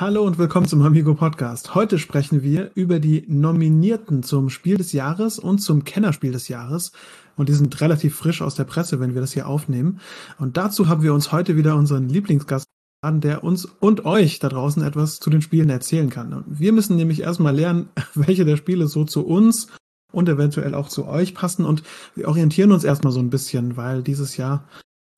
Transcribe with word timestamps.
Hallo 0.00 0.22
und 0.22 0.38
willkommen 0.38 0.66
zum 0.66 0.80
Amigo 0.80 1.14
Podcast. 1.14 1.74
Heute 1.74 1.98
sprechen 1.98 2.42
wir 2.42 2.70
über 2.74 3.00
die 3.00 3.22
Nominierten 3.28 4.22
zum 4.22 4.48
Spiel 4.48 4.78
des 4.78 4.94
Jahres 4.94 5.38
und 5.38 5.58
zum 5.58 5.84
Kennerspiel 5.84 6.32
des 6.32 6.48
Jahres. 6.48 6.92
Und 7.36 7.50
die 7.50 7.52
sind 7.52 7.78
relativ 7.82 8.16
frisch 8.16 8.40
aus 8.40 8.54
der 8.54 8.64
Presse, 8.64 8.98
wenn 8.98 9.12
wir 9.12 9.20
das 9.20 9.34
hier 9.34 9.46
aufnehmen. 9.46 10.00
Und 10.38 10.56
dazu 10.56 10.88
haben 10.88 11.02
wir 11.02 11.12
uns 11.12 11.32
heute 11.32 11.54
wieder 11.58 11.76
unseren 11.76 12.08
Lieblingsgast 12.08 12.64
an, 13.02 13.20
der 13.20 13.44
uns 13.44 13.66
und 13.66 14.06
euch 14.06 14.38
da 14.38 14.48
draußen 14.48 14.82
etwas 14.82 15.20
zu 15.20 15.28
den 15.28 15.42
Spielen 15.42 15.68
erzählen 15.68 16.08
kann. 16.08 16.44
Wir 16.46 16.72
müssen 16.72 16.96
nämlich 16.96 17.20
erstmal 17.20 17.54
lernen, 17.54 17.90
welche 18.14 18.46
der 18.46 18.56
Spiele 18.56 18.88
so 18.88 19.04
zu 19.04 19.26
uns 19.26 19.66
und 20.12 20.30
eventuell 20.30 20.74
auch 20.74 20.88
zu 20.88 21.08
euch 21.08 21.34
passen. 21.34 21.66
Und 21.66 21.82
wir 22.14 22.26
orientieren 22.26 22.72
uns 22.72 22.84
erstmal 22.84 23.12
so 23.12 23.20
ein 23.20 23.28
bisschen, 23.28 23.76
weil 23.76 24.02
dieses 24.02 24.38
Jahr 24.38 24.64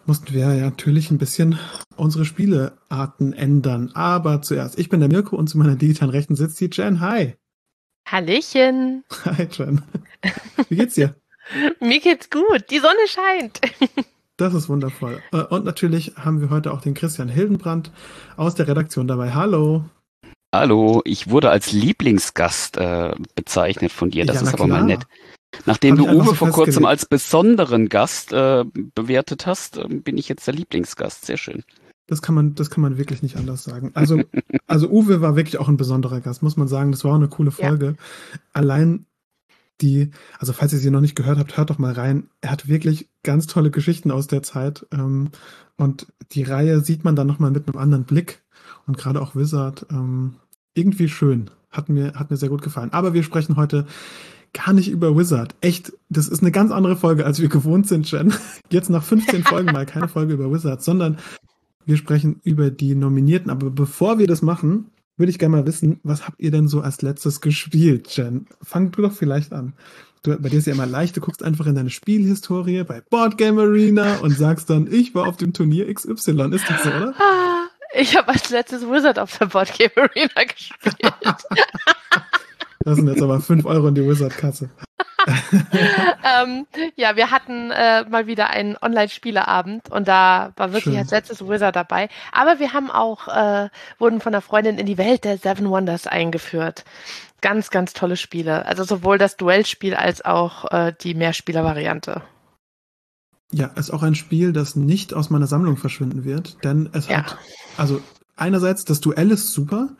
mussten 0.06 0.32
wir 0.32 0.54
ja 0.54 0.64
natürlich 0.64 1.10
ein 1.10 1.18
bisschen 1.18 1.58
unsere 1.96 2.24
Spielearten 2.24 3.32
ändern. 3.32 3.90
Aber 3.94 4.42
zuerst, 4.42 4.78
ich 4.78 4.88
bin 4.88 5.00
der 5.00 5.08
Mirko 5.08 5.36
und 5.36 5.48
zu 5.48 5.58
meiner 5.58 5.76
digitalen 5.76 6.10
Rechten 6.10 6.34
sitzt 6.34 6.60
die 6.60 6.70
Jen. 6.72 7.00
Hi. 7.00 7.34
Hallöchen. 8.06 9.04
Hi, 9.24 9.48
Jen. 9.50 9.82
Wie 10.68 10.76
geht's 10.76 10.94
dir? 10.94 11.14
Mir 11.80 12.00
geht's 12.00 12.30
gut. 12.30 12.64
Die 12.70 12.78
Sonne 12.78 13.06
scheint. 13.06 13.60
Das 14.38 14.54
ist 14.54 14.68
wundervoll. 14.68 15.22
Äh, 15.30 15.42
und 15.42 15.64
natürlich 15.66 16.14
haben 16.16 16.40
wir 16.40 16.50
heute 16.50 16.72
auch 16.72 16.80
den 16.80 16.94
Christian 16.94 17.28
Hildenbrand 17.28 17.92
aus 18.36 18.54
der 18.54 18.66
Redaktion 18.66 19.06
dabei. 19.06 19.34
Hallo. 19.34 19.84
Hallo, 20.54 21.00
ich 21.04 21.30
wurde 21.30 21.50
als 21.50 21.70
Lieblingsgast 21.70 22.76
äh, 22.76 23.14
bezeichnet 23.34 23.92
von 23.92 24.10
dir. 24.10 24.24
Das 24.24 24.36
ja, 24.36 24.42
ist 24.42 24.54
aber 24.54 24.66
mal 24.66 24.84
nett. 24.84 25.06
Nachdem 25.66 25.96
du 25.96 26.08
Uwe 26.08 26.24
so 26.24 26.34
vor 26.34 26.50
kurzem 26.50 26.84
als 26.84 27.06
besonderen 27.06 27.88
Gast 27.88 28.32
äh, 28.32 28.64
bewertet 28.94 29.46
hast, 29.46 29.76
äh, 29.76 29.86
bin 29.88 30.18
ich 30.18 30.28
jetzt 30.28 30.46
der 30.46 30.54
Lieblingsgast. 30.54 31.26
Sehr 31.26 31.36
schön. 31.36 31.62
Das 32.06 32.22
kann 32.22 32.34
man, 32.34 32.54
das 32.54 32.70
kann 32.70 32.82
man 32.82 32.98
wirklich 32.98 33.22
nicht 33.22 33.36
anders 33.36 33.64
sagen. 33.64 33.90
Also, 33.94 34.22
also 34.66 34.88
Uwe 34.88 35.20
war 35.20 35.36
wirklich 35.36 35.58
auch 35.58 35.68
ein 35.68 35.76
besonderer 35.76 36.20
Gast, 36.20 36.42
muss 36.42 36.56
man 36.56 36.68
sagen. 36.68 36.90
Das 36.92 37.04
war 37.04 37.12
auch 37.12 37.16
eine 37.16 37.28
coole 37.28 37.50
Folge. 37.50 37.86
Ja. 37.86 38.38
Allein 38.52 39.06
die, 39.80 40.10
also 40.38 40.52
falls 40.52 40.72
ihr 40.72 40.78
sie 40.78 40.90
noch 40.90 41.00
nicht 41.00 41.16
gehört 41.16 41.38
habt, 41.38 41.56
hört 41.56 41.70
doch 41.70 41.78
mal 41.78 41.92
rein. 41.92 42.28
Er 42.40 42.50
hat 42.50 42.68
wirklich 42.68 43.08
ganz 43.22 43.46
tolle 43.46 43.70
Geschichten 43.70 44.10
aus 44.10 44.26
der 44.26 44.42
Zeit. 44.42 44.86
Ähm, 44.92 45.30
und 45.76 46.06
die 46.32 46.42
Reihe 46.42 46.80
sieht 46.80 47.04
man 47.04 47.16
dann 47.16 47.26
nochmal 47.26 47.50
mit 47.50 47.68
einem 47.68 47.78
anderen 47.78 48.04
Blick. 48.04 48.42
Und 48.86 48.96
gerade 48.96 49.20
auch 49.20 49.34
Wizard, 49.34 49.86
ähm, 49.90 50.36
irgendwie 50.74 51.08
schön. 51.08 51.50
Hat 51.70 51.88
mir, 51.88 52.14
hat 52.14 52.30
mir 52.30 52.36
sehr 52.36 52.48
gut 52.48 52.62
gefallen. 52.62 52.92
Aber 52.92 53.14
wir 53.14 53.22
sprechen 53.22 53.56
heute 53.56 53.86
gar 54.54 54.72
nicht 54.72 54.90
über 54.90 55.16
Wizard. 55.16 55.54
Echt, 55.60 55.92
das 56.08 56.28
ist 56.28 56.42
eine 56.42 56.52
ganz 56.52 56.70
andere 56.70 56.96
Folge, 56.96 57.24
als 57.24 57.40
wir 57.40 57.48
gewohnt 57.48 57.88
sind, 57.88 58.10
Jen. 58.10 58.34
Jetzt 58.70 58.90
nach 58.90 59.02
15 59.02 59.44
Folgen 59.44 59.72
mal 59.72 59.86
keine 59.86 60.08
Folge 60.08 60.34
über 60.34 60.52
Wizard, 60.52 60.82
sondern 60.82 61.18
wir 61.86 61.96
sprechen 61.96 62.40
über 62.44 62.70
die 62.70 62.94
Nominierten. 62.94 63.50
Aber 63.50 63.70
bevor 63.70 64.18
wir 64.18 64.26
das 64.26 64.42
machen, 64.42 64.90
würde 65.16 65.30
ich 65.30 65.38
gerne 65.38 65.56
mal 65.56 65.66
wissen, 65.66 66.00
was 66.02 66.26
habt 66.26 66.40
ihr 66.40 66.50
denn 66.50 66.68
so 66.68 66.80
als 66.80 67.02
letztes 67.02 67.40
gespielt, 67.40 68.16
Jen? 68.16 68.46
Fang 68.62 68.90
du 68.90 69.02
doch 69.02 69.12
vielleicht 69.12 69.52
an. 69.52 69.74
Du, 70.22 70.38
bei 70.38 70.48
dir 70.48 70.58
ist 70.58 70.66
ja 70.66 70.72
immer 70.72 70.86
leicht, 70.86 71.16
du 71.16 71.20
guckst 71.20 71.42
einfach 71.42 71.66
in 71.66 71.74
deine 71.74 71.90
Spielhistorie 71.90 72.84
bei 72.84 73.00
Boardgame 73.00 73.62
Arena 73.62 74.18
und 74.18 74.30
sagst 74.30 74.70
dann, 74.70 74.90
ich 74.90 75.14
war 75.14 75.26
auf 75.26 75.36
dem 75.36 75.52
Turnier 75.52 75.92
XY. 75.92 76.54
Ist 76.54 76.68
das 76.68 76.84
so, 76.84 76.90
oder? 76.90 77.14
Ah, 77.18 77.66
ich 77.94 78.16
habe 78.16 78.28
als 78.28 78.50
letztes 78.50 78.82
Wizard 78.82 79.18
auf 79.18 79.36
der 79.36 79.46
Boardgame 79.46 79.96
Arena 79.96 80.44
gespielt. 80.44 81.14
Das 82.84 82.96
sind 82.96 83.08
jetzt 83.08 83.22
aber 83.22 83.40
5 83.40 83.64
Euro 83.64 83.88
in 83.88 83.94
die 83.94 84.06
Wizard-Kasse. 84.06 84.70
ähm, 85.26 86.66
ja, 86.96 87.16
wir 87.16 87.30
hatten 87.30 87.70
äh, 87.70 88.04
mal 88.08 88.26
wieder 88.26 88.50
einen 88.50 88.76
Online-Spieleabend 88.80 89.90
und 89.90 90.08
da 90.08 90.52
war 90.56 90.72
wirklich 90.72 90.94
Schön. 90.94 90.96
als 90.96 91.10
letztes 91.10 91.46
Wizard 91.46 91.76
dabei. 91.76 92.08
Aber 92.32 92.58
wir 92.58 92.72
haben 92.72 92.90
auch, 92.90 93.28
äh, 93.28 93.68
wurden 93.98 94.20
von 94.20 94.34
einer 94.34 94.42
Freundin 94.42 94.78
in 94.78 94.86
die 94.86 94.98
Welt 94.98 95.24
der 95.24 95.38
Seven 95.38 95.70
Wonders 95.70 96.06
eingeführt. 96.06 96.84
Ganz, 97.40 97.70
ganz 97.70 97.92
tolle 97.92 98.16
Spiele. 98.16 98.66
Also 98.66 98.84
sowohl 98.84 99.18
das 99.18 99.36
Duellspiel 99.36 99.94
als 99.94 100.24
auch 100.24 100.70
äh, 100.70 100.92
die 101.00 101.14
Mehrspieler-Variante. 101.14 102.22
Ja, 103.52 103.66
ist 103.66 103.90
auch 103.90 104.02
ein 104.02 104.14
Spiel, 104.14 104.52
das 104.52 104.76
nicht 104.76 105.12
aus 105.12 105.28
meiner 105.28 105.46
Sammlung 105.46 105.76
verschwinden 105.76 106.24
wird, 106.24 106.64
denn 106.64 106.88
es 106.94 107.08
ja. 107.08 107.18
hat, 107.18 107.36
also 107.76 108.00
einerseits, 108.36 108.84
das 108.84 109.00
Duell 109.00 109.30
ist 109.30 109.52
super, 109.52 109.96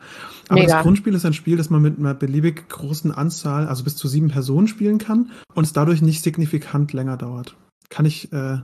aber 0.47 0.61
Mega. 0.61 0.75
das 0.75 0.83
Grundspiel 0.83 1.13
ist 1.13 1.25
ein 1.25 1.33
Spiel, 1.33 1.57
das 1.57 1.69
man 1.69 1.81
mit 1.81 1.97
einer 1.97 2.13
beliebig 2.13 2.67
großen 2.69 3.11
Anzahl, 3.11 3.67
also 3.67 3.83
bis 3.83 3.95
zu 3.95 4.07
sieben 4.07 4.29
Personen 4.29 4.67
spielen 4.67 4.97
kann 4.97 5.31
und 5.53 5.63
es 5.63 5.73
dadurch 5.73 6.01
nicht 6.01 6.23
signifikant 6.23 6.93
länger 6.93 7.17
dauert. 7.17 7.55
Kann 7.89 8.05
ich, 8.05 8.31
äh, 8.33 8.59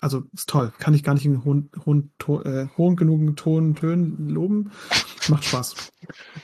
also 0.00 0.24
ist 0.32 0.48
toll, 0.48 0.72
kann 0.78 0.94
ich 0.94 1.02
gar 1.02 1.14
nicht 1.14 1.26
in 1.26 1.44
hohen, 1.44 1.70
hohen, 1.84 2.12
äh, 2.44 2.66
hohen 2.76 2.96
genugen 2.96 3.36
Ton, 3.36 3.74
Tönen 3.74 4.28
loben. 4.28 4.70
Macht 5.28 5.44
Spaß. 5.44 5.92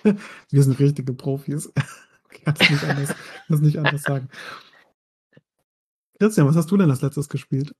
Wir 0.51 0.63
sind 0.63 0.79
richtige 0.79 1.13
Profis. 1.13 1.73
Ich 2.33 2.45
kann 2.45 2.55
es 2.61 2.71
nicht 2.71 2.85
anders, 2.85 3.15
das 3.49 3.61
nicht 3.61 3.79
anders 3.79 4.03
sagen. 4.03 4.29
Christian, 6.21 6.47
was 6.47 6.55
hast 6.55 6.71
du 6.71 6.77
denn 6.77 6.89
als 6.89 7.03
letztes 7.03 7.29
gespielt? 7.29 7.75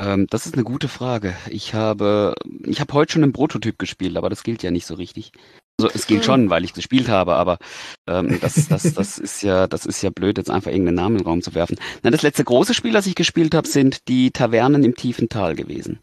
Ähm, 0.00 0.26
das 0.30 0.46
ist 0.46 0.54
eine 0.54 0.64
gute 0.64 0.88
Frage. 0.88 1.36
Ich 1.48 1.74
habe, 1.74 2.34
ich 2.64 2.80
habe 2.80 2.94
heute 2.94 3.12
schon 3.12 3.22
einen 3.22 3.34
Prototyp 3.34 3.78
gespielt, 3.78 4.16
aber 4.16 4.30
das 4.30 4.42
gilt 4.42 4.62
ja 4.62 4.70
nicht 4.70 4.86
so 4.86 4.94
richtig. 4.94 5.32
Also 5.78 5.94
es 5.94 6.06
gilt 6.06 6.24
schon, 6.24 6.50
weil 6.50 6.64
ich 6.64 6.72
gespielt 6.72 7.08
habe, 7.08 7.34
aber 7.34 7.58
ähm, 8.06 8.38
das, 8.40 8.68
das, 8.68 8.94
das 8.94 9.18
ist 9.18 9.42
ja, 9.42 9.66
das 9.66 9.86
ist 9.86 10.02
ja 10.02 10.10
blöd, 10.10 10.38
jetzt 10.38 10.50
einfach 10.50 10.70
irgendeinen 10.70 10.96
Namen 10.96 11.16
in 11.16 11.22
den 11.22 11.26
Raum 11.26 11.42
zu 11.42 11.54
werfen. 11.54 11.76
Na, 12.02 12.10
das 12.10 12.22
letzte 12.22 12.44
große 12.44 12.74
Spiel, 12.74 12.92
das 12.92 13.06
ich 13.06 13.14
gespielt 13.14 13.54
habe, 13.54 13.68
sind 13.68 14.08
die 14.08 14.30
Tavernen 14.30 14.84
im 14.84 14.94
tiefen 14.94 15.28
Tal 15.28 15.54
gewesen. 15.54 16.00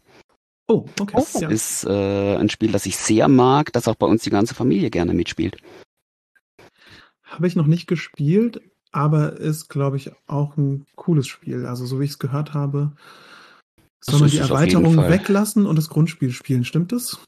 Oh, 0.68 0.84
okay. 1.00 1.14
Das 1.16 1.40
ja. 1.40 1.48
ist 1.48 1.84
äh, 1.84 2.36
ein 2.36 2.50
Spiel, 2.50 2.72
das 2.72 2.86
ich 2.86 2.96
sehr 2.96 3.28
mag, 3.28 3.72
das 3.72 3.88
auch 3.88 3.94
bei 3.94 4.06
uns 4.06 4.22
die 4.22 4.30
ganze 4.30 4.54
Familie 4.54 4.90
gerne 4.90 5.14
mitspielt. 5.14 5.56
Habe 7.24 7.46
ich 7.46 7.56
noch 7.56 7.66
nicht 7.66 7.86
gespielt, 7.86 8.60
aber 8.92 9.34
ist, 9.34 9.68
glaube 9.68 9.96
ich, 9.96 10.12
auch 10.26 10.56
ein 10.56 10.86
cooles 10.94 11.26
Spiel. 11.26 11.66
Also 11.66 11.86
so 11.86 12.00
wie 12.00 12.04
ich 12.04 12.10
es 12.10 12.18
gehört 12.18 12.54
habe, 12.54 12.92
soll 14.00 14.20
man 14.20 14.30
die 14.30 14.38
Erweiterung 14.38 14.96
weglassen 14.96 15.66
und 15.66 15.76
das 15.76 15.88
Grundspiel 15.88 16.30
spielen, 16.30 16.64
stimmt 16.64 16.92
das? 16.92 17.18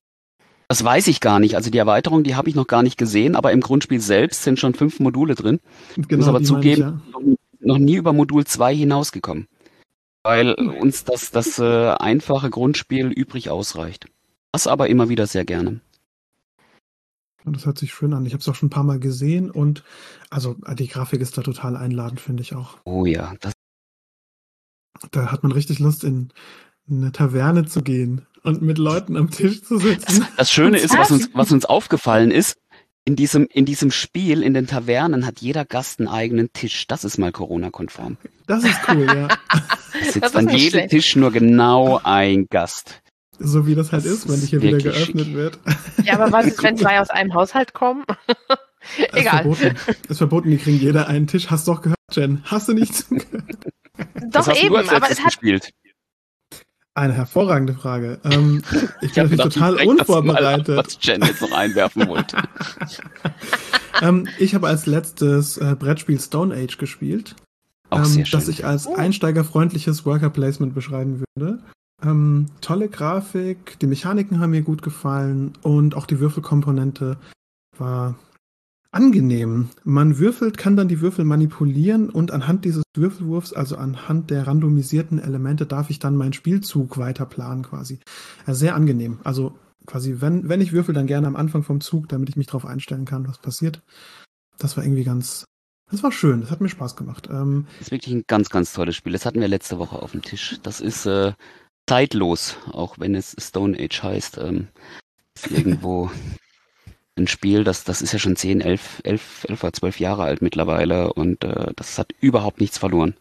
Das 0.69 0.85
weiß 0.85 1.09
ich 1.09 1.21
gar 1.21 1.41
nicht. 1.41 1.57
Also 1.57 1.69
die 1.71 1.79
Erweiterung, 1.79 2.23
die 2.23 2.37
habe 2.37 2.49
ich 2.49 2.55
noch 2.55 2.69
gar 2.69 2.85
nicht 2.85 2.97
gesehen, 2.97 3.35
aber 3.35 3.51
im 3.51 3.61
Grundspiel 3.61 4.01
selbst 4.01 4.45
sind 4.45 4.61
schon 4.61 4.75
fünf 4.75 5.01
Module 5.01 5.35
drin. 5.35 5.59
Genau, 5.97 6.07
ich 6.09 6.17
muss 6.17 6.29
aber 6.29 6.43
zugeben, 6.45 7.03
ich, 7.09 7.15
ja. 7.61 7.67
noch 7.67 7.79
nie 7.79 7.97
über 7.97 8.13
Modul 8.13 8.45
2 8.45 8.77
hinausgekommen. 8.77 9.49
Weil 10.23 10.53
uns 10.53 11.03
das, 11.05 11.33
das 11.33 11.59
äh, 11.59 11.89
einfache 11.99 12.51
Grundspiel 12.51 13.09
übrig 13.09 13.51
ausreicht. 13.51 14.07
Das 14.53 14.69
aber 14.69 14.89
immer 14.89 15.09
wieder 15.09 15.27
sehr 15.27 15.45
gerne. 15.45 15.81
Das 17.45 17.67
hört 17.67 17.79
sich 17.79 17.93
schön 17.93 18.13
an. 18.13 18.27
Ich 18.27 18.33
habe 18.33 18.41
es 18.41 18.49
auch 18.49 18.55
schon 18.55 18.67
ein 18.67 18.71
paar 18.71 18.85
Mal 18.85 19.01
gesehen 19.01 19.51
und 19.51 19.83
also 20.29 20.57
die 20.79 20.89
Grafik 20.89 21.21
ist 21.21 21.37
da 21.37 21.43
total 21.43 21.77
einladend, 21.77 22.21
finde 22.21 22.43
ich 22.43 22.55
auch. 22.55 22.77
Oh 22.85 23.07
ja, 23.07 23.35
das 23.41 23.55
da 25.11 25.33
hat 25.33 25.43
man 25.43 25.53
richtig 25.53 25.79
Lust, 25.79 26.05
in 26.05 26.33
eine 26.91 27.13
Taverne 27.13 27.67
zu 27.67 27.83
gehen 27.83 28.27
und 28.43 28.63
mit 28.63 28.79
Leuten 28.79 29.17
am 29.17 29.31
Tisch 29.31 29.63
zu 29.63 29.79
sitzen. 29.79 30.27
Das 30.37 30.51
Schöne 30.51 30.79
ist, 30.79 30.97
was 30.97 31.11
uns, 31.11 31.31
was 31.35 31.53
uns 31.53 31.65
aufgefallen 31.65 32.31
ist, 32.31 32.57
in 33.05 33.17
diesem, 33.17 33.47
in 33.47 33.65
diesem 33.65 33.91
Spiel, 33.91 34.43
in 34.43 34.55
den 34.55 34.67
Tavernen, 34.67 35.27
hat 35.27 35.41
jeder 35.41 35.65
Gast 35.65 36.01
einen 36.01 36.09
eigenen 36.09 36.53
Tisch. 36.53 36.87
Das 36.87 37.05
ist 37.05 37.19
mal 37.19 37.33
Corona-konform. 37.33 38.19
Das 38.47 38.65
ist 38.65 38.79
cool, 38.89 39.07
ja. 39.07 39.29
Da 39.29 40.13
sitzt 40.13 40.37
an 40.37 40.49
jedem 40.49 40.71
schlecht. 40.71 40.91
Tisch 40.91 41.17
nur 41.17 41.33
genau 41.33 42.01
ein 42.03 42.47
Gast. 42.49 43.03
So 43.39 43.67
wie 43.67 43.75
das 43.75 43.91
halt 43.91 44.05
das 44.05 44.13
ist, 44.13 44.29
wenn 44.29 44.41
dich 44.41 44.51
hier 44.51 44.61
wieder 44.61 44.79
geöffnet 44.79 45.27
schick. 45.27 45.35
wird. 45.35 45.59
Ja, 46.05 46.15
aber 46.21 46.31
was 46.31 46.47
ist, 46.49 46.63
wenn 46.63 46.77
zwei 46.77 47.01
aus 47.01 47.11
einem 47.11 47.35
Haushalt 47.35 47.73
kommen? 47.73 48.05
Egal. 49.13 49.47
Ist 49.47 49.59
verboten. 49.59 49.77
ist 50.09 50.19
verboten, 50.19 50.51
die 50.51 50.59
kriegen 50.59 50.79
jeder 50.79 51.09
einen 51.09 51.27
Tisch. 51.27 51.51
Hast 51.51 51.67
du 51.67 51.73
doch 51.73 51.83
gehört, 51.83 51.99
Jen? 52.13 52.43
Hast 52.45 52.69
du 52.69 52.75
nicht 52.75 52.95
zugehört? 52.95 53.67
Doch 54.31 54.55
eben, 54.57 54.77
aber 54.77 55.11
es 55.11 55.21
hat 55.21 55.27
gespielt. 55.27 55.73
Eine 56.95 57.13
hervorragende 57.13 57.75
Frage. 57.75 58.21
Ähm, 58.25 58.63
ich, 59.01 59.09
ich 59.09 59.13
bin 59.15 59.25
natürlich 59.25 59.55
total 59.55 59.87
unvorbereitet. 59.87 60.69
Mal, 60.69 60.85
was 60.85 60.99
Jen 61.01 61.23
jetzt 61.23 61.41
noch 61.41 61.53
einwerfen 61.53 62.09
wollte. 62.09 62.37
ähm, 64.03 64.29
ich 64.39 64.55
habe 64.55 64.67
als 64.67 64.87
letztes 64.87 65.57
äh, 65.57 65.77
Brettspiel 65.79 66.21
Stone 66.21 66.55
Age 66.55 66.79
gespielt, 66.79 67.37
Auch 67.91 68.05
ähm, 68.05 68.25
das 68.31 68.49
ich 68.49 68.65
als 68.65 68.87
oh. 68.87 68.95
einsteigerfreundliches 68.97 70.05
Worker 70.05 70.31
Placement 70.31 70.75
beschreiben 70.75 71.23
würde. 71.37 71.61
Ähm, 72.03 72.47
tolle 72.61 72.89
Grafik, 72.89 73.79
die 73.79 73.87
Mechaniken 73.87 74.41
haben 74.41 74.51
mir 74.51 74.63
gut 74.63 74.83
gefallen 74.83 75.53
und 75.63 75.95
auch 75.95 76.07
die 76.07 76.19
Würfelkomponente 76.19 77.19
war 77.79 78.17
angenehm. 78.93 79.71
Man 79.85 80.19
würfelt, 80.19 80.59
kann 80.59 80.77
dann 80.77 80.89
die 80.89 81.01
Würfel 81.01 81.25
manipulieren 81.25 82.11
und 82.11 82.33
anhand 82.33 82.65
dieses 82.65 82.83
Würfelwurfs, 82.95 83.53
also 83.53 83.77
anhand 83.77 84.31
der 84.31 84.47
randomisierten 84.47 85.19
Elemente, 85.19 85.67
darf 85.67 85.91
ich 85.91 85.99
dann 85.99 86.17
meinen 86.17 86.33
Spielzug 86.33 86.99
weiter 86.99 87.27
planen 87.27 87.63
quasi. 87.63 88.01
Ja, 88.47 88.55
sehr 88.55 88.75
angenehm. 88.75 89.21
Also 89.23 89.57
quasi, 89.87 90.21
wenn, 90.21 90.49
wenn 90.49 90.61
ich 90.61 90.73
würfel, 90.73 90.95
dann 90.95 91.07
gerne 91.07 91.27
am 91.27 91.37
Anfang 91.37 91.63
vom 91.63 91.81
Zug, 91.81 92.09
damit 92.09 92.29
ich 92.29 92.37
mich 92.37 92.47
darauf 92.47 92.67
einstellen 92.67 93.05
kann, 93.05 93.29
was 93.29 93.39
passiert. 93.39 93.83
Das 94.59 94.77
war 94.77 94.85
irgendwie 94.85 95.05
ganz, 95.05 95.45
das 95.91 96.03
war 96.03 96.13
schön, 96.13 96.41
das 96.41 96.51
hat 96.51 96.61
mir 96.61 96.69
Spaß 96.69 96.97
gemacht. 96.97 97.29
Ähm, 97.31 97.67
das 97.79 97.89
ist 97.89 97.93
wirklich 97.93 98.15
ein 98.15 98.25
ganz, 98.27 98.51
ganz 98.51 98.73
tolles 98.73 98.97
Spiel. 98.97 99.13
Das 99.13 99.25
hatten 99.25 99.41
wir 99.41 99.49
letzte 99.49 99.79
Woche 99.79 100.03
auf 100.03 100.13
dem 100.13 100.23
Tisch. 100.23 100.59
Das 100.63 100.81
ist 100.81 101.07
äh, 101.07 101.33
zeitlos, 101.89 102.57
auch 102.73 102.99
wenn 102.99 103.15
es 103.15 103.37
Stone 103.39 103.79
Age 103.79 104.03
heißt. 104.03 104.39
Ähm, 104.39 104.69
ist 105.35 105.51
irgendwo 105.51 106.11
ein 107.21 107.29
Spiel, 107.29 107.65
das, 107.65 107.85
das 107.85 108.03
ist 108.03 108.13
ja 108.13 108.19
schon 108.19 108.37
10, 108.37 108.61
11, 108.61 109.03
11, 109.05 109.47
11 109.49 109.63
oder 109.63 109.73
12 109.73 110.01
Jahre 110.01 110.25
alt 110.25 110.43
mittlerweile 110.43 111.13
und 111.13 111.45
äh, 111.45 111.73
das 111.77 111.99
hat 111.99 112.13
überhaupt 112.21 112.61
nichts 112.61 112.79
verloren. 112.79 113.15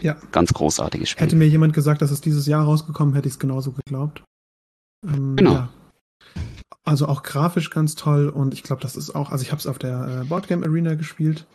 Ja. 0.00 0.16
Ganz 0.32 0.52
großartiges 0.52 1.10
Spiel. 1.10 1.24
Hätte 1.26 1.36
mir 1.36 1.48
jemand 1.48 1.74
gesagt, 1.74 2.02
dass 2.02 2.10
es 2.10 2.20
dieses 2.20 2.46
Jahr 2.46 2.64
rausgekommen, 2.64 3.14
hätte 3.14 3.28
ich 3.28 3.34
es 3.34 3.38
genauso 3.38 3.72
geglaubt. 3.72 4.24
Ähm, 5.06 5.36
genau. 5.36 5.52
Ja. 5.52 5.68
Also 6.84 7.06
auch 7.06 7.22
grafisch 7.22 7.70
ganz 7.70 7.94
toll 7.94 8.28
und 8.28 8.54
ich 8.54 8.62
glaube, 8.62 8.82
das 8.82 8.96
ist 8.96 9.14
auch, 9.14 9.30
also 9.30 9.42
ich 9.42 9.52
habe 9.52 9.60
es 9.60 9.66
auf 9.66 9.78
der 9.78 10.22
äh, 10.22 10.24
Boardgame 10.24 10.66
Arena 10.66 10.94
gespielt 10.94 11.46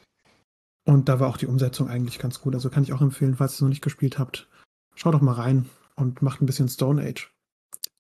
und 0.85 1.09
da 1.09 1.19
war 1.19 1.27
auch 1.27 1.37
die 1.37 1.47
Umsetzung 1.47 1.89
eigentlich 1.89 2.19
ganz 2.19 2.39
gut. 2.39 2.55
Also 2.55 2.69
kann 2.69 2.83
ich 2.83 2.93
auch 2.93 3.01
empfehlen, 3.01 3.35
falls 3.35 3.53
ihr 3.53 3.55
es 3.55 3.61
noch 3.61 3.69
nicht 3.69 3.83
gespielt 3.83 4.17
habt, 4.17 4.47
schaut 4.95 5.13
doch 5.13 5.21
mal 5.21 5.33
rein 5.33 5.69
und 5.95 6.21
macht 6.21 6.41
ein 6.41 6.45
bisschen 6.45 6.69
Stone 6.69 7.03
Age. 7.03 7.29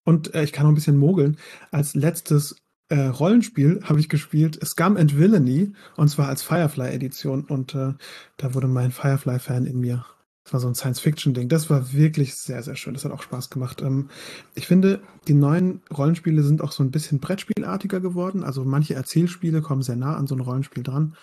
Und 0.05 0.33
äh, 0.33 0.43
ich 0.43 0.53
kann 0.53 0.63
noch 0.63 0.71
ein 0.71 0.75
bisschen 0.75 0.97
mogeln. 0.97 1.37
Als 1.69 1.95
letztes 1.95 2.55
äh, 2.89 3.07
Rollenspiel 3.07 3.81
habe 3.83 3.99
ich 3.99 4.09
gespielt 4.09 4.59
Scum 4.65 4.97
and 4.97 5.17
Villainy 5.17 5.73
und 5.95 6.07
zwar 6.09 6.29
als 6.29 6.43
Firefly-Edition 6.43 7.45
und 7.45 7.75
äh, 7.75 7.93
da 8.37 8.53
wurde 8.53 8.67
mein 8.67 8.91
Firefly-Fan 8.91 9.65
in 9.65 9.79
mir 9.79 10.05
das 10.47 10.53
war 10.53 10.59
so 10.61 10.69
ein 10.69 10.75
Science-Fiction-Ding. 10.75 11.49
Das 11.49 11.69
war 11.69 11.91
wirklich 11.91 12.35
sehr, 12.35 12.63
sehr 12.63 12.77
schön. 12.77 12.93
Das 12.93 13.03
hat 13.03 13.11
auch 13.11 13.21
Spaß 13.21 13.49
gemacht. 13.49 13.81
Ähm, 13.81 14.09
ich 14.55 14.65
finde, 14.65 15.01
die 15.27 15.33
neuen 15.33 15.81
Rollenspiele 15.95 16.41
sind 16.41 16.61
auch 16.61 16.71
so 16.71 16.83
ein 16.83 16.91
bisschen 16.91 17.19
Brettspielartiger 17.19 17.99
geworden. 17.99 18.45
Also 18.45 18.63
manche 18.63 18.93
Erzählspiele 18.93 19.61
kommen 19.61 19.81
sehr 19.81 19.97
nah 19.97 20.15
an 20.15 20.25
so 20.25 20.35
ein 20.35 20.39
Rollenspiel 20.39 20.83
dran. 20.83 21.17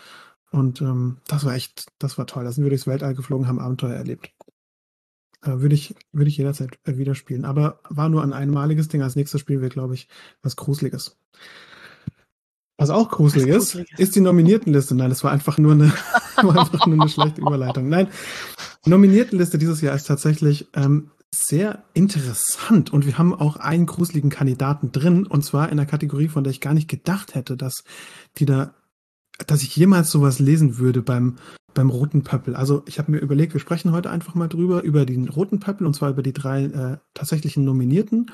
Und 0.51 0.83
ähm, 0.83 1.17
das 1.27 1.47
war 1.47 1.55
echt, 1.55 1.87
das 1.99 2.19
war 2.19 2.27
toll. 2.27 2.45
Da 2.45 2.53
sind 2.53 2.65
wir 2.65 2.69
durchs 2.69 2.87
Weltall 2.87 3.15
geflogen, 3.15 3.49
haben 3.49 3.61
Abenteuer 3.61 3.95
erlebt. 3.95 4.31
Äh, 5.45 5.61
würde 5.61 5.75
ich, 5.75 5.95
würde 6.13 6.29
ich 6.31 6.37
jederzeit 6.37 6.79
äh, 6.85 6.97
wieder 6.97 7.15
spielen. 7.15 7.45
Aber 7.45 7.81
war 7.89 8.09
nur 8.09 8.23
ein 8.23 8.33
einmaliges 8.33 8.89
Ding. 8.89 9.03
Als 9.03 9.17
nächstes 9.17 9.41
Spiel 9.41 9.61
wir, 9.61 9.69
glaube 9.69 9.95
ich, 9.95 10.09
was 10.43 10.57
Gruseliges. 10.57 11.17
Was 12.77 12.91
auch 12.91 13.11
gruselig 13.11 13.47
ist, 13.47 13.79
ist 13.99 14.17
die 14.17 14.21
Nominiertenliste. 14.21 14.97
Nein, 14.97 15.11
das 15.11 15.23
war 15.23 15.31
einfach 15.31 15.59
nur 15.59 15.73
eine, 15.73 15.93
einfach 16.37 16.87
nur 16.87 17.01
eine 17.01 17.09
schlechte 17.09 17.41
Überleitung. 17.41 17.89
Nein, 17.89 18.09
Nominiertenliste 18.85 19.59
dieses 19.59 19.81
Jahr 19.81 19.95
ist 19.95 20.09
tatsächlich 20.09 20.69
ähm, 20.75 21.11
sehr 21.33 21.85
interessant 21.95 22.93
und 22.93 23.07
wir 23.07 23.17
haben 23.17 23.33
auch 23.33 23.57
einen 23.57 23.87
gruseligen 23.87 24.31
Kandidaten 24.31 24.93
drin 24.93 25.27
und 25.27 25.45
zwar 25.45 25.69
in 25.71 25.77
der 25.77 25.87
Kategorie, 25.87 26.29
von 26.29 26.45
der 26.45 26.51
ich 26.51 26.61
gar 26.61 26.75
nicht 26.75 26.89
gedacht 26.89 27.35
hätte, 27.35 27.57
dass 27.57 27.85
die 28.39 28.45
da, 28.45 28.75
dass 29.47 29.63
ich 29.63 29.77
jemals 29.77 30.11
sowas 30.11 30.39
lesen 30.39 30.79
würde 30.79 31.03
beim 31.03 31.37
beim 31.75 31.91
roten 31.91 32.23
Pöppel. 32.23 32.57
Also 32.57 32.83
ich 32.87 32.99
habe 32.99 33.13
mir 33.13 33.19
überlegt, 33.19 33.53
wir 33.53 33.61
sprechen 33.61 33.93
heute 33.93 34.11
einfach 34.11 34.35
mal 34.35 34.49
drüber 34.49 34.83
über 34.83 35.05
den 35.05 35.29
roten 35.29 35.61
Pöppel 35.61 35.87
und 35.87 35.95
zwar 35.95 36.11
über 36.11 36.23
die 36.23 36.33
drei 36.33 36.65
äh, 36.65 36.97
tatsächlichen 37.15 37.65
Nominierten 37.65 38.31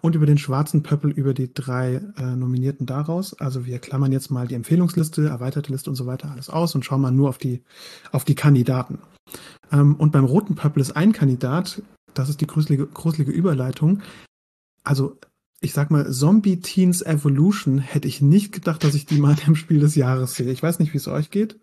und 0.00 0.14
über 0.14 0.26
den 0.26 0.38
schwarzen 0.38 0.82
Pöppel 0.82 1.10
über 1.10 1.34
die 1.34 1.52
drei 1.52 2.02
äh, 2.16 2.36
Nominierten 2.36 2.86
daraus. 2.86 3.34
Also 3.34 3.66
wir 3.66 3.78
klammern 3.78 4.12
jetzt 4.12 4.30
mal 4.30 4.46
die 4.46 4.54
Empfehlungsliste, 4.54 5.26
erweiterte 5.26 5.72
Liste 5.72 5.90
und 5.90 5.96
so 5.96 6.06
weiter 6.06 6.30
alles 6.30 6.50
aus 6.50 6.74
und 6.74 6.84
schauen 6.84 7.00
mal 7.00 7.10
nur 7.10 7.28
auf 7.28 7.38
die, 7.38 7.62
auf 8.12 8.24
die 8.24 8.34
Kandidaten. 8.34 8.98
Ähm, 9.70 9.96
und 9.96 10.12
beim 10.12 10.24
roten 10.24 10.54
Pöppel 10.54 10.82
ist 10.82 10.96
ein 10.96 11.12
Kandidat, 11.12 11.82
das 12.14 12.28
ist 12.28 12.40
die 12.40 12.46
gruselige, 12.46 12.86
gruselige 12.86 13.32
Überleitung. 13.32 14.02
Also 14.84 15.18
ich 15.60 15.72
sag 15.72 15.90
mal, 15.92 16.10
Zombie 16.10 16.60
Teens 16.60 17.02
Evolution 17.02 17.78
hätte 17.78 18.08
ich 18.08 18.20
nicht 18.20 18.52
gedacht, 18.52 18.82
dass 18.82 18.94
ich 18.94 19.06
die 19.06 19.18
mal 19.18 19.36
im 19.46 19.56
Spiel 19.56 19.80
des 19.80 19.94
Jahres 19.94 20.34
sehe. 20.34 20.50
Ich 20.50 20.62
weiß 20.62 20.78
nicht, 20.80 20.92
wie 20.92 20.98
es 20.98 21.08
euch 21.08 21.30
geht. 21.30 21.58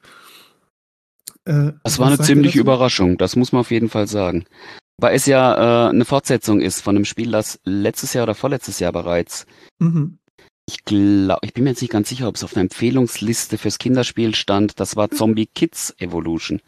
Äh, 1.45 1.71
das 1.83 1.99
war 1.99 2.07
eine 2.07 2.19
ziemliche 2.19 2.59
Überraschung, 2.59 3.17
das 3.17 3.35
muss 3.35 3.51
man 3.51 3.61
auf 3.61 3.71
jeden 3.71 3.89
Fall 3.89 4.07
sagen. 4.07 4.45
Weil 5.01 5.15
es 5.15 5.25
ja 5.25 5.87
äh, 5.87 5.89
eine 5.89 6.05
Fortsetzung 6.05 6.59
ist 6.59 6.81
von 6.81 6.95
einem 6.95 7.05
Spiel, 7.05 7.31
das 7.31 7.59
letztes 7.63 8.13
Jahr 8.13 8.23
oder 8.23 8.35
vorletztes 8.35 8.79
Jahr 8.79 8.91
bereits. 8.91 9.45
Mhm. 9.79 10.19
Ich 10.67 10.85
glaube, 10.85 11.39
ich 11.43 11.53
bin 11.53 11.63
mir 11.63 11.71
jetzt 11.71 11.81
nicht 11.81 11.91
ganz 11.91 12.09
sicher, 12.09 12.27
ob 12.27 12.35
es 12.35 12.43
auf 12.43 12.53
einer 12.55 12.61
Empfehlungsliste 12.61 13.57
fürs 13.57 13.79
Kinderspiel 13.79 14.35
stand. 14.35 14.79
Das 14.79 14.95
war 14.95 15.09
Zombie 15.09 15.47
Kids 15.47 15.95
Evolution. 15.97 16.61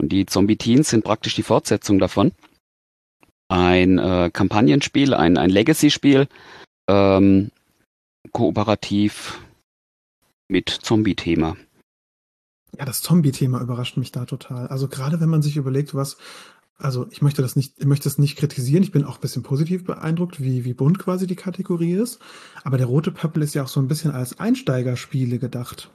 Und 0.00 0.10
die 0.10 0.26
Zombie 0.26 0.56
Teens 0.56 0.90
sind 0.90 1.04
praktisch 1.04 1.34
die 1.34 1.42
Fortsetzung 1.42 1.98
davon. 1.98 2.32
Ein 3.48 3.98
äh, 3.98 4.30
Kampagnenspiel, 4.32 5.14
ein, 5.14 5.38
ein 5.38 5.48
Legacy-Spiel, 5.48 6.26
ähm, 6.90 7.50
kooperativ 8.32 9.40
mit 10.48 10.68
Zombie-Thema. 10.68 11.56
Ja, 12.78 12.84
das 12.84 13.02
Zombie-Thema 13.02 13.60
überrascht 13.60 13.96
mich 13.96 14.12
da 14.12 14.24
total. 14.24 14.66
Also 14.68 14.88
gerade 14.88 15.20
wenn 15.20 15.28
man 15.28 15.42
sich 15.42 15.56
überlegt, 15.56 15.94
was 15.94 16.16
also 16.82 17.06
ich 17.10 17.22
möchte 17.22 17.42
das 17.42 17.54
nicht, 17.54 17.74
ich 17.78 17.86
möchte 17.86 18.04
das 18.04 18.18
nicht 18.18 18.36
kritisieren. 18.36 18.82
Ich 18.82 18.90
bin 18.90 19.04
auch 19.04 19.16
ein 19.16 19.20
bisschen 19.20 19.44
positiv 19.44 19.84
beeindruckt, 19.84 20.40
wie, 20.40 20.64
wie 20.64 20.74
bunt 20.74 20.98
quasi 20.98 21.28
die 21.28 21.36
Kategorie 21.36 21.92
ist. 21.92 22.18
Aber 22.64 22.76
der 22.76 22.86
rote 22.86 23.12
Pöppel 23.12 23.42
ist 23.42 23.54
ja 23.54 23.62
auch 23.62 23.68
so 23.68 23.78
ein 23.78 23.86
bisschen 23.86 24.10
als 24.10 24.40
Einsteigerspiele 24.40 25.38
gedacht. 25.38 25.90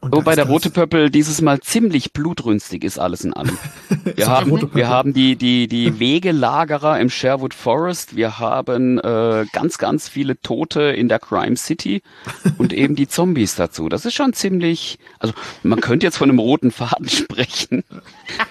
Und 0.00 0.14
Wobei 0.14 0.34
der 0.34 0.46
rote 0.46 0.70
Pöppel 0.70 1.10
dieses 1.10 1.40
Mal 1.40 1.60
ziemlich 1.60 2.12
blutrünstig 2.12 2.84
ist, 2.84 2.98
alles 2.98 3.24
in 3.24 3.32
allem. 3.32 3.56
Wir, 4.14 4.28
haben, 4.28 4.70
wir 4.72 4.88
haben 4.88 5.12
die, 5.12 5.34
die, 5.34 5.66
die 5.66 5.98
Wegelagerer 5.98 7.00
im 7.00 7.10
Sherwood 7.10 7.52
Forest, 7.54 8.14
wir 8.14 8.38
haben 8.38 8.98
äh, 8.98 9.46
ganz, 9.52 9.78
ganz 9.78 10.08
viele 10.08 10.40
Tote 10.40 10.82
in 10.82 11.08
der 11.08 11.18
Crime 11.18 11.56
City 11.56 12.02
und 12.58 12.72
eben 12.72 12.94
die 12.94 13.08
Zombies 13.08 13.56
dazu. 13.56 13.88
Das 13.88 14.04
ist 14.04 14.14
schon 14.14 14.32
ziemlich, 14.32 14.98
also 15.18 15.34
man 15.64 15.80
könnte 15.80 16.06
jetzt 16.06 16.18
von 16.18 16.30
einem 16.30 16.38
roten 16.38 16.70
Faden 16.70 17.08
sprechen. 17.08 17.82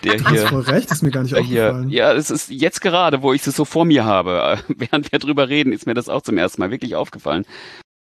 Der 0.04 0.18
du 0.18 0.30
hier, 0.30 0.48
voll 0.48 0.62
recht, 0.62 0.92
ist 0.92 1.04
mir 1.04 1.12
gar 1.12 1.24
nicht 1.24 1.36
aufgefallen. 1.36 1.90
Hier, 1.90 1.98
ja, 1.98 2.14
es 2.14 2.30
ist 2.30 2.52
jetzt 2.52 2.82
gerade, 2.82 3.22
wo 3.22 3.32
ich 3.32 3.48
es 3.48 3.56
so 3.56 3.64
vor 3.64 3.86
mir 3.86 4.04
habe, 4.04 4.60
während 4.68 5.12
wir 5.12 5.20
drüber 5.20 5.48
reden, 5.48 5.72
ist 5.72 5.88
mir 5.88 5.94
das 5.94 6.10
auch 6.10 6.22
zum 6.22 6.38
ersten 6.38 6.62
Mal 6.62 6.72
wirklich 6.72 6.96
aufgefallen. 6.96 7.46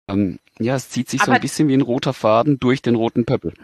Ähm, 0.08 0.38
ja, 0.58 0.74
es 0.74 0.90
zieht 0.90 1.08
sich 1.08 1.20
aber 1.20 1.26
so 1.26 1.32
ein 1.32 1.40
bisschen 1.40 1.68
wie 1.68 1.74
ein 1.74 1.82
roter 1.82 2.12
Faden 2.12 2.58
durch 2.58 2.82
den 2.82 2.94
roten 2.94 3.24
Pöppel. 3.24 3.54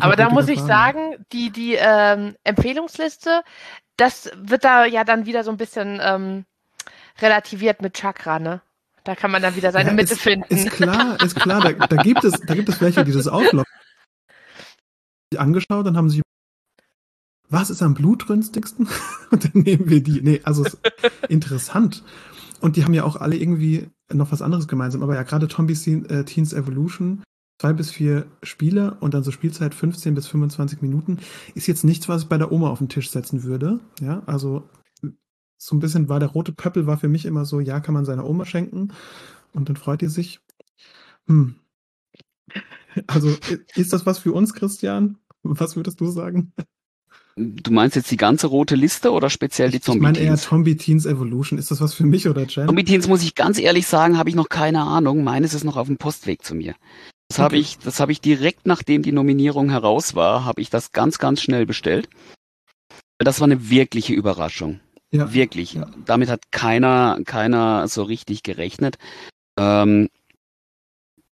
Aber 0.00 0.16
da 0.16 0.30
muss 0.30 0.48
ich 0.48 0.60
Faden. 0.60 0.68
sagen, 0.68 1.26
die, 1.32 1.50
die 1.50 1.74
ähm, 1.74 2.36
Empfehlungsliste, 2.44 3.42
das 3.96 4.30
wird 4.36 4.64
da 4.64 4.86
ja 4.86 5.04
dann 5.04 5.26
wieder 5.26 5.44
so 5.44 5.50
ein 5.50 5.56
bisschen 5.56 6.00
ähm, 6.02 6.44
relativiert 7.20 7.82
mit 7.82 7.94
Chakra, 7.94 8.38
ne? 8.38 8.60
Da 9.02 9.14
kann 9.14 9.30
man 9.30 9.42
dann 9.42 9.54
wieder 9.54 9.70
seine 9.70 9.90
ja, 9.90 9.94
Mitte 9.94 10.14
ist, 10.14 10.22
finden. 10.22 10.46
Ist 10.54 10.70
klar, 10.70 11.20
ist 11.22 11.36
klar. 11.36 11.60
Da, 11.60 11.86
da, 11.86 12.02
gibt 12.02 12.24
es, 12.24 12.40
da 12.40 12.54
gibt 12.54 12.70
es 12.70 12.80
welche, 12.80 13.04
die 13.04 13.12
das 13.12 13.28
auflocken. 13.28 13.70
angeschaut, 15.36 15.84
dann 15.84 15.96
haben 15.96 16.08
sie 16.08 16.22
was 17.48 17.70
ist 17.70 17.82
am 17.82 17.94
blutrünstigsten? 17.94 18.88
Und 19.30 19.44
dann 19.44 19.62
nehmen 19.62 19.88
wir 19.88 20.02
die. 20.02 20.20
Nee, 20.20 20.40
also 20.44 20.66
interessant. 21.28 22.02
Und 22.60 22.76
die 22.76 22.84
haben 22.84 22.94
ja 22.94 23.04
auch 23.04 23.16
alle 23.16 23.36
irgendwie 23.36 23.88
noch 24.12 24.32
was 24.32 24.42
anderes 24.42 24.68
gemeinsam. 24.68 25.02
Aber 25.02 25.14
ja, 25.14 25.22
gerade 25.22 25.48
Tombi 25.48 25.72
äh, 25.72 26.24
Teens 26.24 26.52
Evolution, 26.52 27.22
zwei 27.60 27.72
bis 27.72 27.90
vier 27.90 28.26
Spieler 28.42 28.98
und 29.00 29.14
dann 29.14 29.24
so 29.24 29.30
Spielzeit 29.30 29.74
15 29.74 30.14
bis 30.14 30.26
25 30.26 30.82
Minuten, 30.82 31.18
ist 31.54 31.66
jetzt 31.66 31.84
nichts, 31.84 32.08
was 32.08 32.22
ich 32.22 32.28
bei 32.28 32.38
der 32.38 32.52
Oma 32.52 32.68
auf 32.68 32.78
den 32.78 32.88
Tisch 32.88 33.10
setzen 33.10 33.44
würde. 33.44 33.80
Ja, 34.00 34.22
also 34.26 34.68
so 35.56 35.74
ein 35.74 35.80
bisschen 35.80 36.08
war 36.08 36.20
der 36.20 36.28
rote 36.28 36.52
Pöppel 36.52 36.86
war 36.86 36.98
für 36.98 37.08
mich 37.08 37.24
immer 37.24 37.44
so, 37.44 37.60
ja, 37.60 37.80
kann 37.80 37.94
man 37.94 38.04
seiner 38.04 38.26
Oma 38.26 38.44
schenken 38.44 38.92
und 39.52 39.68
dann 39.68 39.76
freut 39.76 40.02
ihr 40.02 40.10
sich. 40.10 40.40
Hm. 41.26 41.56
Also 43.06 43.34
ist 43.74 43.92
das 43.92 44.06
was 44.06 44.18
für 44.18 44.32
uns, 44.32 44.54
Christian? 44.54 45.18
Was 45.42 45.74
würdest 45.76 46.00
du 46.00 46.06
sagen? 46.10 46.52
Du 47.36 47.72
meinst 47.72 47.96
jetzt 47.96 48.10
die 48.12 48.16
ganze 48.16 48.46
rote 48.46 48.76
Liste 48.76 49.10
oder 49.10 49.28
speziell 49.28 49.70
die 49.70 49.80
Zombie 49.80 50.06
Teens? 50.06 50.18
Ich 50.18 50.22
meine 50.22 50.30
eher 50.30 50.36
Zombie 50.36 50.76
Teens 50.76 51.04
Evolution. 51.04 51.58
Ist 51.58 51.70
das 51.70 51.80
was 51.80 51.92
für 51.92 52.04
mich 52.04 52.28
oder 52.28 52.42
Jen? 52.42 52.66
Zombie 52.66 52.84
Teens 52.84 53.08
muss 53.08 53.24
ich 53.24 53.34
ganz 53.34 53.58
ehrlich 53.58 53.86
sagen, 53.88 54.18
habe 54.18 54.28
ich 54.28 54.36
noch 54.36 54.48
keine 54.48 54.82
Ahnung. 54.82 55.24
Meines 55.24 55.52
ist 55.52 55.64
noch 55.64 55.76
auf 55.76 55.88
dem 55.88 55.96
Postweg 55.96 56.44
zu 56.44 56.54
mir. 56.54 56.74
Das 57.28 57.38
okay. 57.38 57.44
habe 57.44 57.56
ich, 57.56 57.78
das 57.78 57.98
habe 57.98 58.12
ich 58.12 58.20
direkt 58.20 58.66
nachdem 58.66 59.02
die 59.02 59.10
Nominierung 59.10 59.70
heraus 59.70 60.14
war, 60.14 60.44
habe 60.44 60.60
ich 60.60 60.70
das 60.70 60.92
ganz, 60.92 61.18
ganz 61.18 61.42
schnell 61.42 61.66
bestellt. 61.66 62.08
Das 63.18 63.40
war 63.40 63.46
eine 63.46 63.68
wirkliche 63.68 64.14
Überraschung. 64.14 64.80
Ja. 65.10 65.32
Wirklich. 65.32 65.74
Ja. 65.74 65.90
Damit 66.04 66.28
hat 66.28 66.52
keiner, 66.52 67.18
keiner 67.24 67.88
so 67.88 68.04
richtig 68.04 68.42
gerechnet. 68.44 68.96
Ähm, 69.58 70.08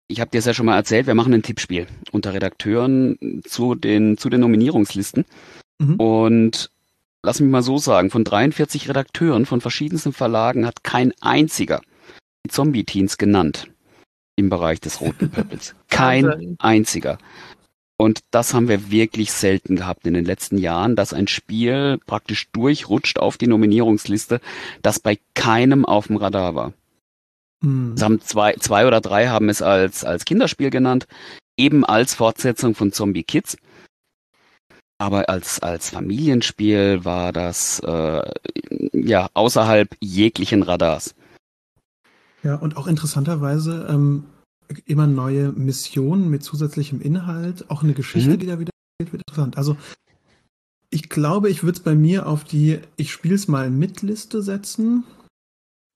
ich 0.09 0.21
habe 0.21 0.31
dir 0.31 0.39
es 0.39 0.45
ja 0.45 0.55
schon 0.55 0.67
mal 0.67 0.77
erzählt, 0.77 1.07
wir 1.07 1.15
machen 1.15 1.33
ein 1.33 1.43
Tippspiel 1.43 1.87
unter 2.13 2.35
Redakteuren 2.35 3.43
zu 3.45 3.75
den, 3.75 4.19
zu 4.19 4.29
den 4.29 4.41
Nominierungslisten. 4.41 5.25
Mhm. 5.79 5.97
Und 5.97 6.71
lass 7.23 7.41
mich 7.41 7.51
mal 7.51 7.63
so 7.63 7.79
sagen, 7.79 8.11
von 8.11 8.25
43 8.25 8.89
Redakteuren 8.89 9.47
von 9.47 9.61
verschiedensten 9.61 10.13
Verlagen 10.13 10.67
hat 10.67 10.85
kein 10.85 11.13
einziger 11.21 11.81
die 12.47 12.51
Zombie-Teens 12.51 13.19
genannt 13.19 13.69
im 14.37 14.51
Bereich 14.51 14.81
des 14.81 15.01
roten 15.01 15.31
Pöppels. 15.31 15.75
Kein 15.89 16.57
einziger. 16.59 17.19
Und 17.97 18.21
das 18.31 18.53
haben 18.53 18.69
wir 18.69 18.91
wirklich 18.91 19.33
selten 19.33 19.77
gehabt 19.77 20.07
in 20.07 20.13
den 20.13 20.27
letzten 20.27 20.59
Jahren, 20.59 20.95
dass 20.95 21.15
ein 21.15 21.27
Spiel 21.27 21.99
praktisch 22.07 22.51
durchrutscht 22.53 23.19
auf 23.19 23.39
die 23.39 23.47
Nominierungsliste, 23.47 24.41
das 24.83 25.01
bei 25.01 25.19
keinem 25.35 25.87
auf 25.87 26.09
dem 26.09 26.17
Radar 26.17 26.55
war. 26.55 26.75
Hm. 27.63 27.95
Es 27.97 28.03
haben 28.03 28.21
zwei, 28.21 28.53
zwei 28.55 28.87
oder 28.87 29.01
drei 29.01 29.29
haben 29.29 29.49
es 29.49 29.63
als, 29.63 30.05
als 30.05 30.27
Kinderspiel 30.27 30.69
genannt, 30.69 31.07
eben 31.57 31.85
als 31.85 32.15
Fortsetzung 32.15 32.75
von 32.75 32.93
Zombie 32.93 33.25
Kids. 33.25 33.57
Aber 34.99 35.29
als, 35.29 35.61
als 35.61 35.91
Familienspiel 35.91 37.05
war 37.05 37.33
das 37.33 37.81
äh, 37.81 38.23
ja 38.93 39.29
außerhalb 39.35 39.95
jeglichen 40.01 40.63
Radars. 40.63 41.15
Ja, 42.43 42.55
und 42.55 42.77
auch 42.77 42.87
interessanterweise, 42.87 43.87
ähm, 43.91 44.25
immer 44.85 45.07
neue 45.07 45.53
Missionen 45.53 46.31
mit 46.31 46.43
zusätzlichem 46.43 47.01
Inhalt, 47.01 47.71
auch 47.71 47.83
eine 47.83 47.93
Geschichte, 47.93 48.31
mhm. 48.31 48.39
die 48.39 48.47
da 48.47 48.59
wieder 48.59 48.71
erzählt 48.99 49.13
wird. 49.13 49.23
Interessant. 49.29 49.59
Also 49.59 49.77
ich 50.91 51.09
glaube, 51.09 51.51
ich 51.51 51.63
würde 51.63 51.77
es 51.77 51.83
bei 51.83 51.95
mir 51.95 52.27
auf 52.27 52.45
die 52.45 52.79
Ich 52.97 53.13
spiel's 53.13 53.49
mal 53.49 53.71
mit 53.71 54.03
Liste 54.03 54.43
setzen. 54.43 55.05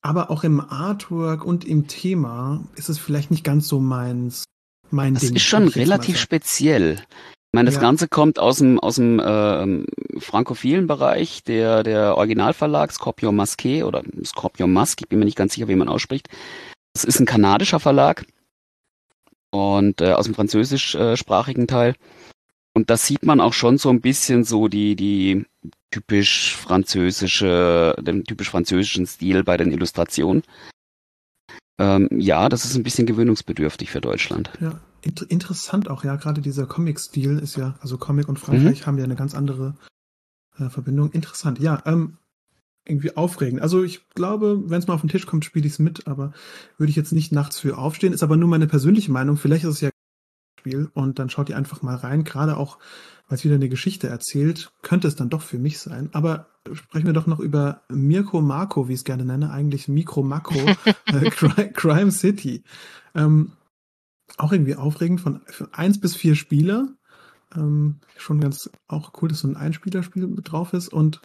Aber 0.02 0.30
auch 0.30 0.44
im 0.44 0.60
Artwork 0.60 1.44
und 1.44 1.66
im 1.66 1.86
Thema 1.86 2.64
ist 2.74 2.88
es 2.88 2.98
vielleicht 2.98 3.30
nicht 3.30 3.44
ganz 3.44 3.68
so 3.68 3.80
meins. 3.80 4.44
Mein 4.90 5.14
das 5.14 5.24
Ding, 5.24 5.36
ist 5.36 5.42
schon 5.42 5.68
relativ 5.68 6.18
speziell. 6.18 7.04
Ich 7.52 7.56
meine, 7.56 7.66
das 7.66 7.74
ja. 7.74 7.80
Ganze 7.80 8.06
kommt 8.06 8.38
aus 8.38 8.58
dem, 8.58 8.78
aus 8.78 8.94
dem 8.94 9.18
äh, 9.18 10.20
frankophilen 10.20 10.86
Bereich, 10.86 11.42
der, 11.42 11.82
der 11.82 12.16
Originalverlag 12.16 12.92
Scorpio 12.92 13.32
Masque 13.32 13.84
oder 13.84 14.04
Scorpio 14.24 14.68
Musk, 14.68 15.00
ich 15.00 15.08
bin 15.08 15.18
mir 15.18 15.24
nicht 15.24 15.36
ganz 15.36 15.54
sicher, 15.54 15.66
wie 15.66 15.74
man 15.74 15.88
ausspricht. 15.88 16.28
Das 16.92 17.02
ist 17.02 17.18
ein 17.18 17.26
kanadischer 17.26 17.80
Verlag 17.80 18.24
und 19.50 20.00
äh, 20.00 20.12
aus 20.12 20.26
dem 20.26 20.34
französischsprachigen 20.36 21.66
Teil. 21.66 21.96
Und 22.72 22.88
da 22.88 22.96
sieht 22.96 23.24
man 23.24 23.40
auch 23.40 23.52
schon 23.52 23.78
so 23.78 23.90
ein 23.90 24.00
bisschen 24.00 24.44
so 24.44 24.68
die, 24.68 24.94
die 24.94 25.44
typisch 25.90 26.54
französische, 26.54 27.96
den 28.00 28.22
typisch 28.24 28.50
französischen 28.50 29.06
Stil 29.06 29.42
bei 29.42 29.56
den 29.56 29.72
Illustrationen. 29.72 30.44
Ähm, 31.80 32.08
ja, 32.12 32.48
das 32.48 32.64
ist 32.64 32.76
ein 32.76 32.84
bisschen 32.84 33.06
gewöhnungsbedürftig 33.06 33.90
für 33.90 34.00
Deutschland. 34.00 34.50
Ja, 34.60 34.78
inter 35.02 35.30
interessant 35.30 35.88
auch, 35.88 36.04
ja, 36.04 36.16
gerade 36.16 36.40
dieser 36.40 36.66
Comic-Stil 36.66 37.38
ist 37.38 37.56
ja, 37.56 37.74
also 37.80 37.98
Comic 37.98 38.28
und 38.28 38.38
Frankreich 38.38 38.82
mhm. 38.82 38.86
haben 38.86 38.98
ja 38.98 39.04
eine 39.04 39.16
ganz 39.16 39.34
andere 39.34 39.74
äh, 40.58 40.68
Verbindung. 40.68 41.10
Interessant, 41.12 41.58
ja, 41.58 41.82
ähm, 41.86 42.18
irgendwie 42.86 43.16
aufregend. 43.16 43.62
Also 43.62 43.82
ich 43.82 44.08
glaube, 44.10 44.62
wenn 44.66 44.78
es 44.78 44.86
mal 44.86 44.94
auf 44.94 45.00
den 45.00 45.10
Tisch 45.10 45.26
kommt, 45.26 45.44
spiele 45.44 45.66
ich 45.66 45.74
es 45.74 45.78
mit, 45.78 46.06
aber 46.06 46.32
würde 46.78 46.90
ich 46.90 46.96
jetzt 46.96 47.12
nicht 47.12 47.32
nachts 47.32 47.58
für 47.58 47.78
aufstehen. 47.78 48.12
Ist 48.12 48.22
aber 48.22 48.36
nur 48.36 48.48
meine 48.48 48.66
persönliche 48.66 49.12
Meinung. 49.12 49.36
Vielleicht 49.36 49.64
ist 49.64 49.74
es 49.74 49.80
ja 49.80 49.88
ein 49.88 50.58
Spiel 50.58 50.90
und 50.94 51.18
dann 51.18 51.30
schaut 51.30 51.48
ihr 51.48 51.56
einfach 51.56 51.82
mal 51.82 51.96
rein. 51.96 52.24
Gerade 52.24 52.56
auch, 52.56 52.78
weil 53.28 53.38
es 53.38 53.44
wieder 53.44 53.54
eine 53.54 53.68
Geschichte 53.68 54.08
erzählt, 54.08 54.72
könnte 54.82 55.08
es 55.08 55.16
dann 55.16 55.30
doch 55.30 55.42
für 55.42 55.58
mich 55.58 55.78
sein. 55.78 56.08
Aber 56.12 56.46
sprechen 56.72 57.06
wir 57.06 57.12
doch 57.12 57.26
noch 57.26 57.40
über 57.40 57.82
Mirko 57.88 58.40
Marco, 58.40 58.88
wie 58.88 58.94
ich 58.94 59.00
es 59.00 59.04
gerne 59.04 59.24
nenne, 59.24 59.50
eigentlich 59.50 59.88
Mikro 59.88 60.22
Makro, 60.22 60.58
äh, 61.06 61.30
Crime 61.30 62.10
City. 62.10 62.64
Ähm, 63.14 63.52
auch 64.40 64.52
irgendwie 64.52 64.76
aufregend 64.76 65.20
von, 65.20 65.40
von 65.46 65.72
eins 65.72 66.00
bis 66.00 66.16
vier 66.16 66.34
Spieler. 66.34 66.88
Ähm, 67.54 67.96
schon 68.16 68.40
ganz 68.40 68.70
auch 68.88 69.12
cool, 69.20 69.28
dass 69.28 69.40
so 69.40 69.48
ein 69.48 69.56
Einspielerspiel 69.56 70.28
drauf 70.42 70.72
ist 70.72 70.88
und 70.88 71.20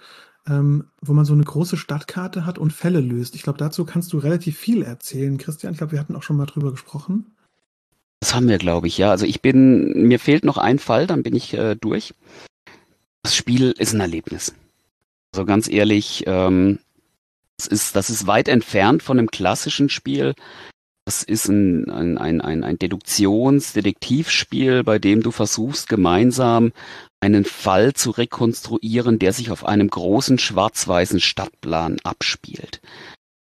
ähm, 0.48 0.86
wo 1.02 1.14
man 1.14 1.26
so 1.26 1.34
eine 1.34 1.44
große 1.44 1.78
Stadtkarte 1.78 2.46
hat 2.46 2.58
und 2.58 2.74
Fälle 2.74 3.00
löst. 3.00 3.36
Ich 3.36 3.44
glaube, 3.44 3.58
dazu 3.58 3.86
kannst 3.86 4.14
du 4.14 4.18
relativ 4.18 4.58
viel 4.58 4.84
erzählen, 4.84 5.38
Christian. 5.38 5.74
Ich 5.74 5.80
glaube, 5.80 5.94
wir 5.94 6.00
hatten 6.00 6.16
auch 6.16 6.24
schon 6.24 6.38
mal 6.38 6.46
drüber 6.46 6.72
gesprochen. 6.72 7.36
Das 8.20 8.34
haben 8.34 8.48
wir, 8.48 8.58
glaube 8.58 8.88
ich, 8.88 8.98
ja. 8.98 9.12
Also 9.12 9.26
ich 9.26 9.42
bin, 9.42 10.08
mir 10.08 10.20
fehlt 10.20 10.44
noch 10.44 10.58
ein 10.58 10.80
Fall, 10.80 11.08
dann 11.08 11.24
bin 11.24 11.36
ich 11.36 11.54
äh, 11.54 11.76
durch. 11.76 12.14
Das 13.24 13.36
Spiel 13.36 13.74
ist 13.78 13.94
ein 13.94 14.02
Erlebnis. 14.02 14.54
Also 15.34 15.46
ganz 15.46 15.68
ehrlich, 15.68 16.24
ähm, 16.28 16.80
das, 17.58 17.68
ist, 17.68 17.96
das 17.96 18.10
ist 18.10 18.28
weit 18.28 18.48
entfernt 18.48 19.04
von 19.04 19.20
einem 19.20 19.30
klassischen 19.30 19.90
Spiel. 19.90 20.34
Das 21.06 21.22
ist 21.22 21.48
ein, 21.48 21.92
ein, 21.92 22.18
ein, 22.18 22.42
ein, 22.42 22.64
ein 22.64 22.80
Deduktions-Detektivspiel, 22.80 24.84
bei 24.84 24.98
dem 24.98 25.22
du 25.22 25.30
versuchst, 25.30 25.88
gemeinsam 25.88 26.72
einen 27.20 27.46
Fall 27.46 27.94
zu 27.94 28.10
rekonstruieren, 28.10 29.20
der 29.20 29.32
sich 29.32 29.52
auf 29.52 29.66
einem 29.66 29.88
großen 29.88 30.40
schwarz-weißen 30.40 31.20
Stadtplan 31.20 31.98
abspielt. 32.04 32.82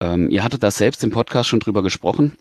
Ähm, 0.01 0.29
ihr 0.29 0.45
hattet 0.45 0.63
da 0.63 0.71
selbst 0.71 1.03
im 1.03 1.11
Podcast 1.11 1.49
schon 1.49 1.59
drüber 1.59 1.83
gesprochen. 1.83 2.37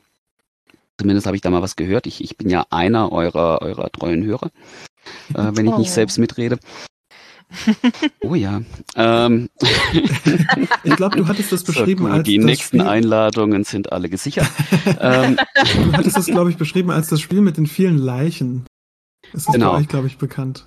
Zumindest 0.96 1.26
habe 1.26 1.36
ich 1.36 1.42
da 1.42 1.50
mal 1.50 1.62
was 1.62 1.74
gehört. 1.74 2.06
Ich, 2.06 2.22
ich 2.22 2.36
bin 2.36 2.48
ja 2.48 2.66
einer 2.70 3.10
eurer, 3.10 3.62
eurer 3.62 3.90
treuen 3.90 4.22
Hörer, 4.22 4.52
äh, 5.34 5.50
wenn 5.54 5.66
ich 5.66 5.76
nicht 5.76 5.90
selbst 5.90 6.18
mitrede. 6.18 6.60
Oh 8.22 8.34
ja. 8.34 8.62
Ähm. 8.96 9.48
Ich 10.84 10.96
glaube, 10.96 11.16
du 11.16 11.28
hattest 11.28 11.52
das 11.52 11.64
beschrieben 11.64 12.04
so, 12.04 12.10
als. 12.10 12.24
Die 12.24 12.38
nächsten 12.38 12.78
Spiel... 12.78 12.88
Einladungen 12.88 13.64
sind 13.64 13.92
alle 13.92 14.08
gesichert. 14.08 14.48
ähm. 15.00 15.36
Du 15.54 15.92
hattest 15.92 16.16
das, 16.16 16.26
glaube 16.26 16.50
ich, 16.50 16.56
beschrieben 16.56 16.90
als 16.90 17.08
das 17.08 17.20
Spiel 17.20 17.40
mit 17.40 17.56
den 17.56 17.66
vielen 17.66 17.98
Leichen. 17.98 18.66
Das 19.32 19.46
ist 19.46 19.52
genau. 19.52 19.74
euch, 19.76 19.88
glaube 19.88 20.06
ich, 20.06 20.18
bekannt. 20.18 20.66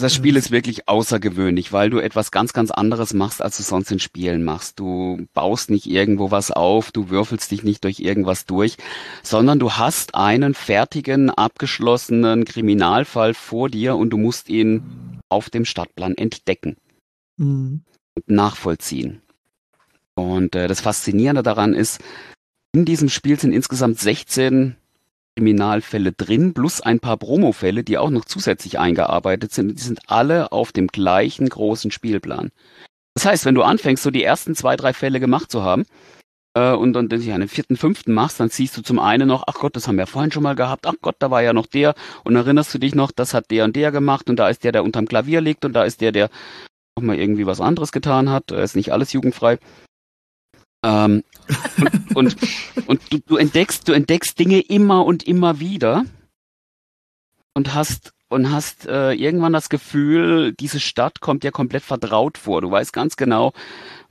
Das 0.00 0.14
Spiel 0.14 0.36
ist 0.36 0.50
wirklich 0.50 0.88
außergewöhnlich, 0.88 1.72
weil 1.72 1.90
du 1.90 1.98
etwas 1.98 2.30
ganz, 2.30 2.52
ganz 2.52 2.70
anderes 2.70 3.14
machst, 3.14 3.42
als 3.42 3.56
du 3.56 3.62
sonst 3.62 3.90
in 3.90 3.98
Spielen 3.98 4.44
machst. 4.44 4.78
Du 4.78 5.26
baust 5.34 5.70
nicht 5.70 5.86
irgendwo 5.86 6.30
was 6.30 6.50
auf, 6.50 6.92
du 6.92 7.10
würfelst 7.10 7.50
dich 7.50 7.64
nicht 7.64 7.84
durch 7.84 8.00
irgendwas 8.00 8.46
durch, 8.46 8.76
sondern 9.22 9.58
du 9.58 9.72
hast 9.72 10.14
einen 10.14 10.54
fertigen, 10.54 11.30
abgeschlossenen 11.30 12.44
Kriminalfall 12.44 13.34
vor 13.34 13.68
dir 13.68 13.96
und 13.96 14.10
du 14.10 14.18
musst 14.18 14.48
ihn 14.48 15.20
auf 15.28 15.50
dem 15.50 15.64
Stadtplan 15.64 16.16
entdecken 16.16 16.76
mhm. 17.36 17.82
und 18.14 18.28
nachvollziehen. 18.28 19.22
Und 20.14 20.54
äh, 20.54 20.68
das 20.68 20.80
Faszinierende 20.80 21.42
daran 21.42 21.74
ist, 21.74 22.00
in 22.72 22.84
diesem 22.84 23.08
Spiel 23.08 23.38
sind 23.38 23.52
insgesamt 23.52 23.98
16 23.98 24.76
Kriminalfälle 25.38 26.10
drin, 26.10 26.52
plus 26.52 26.80
ein 26.80 26.98
paar 26.98 27.16
Promofälle, 27.16 27.84
die 27.84 27.96
auch 27.96 28.10
noch 28.10 28.24
zusätzlich 28.24 28.80
eingearbeitet 28.80 29.52
sind. 29.52 29.78
Die 29.78 29.82
sind 29.82 30.00
alle 30.08 30.50
auf 30.50 30.72
dem 30.72 30.88
gleichen 30.88 31.48
großen 31.48 31.92
Spielplan. 31.92 32.50
Das 33.14 33.24
heißt, 33.24 33.44
wenn 33.44 33.54
du 33.54 33.62
anfängst, 33.62 34.02
so 34.02 34.10
die 34.10 34.24
ersten 34.24 34.56
zwei, 34.56 34.74
drei 34.74 34.92
Fälle 34.92 35.20
gemacht 35.20 35.52
zu 35.52 35.62
haben, 35.62 35.84
äh, 36.54 36.72
und 36.72 36.92
dann 36.92 37.08
ja, 37.20 37.36
einen 37.36 37.46
vierten, 37.46 37.76
fünften 37.76 38.12
machst, 38.12 38.40
dann 38.40 38.48
siehst 38.48 38.76
du 38.76 38.82
zum 38.82 38.98
einen 38.98 39.28
noch, 39.28 39.44
ach 39.46 39.54
Gott, 39.54 39.76
das 39.76 39.86
haben 39.86 39.96
wir 39.96 40.08
vorhin 40.08 40.32
schon 40.32 40.42
mal 40.42 40.56
gehabt, 40.56 40.88
ach 40.88 40.94
Gott, 41.00 41.16
da 41.20 41.30
war 41.30 41.40
ja 41.40 41.52
noch 41.52 41.66
der, 41.66 41.94
und 42.24 42.34
erinnerst 42.34 42.74
du 42.74 42.78
dich 42.78 42.96
noch, 42.96 43.12
das 43.12 43.32
hat 43.32 43.52
der 43.52 43.64
und 43.64 43.76
der 43.76 43.92
gemacht, 43.92 44.28
und 44.28 44.40
da 44.40 44.48
ist 44.48 44.64
der, 44.64 44.72
der 44.72 44.82
unterm 44.82 45.06
Klavier 45.06 45.40
liegt, 45.40 45.64
und 45.64 45.72
da 45.72 45.84
ist 45.84 46.00
der, 46.00 46.10
der 46.10 46.30
noch 46.96 47.04
mal 47.04 47.16
irgendwie 47.16 47.46
was 47.46 47.60
anderes 47.60 47.92
getan 47.92 48.28
hat, 48.28 48.50
ist 48.50 48.74
nicht 48.74 48.92
alles 48.92 49.12
jugendfrei. 49.12 49.58
Ähm, 50.84 51.24
und, 52.14 52.16
und, 52.16 52.36
und 52.86 53.12
du, 53.12 53.18
du, 53.18 53.36
entdeckst, 53.36 53.88
du 53.88 53.92
entdeckst 53.92 54.38
Dinge 54.38 54.60
immer 54.60 55.04
und 55.04 55.26
immer 55.26 55.60
wieder 55.60 56.04
und 57.54 57.74
hast 57.74 58.12
und 58.28 58.52
hast 58.52 58.86
äh, 58.86 59.12
irgendwann 59.12 59.54
das 59.54 59.70
Gefühl, 59.70 60.52
diese 60.52 60.80
Stadt 60.80 61.20
kommt 61.20 61.44
dir 61.44 61.50
komplett 61.50 61.82
vertraut 61.82 62.36
vor. 62.36 62.60
Du 62.60 62.70
weißt 62.70 62.92
ganz 62.92 63.16
genau, 63.16 63.52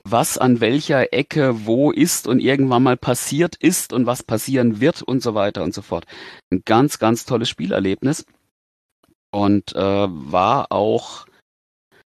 was 0.04 0.38
an 0.38 0.60
welcher 0.60 1.14
Ecke 1.14 1.66
wo 1.66 1.92
ist 1.92 2.28
und 2.28 2.40
irgendwann 2.40 2.84
mal 2.84 2.98
passiert 2.98 3.56
ist 3.56 3.94
und 3.94 4.06
was 4.06 4.24
passieren 4.24 4.82
wird 4.82 5.04
und 5.04 5.22
so 5.22 5.36
weiter 5.36 5.64
und 5.64 5.74
so 5.74 5.82
fort. 5.82 6.06
Ein 6.52 6.64
ganz, 6.66 6.98
ganz 6.98 7.26
tolles 7.26 7.50
Spielerlebnis 7.50 8.26
und 9.32 9.76
äh, 9.76 10.08
war 10.10 10.72
auch 10.72 11.27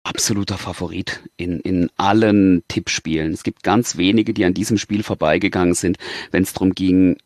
absoluter 0.04 0.58
Favorit 0.58 1.22
in, 1.38 1.60
in 1.60 1.90
allen 1.98 2.64
Tippspielen. 2.68 3.34
Es 3.34 3.44
gibt 3.44 3.64
ganz 3.64 3.98
wenige, 3.98 4.34
die 4.34 4.46
an 4.46 4.54
diesem 4.54 4.78
Spiel 4.78 5.04
vorbeigegangen 5.04 5.74
sind, 5.74 5.98
wenn 6.32 6.44
es 6.44 6.54
darum 6.54 6.74
ging, 6.74 7.18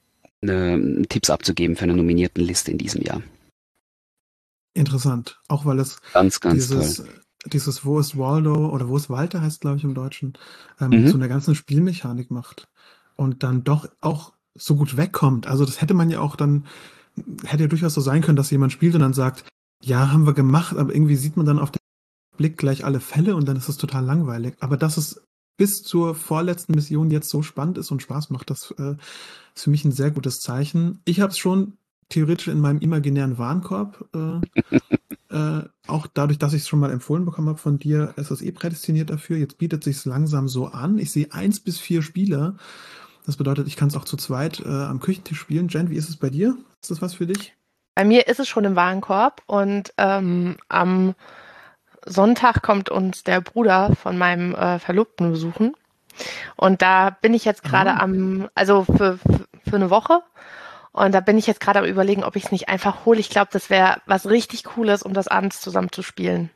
eine, 0.42 1.04
Tipps 1.08 1.30
abzugeben 1.30 1.76
für 1.76 1.84
eine 1.84 1.96
nominierten 1.96 2.44
Liste 2.44 2.72
in 2.72 2.78
diesem 2.78 3.02
Jahr. 3.02 3.22
Interessant, 4.74 5.40
auch 5.48 5.66
weil 5.66 5.80
es 5.80 6.02
ganz, 6.14 6.40
ganz 6.42 6.56
dieses, 6.56 6.98
toll. 6.98 7.10
dieses 7.46 7.86
Wo 7.86 8.00
ist 8.00 8.18
Waldo 8.18 8.70
oder 8.70 8.90
Wo 8.90 8.98
ist 8.98 9.10
Walter 9.10 9.42
heißt, 9.42 9.62
glaube 9.62 9.78
ich, 9.78 9.84
im 9.86 9.94
Deutschen, 9.94 10.34
ähm, 10.82 10.90
mhm. 10.90 11.08
so 11.08 11.16
eine 11.16 11.30
ganze 11.30 11.56
Spielmechanik 11.56 12.30
macht 12.30 12.68
und 13.16 13.44
dann 13.44 13.64
doch 13.64 13.88
auch 14.02 14.34
so 14.54 14.76
gut 14.76 14.98
wegkommt. 14.98 15.48
Also 15.48 15.66
das 15.66 15.82
hätte 15.82 15.94
man 15.94 16.10
ja 16.10 16.20
auch 16.20 16.36
dann, 16.36 16.66
hätte 17.46 17.64
ja 17.64 17.70
durchaus 17.70 17.94
so 17.94 18.02
sein 18.02 18.22
können, 18.22 18.36
dass 18.36 18.52
jemand 18.52 18.74
spielt 18.74 18.96
und 18.96 19.02
dann 19.02 19.14
sagt, 19.14 19.46
ja, 19.82 20.12
haben 20.12 20.26
wir 20.26 20.34
gemacht, 20.34 20.76
aber 20.76 20.94
irgendwie 20.94 21.16
sieht 21.16 21.38
man 21.38 21.46
dann 21.46 21.60
auf 21.60 21.72
Blick 22.38 22.58
gleich 22.58 22.86
alle 22.86 23.00
Fälle 23.00 23.36
und 23.36 23.48
dann 23.48 23.58
ist 23.58 23.70
es 23.70 23.78
total 23.78 24.06
langweilig. 24.06 24.56
Aber 24.60 24.78
dass 24.78 24.98
es 24.98 25.22
bis 25.58 25.82
zur 25.82 26.16
vorletzten 26.16 26.74
Mission 26.74 27.12
jetzt 27.12 27.30
so 27.30 27.42
spannend 27.42 27.78
ist 27.78 27.92
und 27.92 28.02
Spaß 28.02 28.30
macht, 28.30 28.50
das 28.50 28.74
äh, 28.78 28.96
ist 29.56 29.64
für 29.64 29.70
mich 29.70 29.86
ein 29.86 29.92
sehr 29.92 30.12
gutes 30.12 30.40
Zeichen. 30.40 31.00
Ich 31.06 31.22
habe 31.22 31.32
es 31.32 31.38
schon 31.38 31.78
theoretisch 32.10 32.48
in 32.48 32.60
meinem 32.60 32.80
imaginären 32.80 33.38
Warenkorb. 33.38 34.06
Äh, 34.14 34.76
äh, 35.36 35.64
auch 35.88 36.08
dadurch, 36.08 36.40
dass 36.40 36.54
ich 36.54 36.64
es 36.64 36.68
schon 36.68 36.80
mal 36.80 36.92
empfohlen 36.92 37.26
bekommen 37.26 37.50
habe 37.50 37.58
von 37.58 37.80
dir, 37.80 38.14
ist 38.18 38.32
es 38.32 38.42
eh 38.42 38.52
prädestiniert 38.52 39.10
dafür. 39.10 39.38
Jetzt 39.38 39.58
bietet 39.58 39.84
sich 39.84 40.04
langsam 40.06 40.48
so 40.48 40.68
an. 40.68 40.98
Ich 40.98 41.12
sehe 41.12 41.32
eins 41.32 41.60
bis 41.60 41.80
vier 41.80 42.02
Spieler. 42.02 42.58
Das 43.26 43.38
bedeutet, 43.38 43.68
ich 43.68 43.76
kann 43.76 43.88
es 43.88 43.96
auch 43.96 44.06
zu 44.06 44.18
zweit 44.18 44.60
äh, 44.60 44.68
am 44.68 45.00
Küchentisch 45.00 45.40
spielen. 45.40 45.68
Jen, 45.70 45.90
wie 45.90 45.96
ist 45.96 46.10
es 46.10 46.18
bei 46.18 46.30
dir? 46.30 46.58
Ist 46.82 46.92
das 46.92 47.02
was 47.02 47.16
für 47.16 47.26
dich? 47.26 47.56
Bei 47.96 48.04
mir 48.04 48.28
ist 48.28 48.40
es 48.40 48.48
schon 48.48 48.66
im 48.66 48.76
Warenkorb 48.76 49.42
und 49.48 49.94
ähm, 49.98 50.58
am 50.68 51.16
Sonntag 52.06 52.62
kommt 52.62 52.90
uns 52.90 53.24
der 53.24 53.42
Bruder 53.42 53.96
von 53.96 54.18
meinem 54.18 54.56
äh, 54.56 54.80
Verlobten 54.80 55.32
besuchen. 55.32 55.74
Und 56.56 56.82
da 56.82 57.10
bin 57.10 57.34
ich 57.34 57.46
jetzt 57.46 57.64
gerade 57.64 57.96
ah. 57.96 58.00
am, 58.00 58.48
also 58.56 58.86
für, 58.86 59.20
für 59.68 59.76
eine 59.76 59.90
Woche. 59.90 60.22
Und 60.92 61.12
da 61.14 61.20
bin 61.20 61.38
ich 61.38 61.46
jetzt 61.46 61.60
gerade 61.60 61.80
am 61.80 61.86
überlegen, 61.86 62.24
ob 62.24 62.38
ich 62.38 62.46
es 62.46 62.52
nicht 62.52 62.70
einfach 62.70 63.06
hole. 63.06 63.20
Ich 63.20 63.30
glaube, 63.30 63.50
das 63.52 63.70
wäre 63.70 64.02
was 64.06 64.28
richtig 64.28 64.64
Cooles, 64.64 65.04
um 65.04 65.14
das 65.14 65.28
abends 65.28 65.60
zusammen 65.60 65.92
zu 65.92 66.02
spielen. 66.02 66.50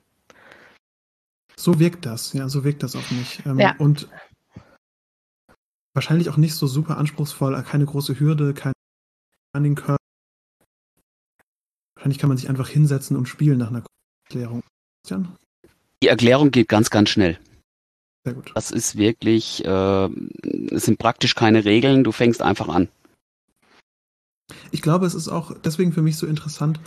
So 1.57 1.77
wirkt 1.77 2.05
das, 2.05 2.31
ja, 2.31 2.47
so 2.47 2.63
wirkt 2.63 2.83
das 2.83 2.95
auf 2.95 3.11
mich. 3.11 3.45
Ähm, 3.45 3.59
ja. 3.59 3.75
Und 3.77 4.07
wahrscheinlich 5.93 6.29
auch 6.29 6.37
nicht 6.37 6.55
so 6.55 6.67
super 6.67 6.97
anspruchsvoll, 6.97 7.61
keine 7.63 7.85
große 7.85 8.17
Hürde, 8.17 8.53
kein 8.53 8.71
Learning 9.53 9.75
Curve. 9.75 9.97
Wahrscheinlich 11.95 12.19
kann 12.19 12.29
man 12.29 12.37
sich 12.37 12.49
einfach 12.49 12.69
hinsetzen 12.69 13.17
und 13.17 13.27
spielen 13.27 13.57
nach 13.57 13.71
einer 13.71 13.83
Erklärung. 14.23 14.63
Christian? 15.01 15.35
Die 16.01 16.07
Erklärung 16.07 16.51
geht 16.51 16.69
ganz, 16.69 16.89
ganz 16.89 17.09
schnell. 17.09 17.39
Sehr 18.23 18.33
gut. 18.33 18.51
Das 18.55 18.71
ist 18.71 18.97
wirklich, 18.97 19.63
äh, 19.65 20.09
es 20.71 20.85
sind 20.85 20.99
praktisch 20.99 21.35
keine 21.35 21.65
Regeln, 21.65 22.03
du 22.03 22.11
fängst 22.11 22.41
einfach 22.41 22.67
an. 22.67 22.89
Ich 24.71 24.81
glaube, 24.81 25.05
es 25.05 25.15
ist 25.15 25.27
auch 25.27 25.57
deswegen 25.63 25.93
für 25.93 26.01
mich 26.01 26.17
so 26.17 26.27
interessant, 26.27 26.79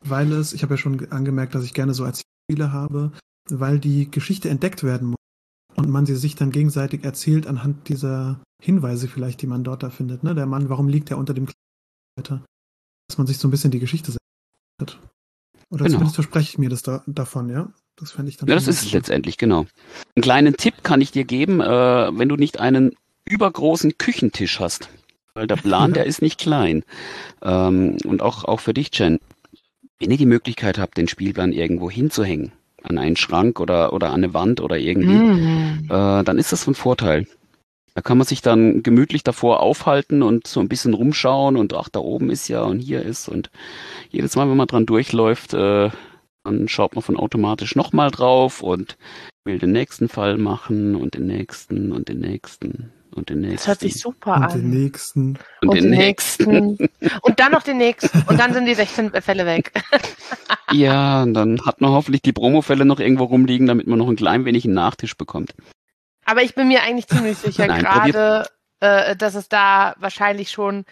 weil 0.00 0.32
es, 0.32 0.52
ich 0.52 0.62
habe 0.62 0.74
ja 0.74 0.78
schon 0.78 1.10
angemerkt, 1.10 1.54
dass 1.54 1.64
ich 1.64 1.74
gerne 1.74 1.94
so 1.94 2.04
Erzählspiele 2.04 2.72
habe, 2.72 3.12
weil 3.48 3.78
die 3.78 4.10
Geschichte 4.10 4.50
entdeckt 4.50 4.82
werden 4.82 5.08
muss 5.08 5.16
und 5.76 5.88
man 5.88 6.06
sie 6.06 6.16
sich 6.16 6.34
dann 6.34 6.50
gegenseitig 6.50 7.04
erzählt 7.04 7.46
anhand 7.46 7.88
dieser 7.88 8.40
Hinweise 8.62 9.08
vielleicht, 9.08 9.42
die 9.42 9.46
man 9.46 9.64
dort 9.64 9.82
da 9.82 9.90
findet. 9.90 10.22
Ne? 10.22 10.34
Der 10.34 10.46
Mann, 10.46 10.68
warum 10.68 10.88
liegt 10.88 11.10
er 11.10 11.18
unter 11.18 11.34
dem 11.34 11.46
Kleid? 11.46 12.40
Dass 13.08 13.18
man 13.18 13.26
sich 13.26 13.38
so 13.38 13.48
ein 13.48 13.50
bisschen 13.50 13.70
die 13.70 13.80
Geschichte 13.80 14.16
hat. 14.80 14.98
Oder 15.74 15.84
genau. 15.84 15.94
zumindest 15.94 16.14
verspreche 16.14 16.50
ich 16.50 16.58
mir 16.58 16.70
das 16.70 16.82
da, 16.82 17.02
davon, 17.06 17.48
ja? 17.48 17.68
Das 17.96 18.12
fände 18.12 18.30
ich 18.30 18.36
dann. 18.36 18.48
Ja, 18.48 18.54
das 18.54 18.68
ist 18.68 18.82
es 18.82 18.92
letztendlich, 18.92 19.38
genau. 19.38 19.66
Einen 20.16 20.22
kleinen 20.22 20.56
Tipp 20.56 20.82
kann 20.82 21.00
ich 21.00 21.12
dir 21.12 21.24
geben, 21.24 21.60
äh, 21.60 21.64
wenn 21.66 22.28
du 22.28 22.36
nicht 22.36 22.60
einen 22.60 22.96
übergroßen 23.24 23.98
Küchentisch 23.98 24.60
hast. 24.60 24.88
Weil 25.34 25.46
der 25.46 25.56
Plan, 25.56 25.92
der 25.94 26.06
ist 26.06 26.22
nicht 26.22 26.38
klein. 26.38 26.84
Ähm, 27.42 27.98
und 28.04 28.22
auch, 28.22 28.44
auch 28.44 28.60
für 28.60 28.74
dich, 28.74 28.90
Jen. 28.98 29.18
Wenn 29.98 30.10
ihr 30.10 30.16
die 30.16 30.26
Möglichkeit 30.26 30.78
habt, 30.78 30.96
den 30.96 31.08
Spielplan 31.08 31.52
irgendwo 31.52 31.90
hinzuhängen, 31.90 32.52
an 32.82 32.98
einen 32.98 33.16
Schrank 33.16 33.60
oder, 33.60 33.92
oder 33.92 34.08
an 34.08 34.24
eine 34.24 34.34
Wand 34.34 34.60
oder 34.60 34.76
irgendwie, 34.76 35.14
mm. 35.14 35.84
äh, 35.84 36.24
dann 36.24 36.36
ist 36.36 36.52
das 36.52 36.64
von 36.64 36.74
Vorteil. 36.74 37.26
Da 37.94 38.02
kann 38.02 38.18
man 38.18 38.26
sich 38.26 38.42
dann 38.42 38.82
gemütlich 38.82 39.22
davor 39.22 39.60
aufhalten 39.60 40.22
und 40.22 40.48
so 40.48 40.58
ein 40.58 40.68
bisschen 40.68 40.94
rumschauen 40.94 41.56
und 41.56 41.72
ach, 41.74 41.88
da 41.88 42.00
oben 42.00 42.28
ist 42.28 42.48
ja 42.48 42.62
und 42.62 42.80
hier 42.80 43.02
ist 43.02 43.28
und 43.28 43.50
jedes 44.10 44.34
Mal, 44.34 44.48
wenn 44.48 44.56
man 44.56 44.66
dran 44.66 44.84
durchläuft, 44.84 45.54
äh, 45.54 45.90
dann 46.42 46.68
schaut 46.68 46.94
man 46.94 47.02
von 47.02 47.16
automatisch 47.16 47.76
nochmal 47.76 48.10
drauf 48.10 48.62
und 48.62 48.96
will 49.44 49.58
den 49.58 49.72
nächsten 49.72 50.08
Fall 50.08 50.38
machen 50.38 50.96
und 50.96 51.14
den 51.14 51.26
nächsten 51.26 51.92
und 51.92 52.08
den 52.08 52.18
nächsten 52.18 52.92
und 53.12 53.28
den 53.28 53.40
nächsten. 53.40 53.56
Das 53.56 53.68
hört 53.68 53.80
sich 53.80 54.00
super 54.00 54.36
und 54.36 54.42
an. 54.42 54.50
Den 54.60 54.70
nächsten. 54.70 55.38
Und, 55.62 55.68
und 55.68 55.74
den, 55.74 55.84
den 55.84 55.90
nächsten. 55.92 56.50
nächsten. 56.50 56.88
und 57.22 57.40
dann 57.40 57.52
noch 57.52 57.62
den 57.62 57.78
nächsten. 57.78 58.22
Und 58.26 58.40
dann 58.40 58.52
sind 58.52 58.66
die 58.66 58.74
16 58.74 59.12
Fälle 59.22 59.46
weg. 59.46 59.72
ja, 60.72 61.22
und 61.22 61.34
dann 61.34 61.60
hat 61.64 61.80
man 61.80 61.90
hoffentlich 61.90 62.22
die 62.22 62.32
Promofälle 62.32 62.84
noch 62.84 63.00
irgendwo 63.00 63.24
rumliegen, 63.24 63.66
damit 63.66 63.86
man 63.86 63.98
noch 63.98 64.08
ein 64.08 64.16
klein 64.16 64.44
wenig 64.44 64.64
einen 64.64 64.74
Nachtisch 64.74 65.16
bekommt. 65.16 65.54
Aber 66.24 66.42
ich 66.42 66.54
bin 66.54 66.68
mir 66.68 66.82
eigentlich 66.82 67.08
ziemlich 67.08 67.38
sicher, 67.38 67.66
gerade, 67.78 68.46
äh, 68.80 69.16
dass 69.16 69.34
es 69.34 69.48
da 69.48 69.94
wahrscheinlich 69.98 70.50
schon 70.50 70.84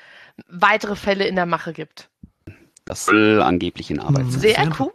weitere 0.46 0.96
Fälle 0.96 1.26
in 1.26 1.36
der 1.36 1.46
Mache 1.46 1.72
gibt. 1.72 2.08
Das 2.84 3.06
soll 3.06 3.40
angeblich 3.40 3.90
in 3.90 4.00
Arbeit 4.00 4.30
sein. 4.30 4.40
Sehr 4.40 4.70
cool. 4.78 4.92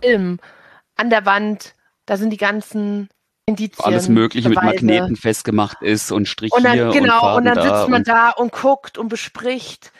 Film, 0.00 0.40
an 0.96 1.10
der 1.10 1.26
Wand, 1.26 1.74
da 2.06 2.16
sind 2.16 2.30
die 2.30 2.38
ganzen 2.38 3.08
Indizien. 3.46 3.84
Alles 3.84 4.08
Mögliche 4.08 4.48
Beweise. 4.48 4.66
mit 4.66 4.82
Magneten 4.82 5.16
festgemacht 5.16 5.82
ist 5.82 6.10
und 6.10 6.26
Strich 6.26 6.52
und 6.52 6.64
dann, 6.64 6.74
hier 6.74 6.90
genau, 6.90 7.36
und, 7.36 7.38
und 7.38 7.44
dann 7.44 7.62
sitzt 7.62 7.88
man 7.88 8.04
da 8.04 8.30
und 8.30 8.52
guckt 8.52 8.98
und 8.98 9.08
bespricht. 9.08 9.92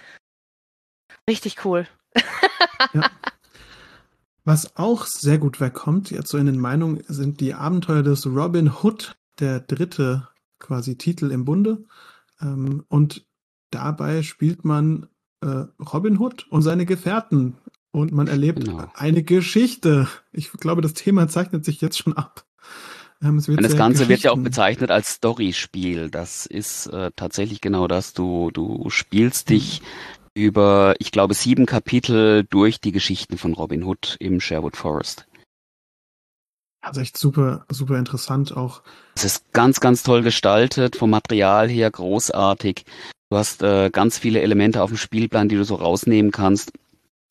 Richtig 1.29 1.64
cool. 1.64 1.87
Ja. 2.93 3.02
Was 4.45 4.77
auch 4.77 5.07
sehr 5.07 5.39
gut 5.39 5.61
wegkommt, 5.61 6.11
jetzt 6.11 6.31
so 6.31 6.39
in 6.39 6.47
den 6.47 6.59
Meinungen, 6.59 7.05
sind 7.07 7.41
die 7.41 7.55
Abenteuer 7.55 8.03
des 8.03 8.27
Robin 8.27 8.73
Hood, 8.83 9.17
der 9.39 9.61
dritte 9.61 10.29
quasi 10.59 10.97
Titel 10.97 11.31
im 11.31 11.45
Bunde. 11.45 11.85
Ähm, 12.41 12.85
und 12.89 13.25
dabei 13.71 14.23
spielt 14.23 14.65
man 14.65 15.07
äh, 15.43 15.65
Robin 15.93 16.19
Hood 16.19 16.47
und 16.51 16.63
seine 16.63 16.87
Gefährten 16.87 17.57
und 17.93 18.13
man 18.13 18.27
erlebt 18.27 18.64
genau. 18.64 18.90
eine 18.95 19.23
Geschichte. 19.23 20.09
Ich 20.33 20.51
glaube, 20.53 20.83
das 20.83 20.95
Thema 20.95 21.29
zeichnet 21.29 21.64
sich 21.64 21.81
jetzt 21.81 21.99
schon 21.99 22.16
ab. 22.16 22.45
Ähm, 23.23 23.40
das 23.61 23.77
Ganze 23.77 24.09
wird 24.09 24.21
ja 24.21 24.33
auch 24.33 24.38
bezeichnet 24.38 24.90
als 24.90 25.11
Storyspiel. 25.11 26.11
Das 26.11 26.47
ist 26.47 26.87
äh, 26.87 27.12
tatsächlich 27.14 27.61
genau 27.61 27.87
das. 27.87 28.12
Du, 28.12 28.51
du 28.51 28.90
spielst 28.90 29.51
dich 29.51 29.83
mhm. 29.83 30.22
Über, 30.35 30.95
ich 30.99 31.12
glaube, 31.12 31.35
sieben 31.35 31.66
Kapitel 31.66 32.45
durch 32.45 32.81
die 32.81 32.92
Geschichten 32.92 33.38
von 33.38 33.53
Robin 33.53 33.85
Hood 33.85 34.16
im 34.21 34.40
Sherwood 34.40 34.77
Forest. 34.77 35.27
Also 36.81 37.01
echt 37.01 37.16
super, 37.16 37.64
super 37.68 37.97
interessant 37.99 38.57
auch. 38.57 38.83
Es 39.14 39.25
ist 39.25 39.53
ganz, 39.53 39.81
ganz 39.81 40.03
toll 40.03 40.23
gestaltet, 40.23 40.97
vom 40.97 41.11
Material 41.11 41.68
her 41.68 41.90
großartig. 41.90 42.85
Du 43.31 43.37
hast 43.37 43.62
äh, 43.62 43.90
ganz 43.90 44.18
viele 44.18 44.40
Elemente 44.40 44.83
auf 44.83 44.90
dem 44.90 44.97
Spielplan, 44.97 45.49
die 45.49 45.57
du 45.57 45.64
so 45.64 45.77
rausnehmen 45.77 46.33
kannst 46.33 46.73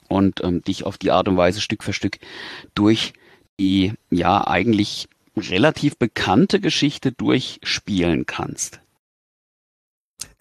und 0.07 0.41
ähm, 0.43 0.61
dich 0.61 0.85
auf 0.85 0.97
die 0.97 1.11
Art 1.11 1.27
und 1.27 1.37
Weise 1.37 1.59
Stück 1.59 1.83
für 1.83 1.93
Stück 1.93 2.19
durch 2.75 3.13
die 3.59 3.93
ja 4.09 4.47
eigentlich 4.47 5.07
relativ 5.37 5.97
bekannte 5.97 6.59
Geschichte 6.59 7.11
durchspielen 7.11 8.25
kannst. 8.25 8.81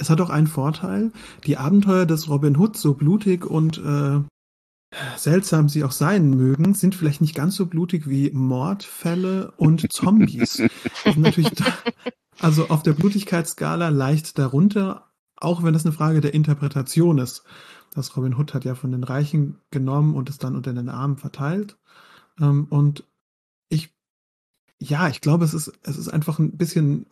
Es 0.00 0.08
hat 0.08 0.20
auch 0.22 0.30
einen 0.30 0.46
Vorteil. 0.46 1.12
Die 1.44 1.58
Abenteuer 1.58 2.06
des 2.06 2.28
Robin 2.30 2.56
Hood, 2.56 2.76
so 2.76 2.94
blutig 2.94 3.44
und 3.44 3.76
äh, 3.78 4.20
seltsam 5.16 5.68
sie 5.68 5.84
auch 5.84 5.92
sein 5.92 6.30
mögen, 6.30 6.72
sind 6.74 6.94
vielleicht 6.94 7.20
nicht 7.20 7.34
ganz 7.34 7.54
so 7.54 7.66
blutig 7.66 8.08
wie 8.08 8.30
Mordfälle 8.30 9.52
und 9.58 9.86
Zombies. 9.92 10.62
natürlich 11.16 11.50
da, 11.50 11.66
also 12.38 12.68
auf 12.70 12.82
der 12.82 12.94
Blutigkeitsskala 12.94 13.90
leicht 13.90 14.38
darunter, 14.38 15.10
auch 15.36 15.62
wenn 15.62 15.74
das 15.74 15.84
eine 15.84 15.92
Frage 15.92 16.22
der 16.22 16.32
Interpretation 16.32 17.18
ist. 17.18 17.44
Das 17.92 18.16
Robin 18.16 18.36
Hood 18.36 18.54
hat 18.54 18.64
ja 18.64 18.74
von 18.74 18.92
den 18.92 19.04
Reichen 19.04 19.60
genommen 19.70 20.14
und 20.14 20.30
es 20.30 20.38
dann 20.38 20.56
unter 20.56 20.72
den 20.72 20.88
Armen 20.88 21.18
verteilt. 21.18 21.76
Ähm, 22.40 22.68
und 22.70 23.04
ich, 23.68 23.94
ja, 24.78 25.08
ich 25.08 25.20
glaube, 25.20 25.44
es 25.44 25.52
ist, 25.52 25.72
es 25.82 25.98
ist 25.98 26.08
einfach 26.08 26.38
ein 26.38 26.56
bisschen, 26.56 27.04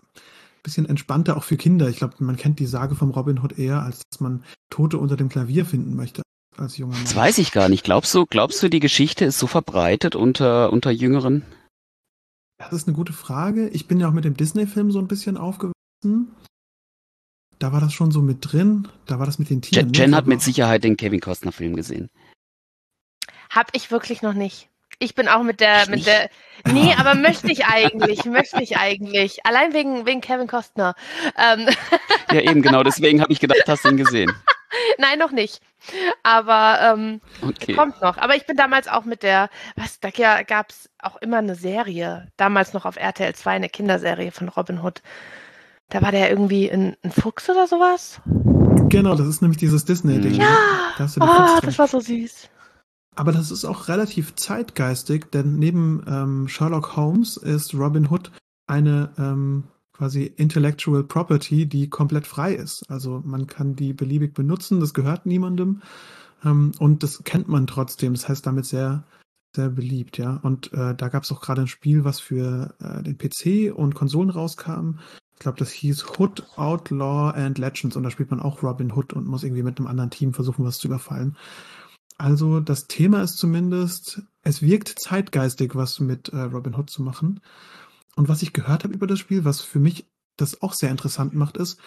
bisschen 0.63 0.87
entspannter 0.87 1.37
auch 1.37 1.45
für 1.45 1.57
Kinder. 1.57 1.89
Ich 1.89 1.97
glaube, 1.99 2.15
man 2.19 2.37
kennt 2.37 2.59
die 2.59 2.67
Sage 2.67 2.95
vom 2.95 3.11
Robin 3.11 3.41
Hood 3.43 3.59
eher, 3.59 3.83
als 3.83 4.03
dass 4.11 4.21
man 4.21 4.45
Tote 4.71 4.99
unter 4.99 5.17
dem 5.17 5.29
Klavier 5.29 5.65
finden 5.65 5.95
möchte 5.95 6.23
als 6.57 6.77
junger 6.77 6.95
Mann. 6.95 7.05
Das 7.05 7.17
weiß 7.17 7.39
ich 7.39 7.53
gar 7.53 7.69
nicht. 7.69 7.85
Glaubst 7.85 8.15
du, 8.15 8.27
glaubst 8.27 8.63
du, 8.63 8.69
die 8.69 8.81
Geschichte 8.81 9.25
ist 9.25 9.39
so 9.39 9.47
verbreitet 9.47 10.17
unter, 10.17 10.73
unter 10.73 10.91
Jüngeren? 10.91 11.45
Das 12.59 12.73
ist 12.73 12.89
eine 12.89 12.97
gute 12.97 13.13
Frage. 13.13 13.69
Ich 13.69 13.87
bin 13.87 14.01
ja 14.01 14.09
auch 14.09 14.13
mit 14.13 14.25
dem 14.25 14.37
Disney-Film 14.37 14.91
so 14.91 14.99
ein 14.99 15.07
bisschen 15.07 15.37
aufgewachsen 15.37 16.35
da 17.59 17.73
war 17.73 17.81
das 17.81 17.93
schon 17.93 18.11
so 18.11 18.23
mit 18.23 18.39
drin. 18.41 18.89
Da 19.07 19.19
war 19.19 19.27
das 19.27 19.39
mit 19.39 19.51
den 19.51 19.63
Tieren. 19.63 19.87
Jen, 19.87 19.95
Jen 19.95 20.17
hat 20.17 20.27
mit 20.27 20.41
Sicherheit 20.41 20.85
den 20.85 20.97
Kevin 20.97 21.21
Costner 21.21 21.53
Film 21.53 21.75
gesehen. 21.77 22.09
Hab 23.51 23.75
ich 23.75 23.91
wirklich 23.91 24.23
noch 24.23 24.35
nicht. 24.35 24.69
Ich 24.99 25.15
bin 25.15 25.29
auch 25.29 25.43
mit 25.43 25.61
der, 25.61 25.89
mit 25.89 26.07
der. 26.07 26.29
Nee, 26.67 26.95
aber 26.99 27.15
möchte 27.15 27.51
ich 27.53 27.67
eigentlich, 27.67 28.25
möchte 28.25 28.63
ich 28.63 28.77
eigentlich. 28.79 29.47
Allein 29.47 29.73
wegen, 29.73 30.07
wegen 30.07 30.21
Kevin 30.21 30.47
Costner. 30.47 30.95
Ähm. 31.37 31.69
Ja, 32.31 32.43
eben 32.43 32.61
genau, 32.61 32.83
deswegen 32.83 33.23
habe 33.23 33.33
ich 33.33 33.41
gedacht, 33.41 33.63
hast 33.67 33.87
du 33.87 33.89
ihn 33.89 33.97
gesehen. 33.97 34.31
Nein, 34.99 35.19
noch 35.19 35.31
nicht. 35.31 35.63
Aber 36.23 36.79
ähm, 36.83 37.23
okay. 37.41 37.73
kommt 37.73 38.03
noch. 38.03 38.19
Aber 38.19 38.37
ich 38.37 38.45
bin 38.45 38.55
damals 38.55 38.87
auch 38.87 39.07
mit 39.07 39.23
der, 39.23 39.49
was, 39.77 39.99
da 39.99 40.11
gab 40.43 40.69
es 40.69 40.91
auch 40.99 41.17
immer 41.23 41.39
eine 41.39 41.55
Serie, 41.55 42.31
damals 42.37 42.75
noch 42.75 42.85
auf 42.85 42.97
RTL 42.97 43.35
2, 43.35 43.51
eine 43.51 43.71
Kinderserie 43.71 44.31
von 44.31 44.51
Robin 44.51 44.83
Hood. 44.83 45.01
Da 45.89 46.03
war 46.03 46.13
der 46.13 46.29
irgendwie 46.29 46.71
ein, 46.71 46.99
ein 47.03 47.13
Fuchs 47.13 47.49
oder 47.49 47.67
sowas? 47.67 48.21
Genau, 48.91 49.15
das 49.15 49.27
ist 49.27 49.41
nämlich 49.41 49.59
dieses 49.59 49.87
Disney-Ding. 49.87 50.35
Ja, 50.35 50.55
da 50.99 51.09
oh, 51.21 51.61
das 51.63 51.79
war 51.79 51.89
so 51.89 52.01
süß. 52.01 52.51
Aber 53.19 53.33
das 53.33 53.51
ist 53.51 53.65
auch 53.65 53.89
relativ 53.89 54.37
zeitgeistig, 54.37 55.33
denn 55.33 55.59
neben 55.59 56.05
ähm, 56.07 56.47
Sherlock 56.47 56.95
Holmes 56.95 57.37
ist 57.37 57.75
Robin 57.75 58.09
Hood 58.09 58.31
eine 58.69 59.11
ähm, 59.19 59.65
quasi 59.93 60.23
Intellectual 60.37 61.03
Property, 61.03 61.67
die 61.67 61.91
komplett 61.91 62.29
frei 62.29 62.55
ist. 62.55 62.89
Also 62.89 63.21
man 63.25 63.49
kann 63.49 63.75
die 63.75 63.93
beliebig 63.93 64.35
benutzen, 64.35 64.79
das 64.79 64.95
gehört 64.95 65.27
niemandem 65.27 65.83
ähm, 66.45 66.71
und 66.79 67.03
das 67.03 67.25
kennt 67.25 67.49
man 67.49 67.67
trotzdem. 67.67 68.15
Das 68.15 68.29
heißt 68.29 68.47
damit 68.47 68.67
sehr, 68.67 69.03
sehr 69.53 69.71
beliebt, 69.71 70.17
ja. 70.17 70.37
Und 70.37 70.73
äh, 70.73 70.95
da 70.95 71.09
gab 71.09 71.25
es 71.25 71.33
auch 71.33 71.41
gerade 71.41 71.63
ein 71.63 71.67
Spiel, 71.67 72.05
was 72.05 72.21
für 72.21 72.77
äh, 72.79 73.03
den 73.03 73.19
PC 73.19 73.77
und 73.77 73.97
Konsolen 73.97 74.31
rauskam, 74.31 75.01
ich 75.39 75.43
glaube, 75.43 75.59
das 75.59 75.71
hieß 75.71 76.19
Hood, 76.19 76.43
Outlaw 76.57 77.31
and 77.31 77.59
Legends 77.59 77.95
und 77.95 78.03
da 78.03 78.11
spielt 78.11 78.33
man 78.33 78.41
auch 78.41 78.65
Robin 78.65 78.91
Hood 78.91 79.13
und 79.13 79.29
muss 79.29 79.45
irgendwie 79.45 79.63
mit 79.63 79.79
einem 79.79 79.87
anderen 79.87 80.11
Team 80.11 80.35
versuchen, 80.35 80.65
was 80.65 80.79
zu 80.79 80.89
überfallen. 80.89 81.37
Also 82.19 82.59
das 82.59 82.89
Thema 82.89 83.23
ist 83.23 83.37
zumindest, 83.39 84.23
es 84.43 84.61
wirkt 84.61 84.99
zeitgeistig, 84.99 85.77
was 85.77 86.01
mit 86.01 86.29
äh, 86.31 86.41
Robin 86.41 86.75
Hood 86.75 86.91
zu 86.91 87.03
machen. 87.03 87.41
Und 88.17 88.29
was 88.29 88.43
ich 88.43 88.53
gehört 88.53 88.83
habe 88.83 88.95
über 88.95 89.07
das 89.07 89.21
Spiel, 89.21 89.45
was 89.45 89.61
für 89.61 89.79
mich 89.79 90.11
das 90.37 90.61
auch 90.61 90.75
sehr 90.75 90.91
interessant 90.91 91.35
macht, 91.35 91.57
ist, 91.57 91.79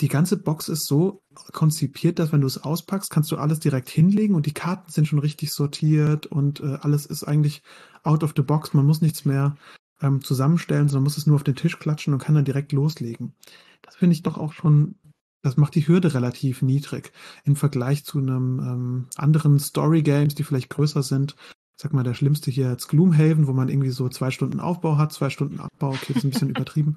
die 0.00 0.08
ganze 0.08 0.38
Box 0.38 0.68
ist 0.68 0.86
so 0.86 1.22
konzipiert, 1.52 2.18
dass 2.18 2.32
wenn 2.32 2.40
du 2.40 2.46
es 2.46 2.62
auspackst, 2.62 3.10
kannst 3.10 3.30
du 3.30 3.36
alles 3.36 3.60
direkt 3.60 3.88
hinlegen 3.88 4.34
und 4.34 4.46
die 4.46 4.54
Karten 4.54 4.90
sind 4.90 5.06
schon 5.06 5.18
richtig 5.18 5.52
sortiert 5.52 6.26
und 6.26 6.60
äh, 6.60 6.78
alles 6.80 7.06
ist 7.06 7.22
eigentlich 7.24 7.62
out 8.02 8.24
of 8.24 8.32
the 8.34 8.42
box. 8.42 8.72
Man 8.72 8.86
muss 8.86 9.02
nichts 9.02 9.24
mehr 9.24 9.56
ähm, 10.00 10.22
zusammenstellen, 10.22 10.88
sondern 10.88 11.04
muss 11.04 11.18
es 11.18 11.26
nur 11.26 11.36
auf 11.36 11.44
den 11.44 11.56
Tisch 11.56 11.78
klatschen 11.78 12.14
und 12.14 12.20
kann 12.20 12.34
dann 12.34 12.44
direkt 12.44 12.72
loslegen. 12.72 13.34
das 13.82 13.96
finde 13.96 14.14
ich 14.14 14.22
doch 14.22 14.38
auch 14.38 14.52
schon, 14.52 14.96
das 15.42 15.56
macht 15.56 15.74
die 15.74 15.86
Hürde 15.86 16.14
relativ 16.14 16.62
niedrig 16.62 17.12
im 17.44 17.56
Vergleich 17.56 18.04
zu 18.04 18.18
einem 18.18 18.58
ähm, 18.60 19.06
anderen 19.16 19.58
Story-Games, 19.58 20.34
die 20.34 20.44
vielleicht 20.44 20.70
größer 20.70 21.02
sind. 21.02 21.34
Ich 21.76 21.82
sag 21.82 21.94
mal, 21.94 22.02
der 22.02 22.12
schlimmste 22.12 22.50
hier 22.50 22.70
jetzt 22.70 22.88
Gloomhaven, 22.88 23.46
wo 23.46 23.54
man 23.54 23.70
irgendwie 23.70 23.90
so 23.90 24.08
zwei 24.10 24.30
Stunden 24.30 24.60
Aufbau 24.60 24.98
hat, 24.98 25.14
zwei 25.14 25.30
Stunden 25.30 25.60
Abbau, 25.60 25.90
okay, 25.90 26.12
ist 26.12 26.24
ein 26.24 26.30
bisschen 26.30 26.50
übertrieben. 26.56 26.96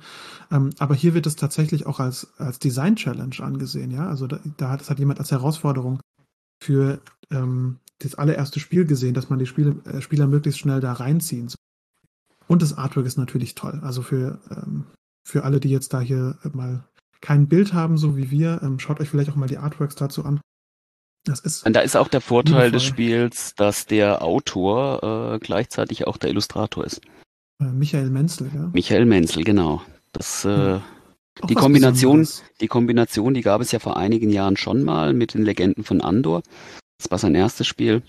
Ähm, 0.52 0.72
aber 0.78 0.94
hier 0.94 1.14
wird 1.14 1.26
es 1.26 1.38
tatsächlich 1.38 1.86
auch 1.86 2.02
als, 2.02 2.34
als 2.38 2.60
Design-Challenge 2.60 3.36
angesehen, 3.40 3.92
ja. 3.92 4.08
Also 4.10 4.28
da, 4.28 4.40
da 4.58 4.72
hat, 4.72 4.82
das 4.82 4.90
hat 4.90 5.00
jemand 5.00 5.20
als 5.20 5.32
Herausforderung 5.32 6.02
für 6.62 7.00
ähm, 7.32 7.80
das 8.00 8.16
allererste 8.16 8.60
Spiel 8.60 8.86
gesehen, 8.86 9.14
dass 9.14 9.30
man 9.30 9.40
die 9.40 9.46
Spiele, 9.46 9.78
äh, 9.86 10.02
Spieler 10.02 10.28
möglichst 10.28 10.60
schnell 10.60 10.82
da 10.82 10.92
reinziehen 10.92 11.48
soll. 11.48 11.58
Und 12.48 12.62
das 12.62 12.78
Artwork 12.78 13.06
ist 13.06 13.18
natürlich 13.18 13.56
toll. 13.56 13.80
Also 13.84 14.02
für, 14.02 14.40
ähm, 14.52 14.86
für 15.26 15.46
alle, 15.46 15.62
die 15.62 15.70
jetzt 15.70 15.94
da 15.94 16.02
hier 16.02 16.38
mal 16.52 16.84
kein 17.24 17.48
Bild 17.48 17.74
haben, 17.74 17.98
so 17.98 18.18
wie 18.18 18.30
wir, 18.30 18.60
ähm, 18.62 18.80
schaut 18.80 19.00
euch 19.00 19.10
vielleicht 19.10 19.32
auch 19.32 19.36
mal 19.36 19.48
die 19.48 19.58
Artworks 19.58 19.96
dazu 19.96 20.26
an. 20.26 20.42
Das 21.26 21.40
ist 21.40 21.66
Und 21.66 21.74
da 21.74 21.80
ist 21.80 21.96
auch 21.96 22.10
der 22.10 22.20
Vorteil 22.20 22.70
des 22.70 22.84
Spiels, 22.84 23.56
dass 23.56 23.86
der 23.86 24.22
Autor 24.22 25.36
äh, 25.36 25.40
gleichzeitig 25.40 26.06
auch 26.06 26.18
der 26.18 26.30
Illustrator 26.30 26.84
ist. 26.84 27.00
Äh, 27.62 27.72
Michael 27.72 28.10
Menzel, 28.10 28.52
ja. 28.54 28.70
Michael 28.74 29.06
Menzel, 29.06 29.46
genau. 29.46 29.82
Das, 30.12 30.44
äh, 30.44 30.80
die 31.48 31.56
Kombination, 31.56 32.28
die 32.60 32.68
Kombination, 32.68 33.34
die 33.34 33.42
gab 33.42 33.62
es 33.62 33.72
ja 33.72 33.80
vor 33.80 33.96
einigen 33.96 34.30
Jahren 34.30 34.58
schon 34.58 34.84
mal 34.84 35.14
mit 35.14 35.34
den 35.34 35.44
Legenden 35.44 35.86
von 35.86 36.02
Andor. 36.02 36.44
Das 36.98 37.10
war 37.10 37.18
sein 37.18 37.36
erstes 37.36 37.68
Spiel. 37.68 38.04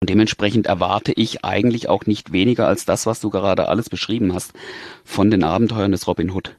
Und 0.00 0.08
dementsprechend 0.08 0.66
erwarte 0.66 1.12
ich 1.12 1.44
eigentlich 1.44 1.90
auch 1.90 2.06
nicht 2.06 2.32
weniger 2.32 2.66
als 2.66 2.86
das, 2.86 3.04
was 3.04 3.20
du 3.20 3.28
gerade 3.28 3.68
alles 3.68 3.90
beschrieben 3.90 4.32
hast, 4.32 4.54
von 5.04 5.30
den 5.30 5.44
Abenteuern 5.44 5.92
des 5.92 6.06
Robin 6.06 6.30
Hood. 6.30 6.56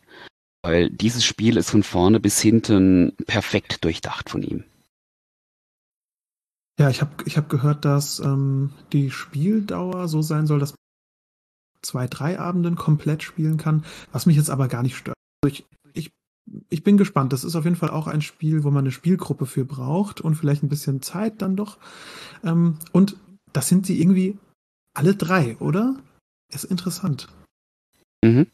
Weil 0.63 0.89
dieses 0.89 1.25
Spiel 1.25 1.57
ist 1.57 1.71
von 1.71 1.83
vorne 1.83 2.19
bis 2.19 2.39
hinten 2.39 3.15
perfekt 3.25 3.83
durchdacht 3.83 4.29
von 4.29 4.43
ihm. 4.43 4.63
Ja, 6.79 6.89
ich 6.89 7.01
habe 7.01 7.11
ich 7.25 7.37
hab 7.37 7.49
gehört, 7.49 7.85
dass 7.85 8.19
ähm, 8.19 8.71
die 8.91 9.11
Spieldauer 9.11 10.07
so 10.07 10.21
sein 10.21 10.47
soll, 10.47 10.59
dass 10.59 10.71
man 10.71 10.77
zwei, 11.81 12.07
drei 12.07 12.39
Abenden 12.39 12.75
komplett 12.75 13.23
spielen 13.23 13.57
kann, 13.57 13.85
was 14.11 14.25
mich 14.25 14.37
jetzt 14.37 14.49
aber 14.49 14.67
gar 14.67 14.83
nicht 14.83 14.95
stört. 14.95 15.17
Also 15.43 15.55
ich, 15.55 15.65
ich, 15.93 16.11
ich 16.69 16.83
bin 16.83 16.97
gespannt. 16.97 17.33
Das 17.33 17.43
ist 17.43 17.55
auf 17.55 17.65
jeden 17.65 17.75
Fall 17.75 17.89
auch 17.89 18.07
ein 18.07 18.21
Spiel, 18.21 18.63
wo 18.63 18.71
man 18.71 18.83
eine 18.83 18.91
Spielgruppe 18.91 19.45
für 19.45 19.65
braucht 19.65 20.21
und 20.21 20.35
vielleicht 20.35 20.63
ein 20.63 20.69
bisschen 20.69 21.01
Zeit 21.01 21.41
dann 21.41 21.55
doch. 21.55 21.77
Ähm, 22.43 22.77
und 22.91 23.17
das 23.53 23.67
sind 23.67 23.85
sie 23.85 23.99
irgendwie 23.99 24.37
alle 24.93 25.15
drei, 25.15 25.57
oder? 25.57 25.95
Ist 26.53 26.65
interessant. 26.65 27.27
Mhm. 28.23 28.47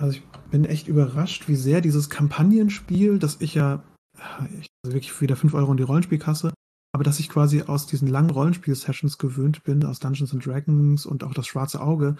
Also 0.00 0.16
ich 0.16 0.22
bin 0.50 0.64
echt 0.64 0.88
überrascht, 0.88 1.46
wie 1.46 1.56
sehr 1.56 1.80
dieses 1.80 2.08
Kampagnenspiel, 2.08 3.18
das 3.18 3.36
ich 3.40 3.54
ja, 3.54 3.82
ich 4.58 4.66
also 4.82 4.94
wirklich 4.94 5.20
wieder 5.20 5.36
5 5.36 5.52
Euro 5.54 5.70
in 5.72 5.76
die 5.76 5.82
Rollenspielkasse, 5.82 6.52
aber 6.92 7.04
dass 7.04 7.20
ich 7.20 7.28
quasi 7.28 7.62
aus 7.62 7.86
diesen 7.86 8.08
langen 8.08 8.30
Rollenspiel-Sessions 8.30 9.18
gewöhnt 9.18 9.62
bin, 9.62 9.84
aus 9.84 10.00
Dungeons 10.00 10.32
and 10.32 10.44
Dragons 10.44 11.04
und 11.04 11.22
auch 11.22 11.34
das 11.34 11.46
Schwarze 11.46 11.82
Auge, 11.82 12.16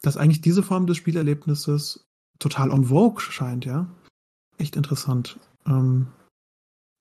dass 0.00 0.16
eigentlich 0.16 0.40
diese 0.40 0.62
Form 0.62 0.86
des 0.86 0.96
Spielerlebnisses 0.96 2.06
total 2.38 2.70
on 2.70 2.86
vogue 2.86 3.20
scheint, 3.20 3.66
ja. 3.66 3.86
Echt 4.56 4.76
interessant. 4.76 5.38
Ähm, 5.66 6.06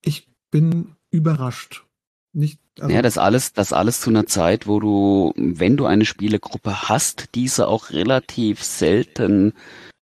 ich 0.03 0.29
bin 0.51 0.95
überrascht 1.09 1.85
nicht. 2.33 2.59
Also 2.79 2.93
ja, 2.93 3.01
das 3.01 3.17
alles, 3.17 3.53
das 3.53 3.73
alles 3.73 4.01
zu 4.01 4.09
einer 4.09 4.25
Zeit, 4.25 4.67
wo 4.67 4.79
du, 4.79 5.33
wenn 5.35 5.77
du 5.77 5.85
eine 5.85 6.05
Spielegruppe 6.05 6.89
hast, 6.89 7.33
diese 7.33 7.67
auch 7.67 7.91
relativ 7.91 8.63
selten 8.63 9.53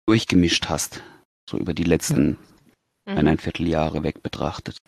durchgemischt 0.07 0.69
hast. 0.69 1.03
So 1.49 1.59
über 1.59 1.75
die 1.75 1.85
letzten 1.85 2.38
ja. 3.07 3.12
Mhm. 3.12 3.19
eineinviertel 3.19 3.69
Jahre 3.69 4.03
weg 4.03 4.23
betrachtet. 4.23 4.79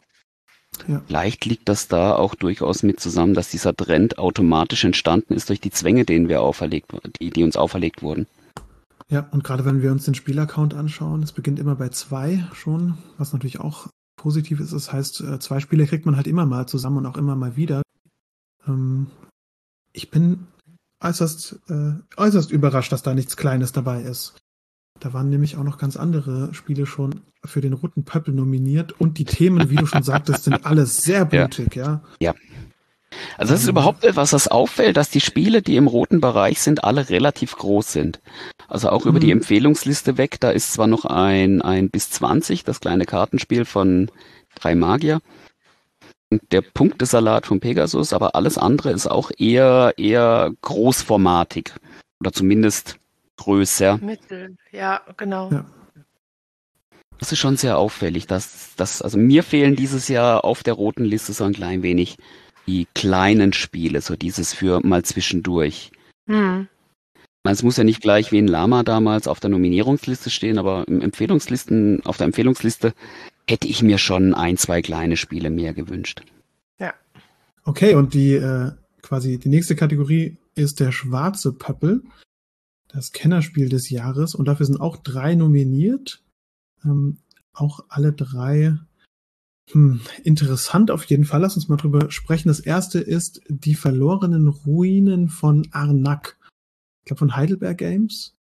Ja. 0.88 1.02
Vielleicht 1.06 1.44
liegt 1.44 1.68
das 1.68 1.88
da 1.88 2.14
auch 2.14 2.34
durchaus 2.34 2.82
mit 2.82 3.00
zusammen, 3.00 3.34
dass 3.34 3.50
dieser 3.50 3.74
Trend 3.74 4.18
automatisch 4.18 4.84
entstanden 4.84 5.34
ist 5.34 5.48
durch 5.48 5.60
die 5.60 5.70
Zwänge, 5.70 6.04
denen 6.04 6.28
wir 6.28 6.42
auferlegt, 6.42 6.92
die, 7.20 7.30
die 7.30 7.44
uns 7.44 7.56
auferlegt 7.56 8.02
wurden. 8.02 8.26
Ja, 9.08 9.28
und 9.30 9.44
gerade 9.44 9.64
wenn 9.64 9.82
wir 9.82 9.92
uns 9.92 10.04
den 10.04 10.14
Spielaccount 10.14 10.74
anschauen, 10.74 11.22
es 11.22 11.32
beginnt 11.32 11.58
immer 11.58 11.76
bei 11.76 11.90
zwei 11.90 12.44
schon, 12.52 12.98
was 13.18 13.32
natürlich 13.32 13.60
auch 13.60 13.88
positiv 14.16 14.60
ist. 14.60 14.72
Das 14.72 14.92
heißt, 14.92 15.20
äh, 15.20 15.38
zwei 15.38 15.60
Spiele 15.60 15.86
kriegt 15.86 16.06
man 16.06 16.16
halt 16.16 16.26
immer 16.26 16.46
mal 16.46 16.66
zusammen 16.66 16.98
und 16.98 17.06
auch 17.06 17.16
immer 17.16 17.36
mal 17.36 17.56
wieder. 17.56 17.82
Ähm, 18.66 19.06
ich 19.92 20.10
bin 20.10 20.46
äußerst, 21.00 21.60
äh, 21.68 21.92
äußerst 22.16 22.50
überrascht, 22.50 22.90
dass 22.90 23.02
da 23.02 23.14
nichts 23.14 23.36
Kleines 23.36 23.72
dabei 23.72 24.02
ist. 24.02 24.36
Da 25.00 25.12
waren 25.12 25.28
nämlich 25.28 25.56
auch 25.56 25.62
noch 25.62 25.78
ganz 25.78 25.96
andere 25.96 26.52
Spiele 26.54 26.86
schon 26.86 27.20
für 27.44 27.60
den 27.60 27.74
Roten 27.74 28.04
Pöppel 28.04 28.34
nominiert 28.34 28.98
und 29.00 29.18
die 29.18 29.24
Themen, 29.24 29.70
wie 29.70 29.76
du 29.76 29.86
schon 29.86 30.02
sagtest, 30.02 30.44
sind 30.44 30.66
alles 30.66 30.98
sehr 30.98 31.24
blutig, 31.24 31.76
ja. 31.76 32.02
Ja. 32.20 32.34
Also 33.38 33.54
das 33.54 33.62
ist 33.62 33.68
überhaupt 33.68 34.04
etwas, 34.04 34.30
das 34.30 34.48
auffällt, 34.48 34.96
dass 34.96 35.10
die 35.10 35.20
Spiele, 35.20 35.62
die 35.62 35.76
im 35.76 35.86
roten 35.86 36.20
Bereich 36.20 36.60
sind, 36.60 36.84
alle 36.84 37.08
relativ 37.08 37.56
groß 37.56 37.92
sind. 37.92 38.20
Also 38.68 38.90
auch 38.90 39.04
mhm. 39.04 39.10
über 39.10 39.20
die 39.20 39.26
mhm. 39.26 39.40
Empfehlungsliste 39.40 40.18
weg, 40.18 40.38
da 40.40 40.50
ist 40.50 40.72
zwar 40.72 40.86
noch 40.86 41.04
ein, 41.04 41.62
ein 41.62 41.90
bis 41.90 42.10
20, 42.10 42.64
das 42.64 42.80
kleine 42.80 43.06
Kartenspiel 43.06 43.64
von 43.64 44.10
drei 44.54 44.74
Magier. 44.74 45.20
Der 46.50 46.60
Punktesalat 46.60 47.46
von 47.46 47.60
Pegasus, 47.60 48.12
aber 48.12 48.34
alles 48.34 48.58
andere 48.58 48.90
ist 48.90 49.06
auch 49.06 49.30
eher, 49.38 49.94
eher 49.96 50.52
großformatig. 50.62 51.72
Oder 52.20 52.32
zumindest 52.32 52.98
größer. 53.36 53.98
Mittel, 53.98 54.56
ja, 54.72 55.00
genau. 55.16 55.50
Ja. 55.50 55.66
Das 57.18 57.32
ist 57.32 57.38
schon 57.38 57.56
sehr 57.56 57.78
auffällig. 57.78 58.26
Dass, 58.26 58.74
dass, 58.76 59.02
also 59.02 59.18
mir 59.18 59.42
fehlen 59.42 59.76
dieses 59.76 60.08
Jahr 60.08 60.44
auf 60.44 60.62
der 60.62 60.74
roten 60.74 61.04
Liste 61.04 61.32
so 61.32 61.44
ein 61.44 61.52
klein 61.52 61.82
wenig 61.82 62.16
die 62.66 62.86
kleinen 62.94 63.52
Spiele, 63.52 64.00
so 64.00 64.16
dieses 64.16 64.52
für 64.52 64.80
mal 64.84 65.04
zwischendurch. 65.04 65.92
Hm. 66.26 66.68
Es 67.44 67.62
muss 67.62 67.76
ja 67.76 67.84
nicht 67.84 68.00
gleich 68.00 68.32
wie 68.32 68.38
ein 68.38 68.48
Lama 68.48 68.82
damals 68.82 69.28
auf 69.28 69.38
der 69.38 69.50
Nominierungsliste 69.50 70.30
stehen, 70.30 70.58
aber 70.58 70.84
im 70.88 71.00
Empfehlungslisten, 71.00 72.04
auf 72.04 72.16
der 72.16 72.26
Empfehlungsliste 72.26 72.92
hätte 73.48 73.68
ich 73.68 73.82
mir 73.82 73.98
schon 73.98 74.34
ein, 74.34 74.56
zwei 74.56 74.82
kleine 74.82 75.16
Spiele 75.16 75.50
mehr 75.50 75.72
gewünscht. 75.72 76.22
Ja. 76.80 76.92
Okay, 77.64 77.94
und 77.94 78.14
die 78.14 78.32
äh, 78.32 78.72
quasi 79.00 79.38
die 79.38 79.48
nächste 79.48 79.76
Kategorie 79.76 80.36
ist 80.56 80.80
der 80.80 80.90
schwarze 80.90 81.52
Pöppel, 81.52 82.02
das 82.96 83.12
Kennerspiel 83.12 83.68
des 83.68 83.90
Jahres. 83.90 84.34
Und 84.34 84.46
dafür 84.46 84.66
sind 84.66 84.80
auch 84.80 84.96
drei 84.96 85.34
nominiert. 85.34 86.22
Ähm, 86.84 87.18
auch 87.52 87.84
alle 87.88 88.12
drei 88.12 88.78
hm, 89.70 90.00
interessant 90.24 90.90
auf 90.90 91.04
jeden 91.04 91.24
Fall. 91.24 91.40
Lass 91.40 91.56
uns 91.56 91.68
mal 91.68 91.76
drüber 91.76 92.10
sprechen. 92.10 92.48
Das 92.48 92.60
erste 92.60 92.98
ist 93.00 93.42
die 93.48 93.74
verlorenen 93.74 94.48
Ruinen 94.48 95.28
von 95.28 95.68
Arnak. 95.72 96.38
Ich 97.02 97.08
glaube 97.08 97.18
von 97.18 97.36
Heidelberg 97.36 97.78
Games. 97.78 98.34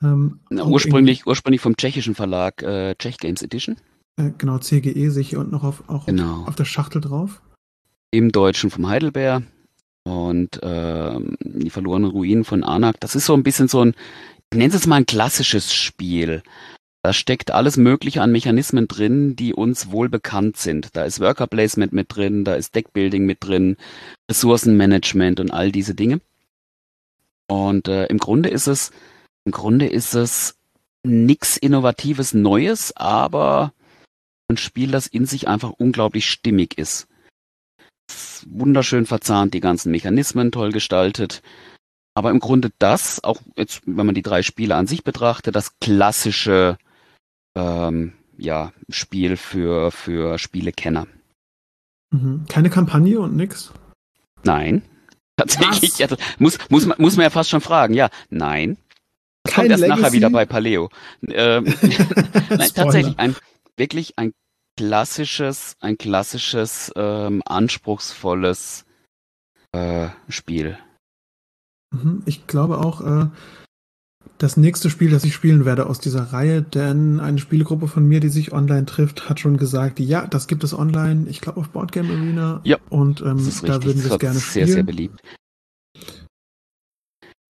Ähm, 0.00 0.40
Na, 0.50 0.64
ursprünglich, 0.64 1.26
ursprünglich 1.26 1.60
vom 1.60 1.76
tschechischen 1.76 2.14
Verlag 2.14 2.62
äh, 2.62 2.94
Czech 2.96 3.18
Games 3.18 3.42
Edition. 3.42 3.76
Äh, 4.16 4.30
genau, 4.38 4.58
CGE 4.58 5.10
sehe 5.10 5.20
ich 5.20 5.30
hier 5.30 5.38
unten 5.38 5.52
noch 5.52 5.64
auf, 5.64 5.88
auch 5.88 6.06
genau. 6.06 6.44
auf 6.44 6.56
der 6.56 6.64
Schachtel 6.64 7.00
drauf. 7.00 7.42
Im 8.10 8.32
Deutschen 8.32 8.70
vom 8.70 8.88
Heidelberg 8.88 9.44
und 10.04 10.60
ähm, 10.62 11.36
die 11.40 11.70
verlorenen 11.70 12.10
Ruinen 12.10 12.44
von 12.44 12.64
Arnak. 12.64 12.98
Das 13.00 13.14
ist 13.14 13.26
so 13.26 13.34
ein 13.34 13.42
bisschen 13.42 13.68
so 13.68 13.84
ein, 13.84 13.94
ich 14.52 14.58
nenne 14.58 14.74
es 14.74 14.86
mal 14.86 14.96
ein 14.96 15.06
klassisches 15.06 15.72
Spiel. 15.72 16.42
Da 17.04 17.12
steckt 17.12 17.50
alles 17.50 17.76
Mögliche 17.76 18.22
an 18.22 18.30
Mechanismen 18.30 18.86
drin, 18.86 19.34
die 19.34 19.54
uns 19.54 19.90
wohl 19.90 20.08
bekannt 20.08 20.56
sind. 20.56 20.90
Da 20.94 21.04
ist 21.04 21.18
Worker 21.18 21.48
Placement 21.48 21.92
mit 21.92 22.14
drin, 22.14 22.44
da 22.44 22.54
ist 22.54 22.76
Deckbuilding 22.76 23.26
mit 23.26 23.38
drin, 23.40 23.76
Ressourcenmanagement 24.30 25.40
und 25.40 25.50
all 25.50 25.72
diese 25.72 25.94
Dinge. 25.94 26.20
Und 27.48 27.88
äh, 27.88 28.06
im 28.06 28.18
Grunde 28.18 28.50
ist 28.50 28.68
es, 28.68 28.92
im 29.44 29.50
Grunde 29.50 29.86
ist 29.86 30.14
es 30.14 30.56
nichts 31.02 31.56
Innovatives 31.56 32.34
Neues, 32.34 32.96
aber 32.96 33.72
ein 34.48 34.56
Spiel, 34.56 34.92
das 34.92 35.08
in 35.08 35.26
sich 35.26 35.48
einfach 35.48 35.70
unglaublich 35.70 36.26
stimmig 36.26 36.78
ist. 36.78 37.08
Wunderschön 38.48 39.06
verzahnt, 39.06 39.54
die 39.54 39.60
ganzen 39.60 39.90
Mechanismen 39.90 40.52
toll 40.52 40.72
gestaltet. 40.72 41.42
Aber 42.14 42.30
im 42.30 42.40
Grunde 42.40 42.70
das, 42.78 43.24
auch 43.24 43.40
jetzt, 43.56 43.82
wenn 43.86 44.06
man 44.06 44.14
die 44.14 44.22
drei 44.22 44.42
Spiele 44.42 44.76
an 44.76 44.86
sich 44.86 45.02
betrachtet, 45.02 45.56
das 45.56 45.78
klassische 45.80 46.76
ähm, 47.54 48.12
ja, 48.36 48.72
Spiel 48.90 49.36
für, 49.36 49.90
für 49.90 50.38
Spielekenner. 50.38 51.06
Mhm. 52.10 52.44
Keine 52.48 52.70
Kampagne 52.70 53.18
und 53.18 53.36
nix? 53.36 53.72
Nein. 54.44 54.82
Tatsächlich, 55.36 55.98
ja, 55.98 56.08
muss, 56.38 56.58
muss, 56.68 56.86
man, 56.86 57.00
muss 57.00 57.16
man 57.16 57.24
ja 57.24 57.30
fast 57.30 57.50
schon 57.50 57.62
fragen. 57.62 57.94
Ja, 57.94 58.10
nein. 58.28 58.76
Das 59.44 59.54
Kein 59.54 59.62
kommt 59.62 59.70
erst 59.70 59.82
Legacy? 59.82 60.00
nachher 60.00 60.12
wieder 60.12 60.30
bei 60.30 60.44
Paleo. 60.44 60.90
Ähm, 61.26 61.64
nein, 62.50 62.70
tatsächlich 62.74 63.18
ein, 63.18 63.34
wirklich 63.76 64.18
ein 64.18 64.32
klassisches, 64.82 65.76
ein 65.78 65.96
klassisches, 65.96 66.92
ähm, 66.96 67.40
anspruchsvolles 67.46 68.84
äh, 69.70 70.08
Spiel. 70.28 70.76
Mhm. 71.94 72.22
Ich 72.26 72.48
glaube 72.48 72.78
auch, 72.78 73.00
äh, 73.00 73.26
das 74.38 74.56
nächste 74.56 74.90
Spiel, 74.90 75.10
das 75.10 75.22
ich 75.22 75.34
spielen 75.34 75.64
werde 75.64 75.86
aus 75.86 76.00
dieser 76.00 76.32
Reihe, 76.32 76.62
denn 76.62 77.20
eine 77.20 77.38
Spielegruppe 77.38 77.86
von 77.86 78.04
mir, 78.08 78.18
die 78.18 78.28
sich 78.28 78.52
online 78.52 78.86
trifft, 78.86 79.28
hat 79.28 79.38
schon 79.38 79.56
gesagt, 79.56 80.00
ja, 80.00 80.26
das 80.26 80.48
gibt 80.48 80.64
es 80.64 80.74
online, 80.76 81.28
ich 81.28 81.40
glaube 81.40 81.60
auf 81.60 81.68
Boardgame 81.68 82.12
Arena. 82.12 82.60
Ja. 82.64 82.78
Und 82.88 83.20
ähm, 83.20 83.38
da 83.62 83.84
würden 83.84 84.02
wir 84.02 84.10
es 84.10 84.18
gerne 84.18 84.40
spielen. 84.40 84.66
Sehr, 84.66 84.74
sehr 84.74 84.82
beliebt. 84.82 85.20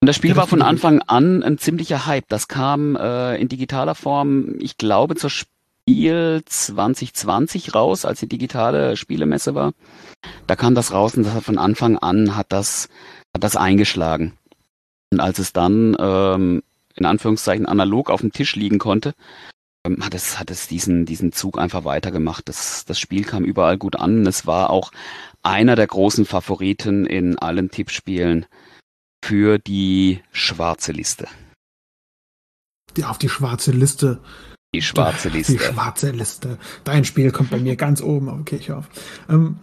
Und 0.02 0.06
das 0.06 0.16
Spiel 0.16 0.30
das 0.30 0.36
war 0.36 0.46
von 0.48 0.60
Anfang 0.60 1.00
an 1.00 1.42
ein 1.42 1.56
ziemlicher 1.56 2.04
Hype. 2.04 2.28
Das 2.28 2.48
kam 2.48 2.94
äh, 2.96 3.36
in 3.36 3.48
digitaler 3.48 3.94
Form, 3.94 4.56
ich 4.58 4.76
glaube, 4.76 5.14
zur 5.14 5.30
Spiel 5.88 6.42
2020 6.46 7.74
raus, 7.74 8.04
als 8.04 8.20
die 8.20 8.28
digitale 8.28 8.96
Spielemesse 8.96 9.54
war. 9.54 9.72
Da 10.46 10.54
kam 10.54 10.74
das 10.74 10.92
raus 10.92 11.16
und 11.16 11.24
das 11.24 11.44
von 11.44 11.58
Anfang 11.58 11.98
an 11.98 12.36
hat 12.36 12.52
das, 12.52 12.88
hat 13.34 13.42
das 13.42 13.56
eingeschlagen. 13.56 14.38
Und 15.10 15.20
als 15.20 15.40
es 15.40 15.52
dann 15.52 15.96
ähm, 15.98 16.62
in 16.94 17.04
Anführungszeichen 17.04 17.66
analog 17.66 18.10
auf 18.10 18.20
dem 18.20 18.32
Tisch 18.32 18.54
liegen 18.54 18.78
konnte, 18.78 19.14
ähm, 19.84 20.04
hat 20.04 20.14
es, 20.14 20.38
hat 20.38 20.52
es 20.52 20.68
diesen, 20.68 21.04
diesen 21.04 21.32
Zug 21.32 21.58
einfach 21.58 21.84
weitergemacht. 21.84 22.48
Das, 22.48 22.84
das 22.84 23.00
Spiel 23.00 23.24
kam 23.24 23.44
überall 23.44 23.76
gut 23.76 23.96
an. 23.96 24.24
Es 24.26 24.46
war 24.46 24.70
auch 24.70 24.92
einer 25.42 25.74
der 25.74 25.88
großen 25.88 26.26
Favoriten 26.26 27.06
in 27.06 27.38
allen 27.38 27.72
Tippspielen 27.72 28.46
für 29.24 29.58
die 29.58 30.22
schwarze 30.30 30.92
Liste. 30.92 31.26
Die 32.96 33.04
auf 33.04 33.18
die 33.18 33.28
schwarze 33.28 33.72
Liste. 33.72 34.20
Die 34.74 34.80
schwarze 34.80 35.28
Liste. 35.28 35.52
Die 35.52 35.58
schwarze 35.58 36.10
Liste. 36.12 36.58
Dein 36.84 37.04
Spiel 37.04 37.30
kommt 37.30 37.50
bei 37.50 37.58
mir 37.58 37.76
ganz 37.76 38.00
oben. 38.00 38.28
Okay, 38.28 38.56
ich 38.56 38.70
hoffe. 38.70 38.88
Ähm, 39.28 39.56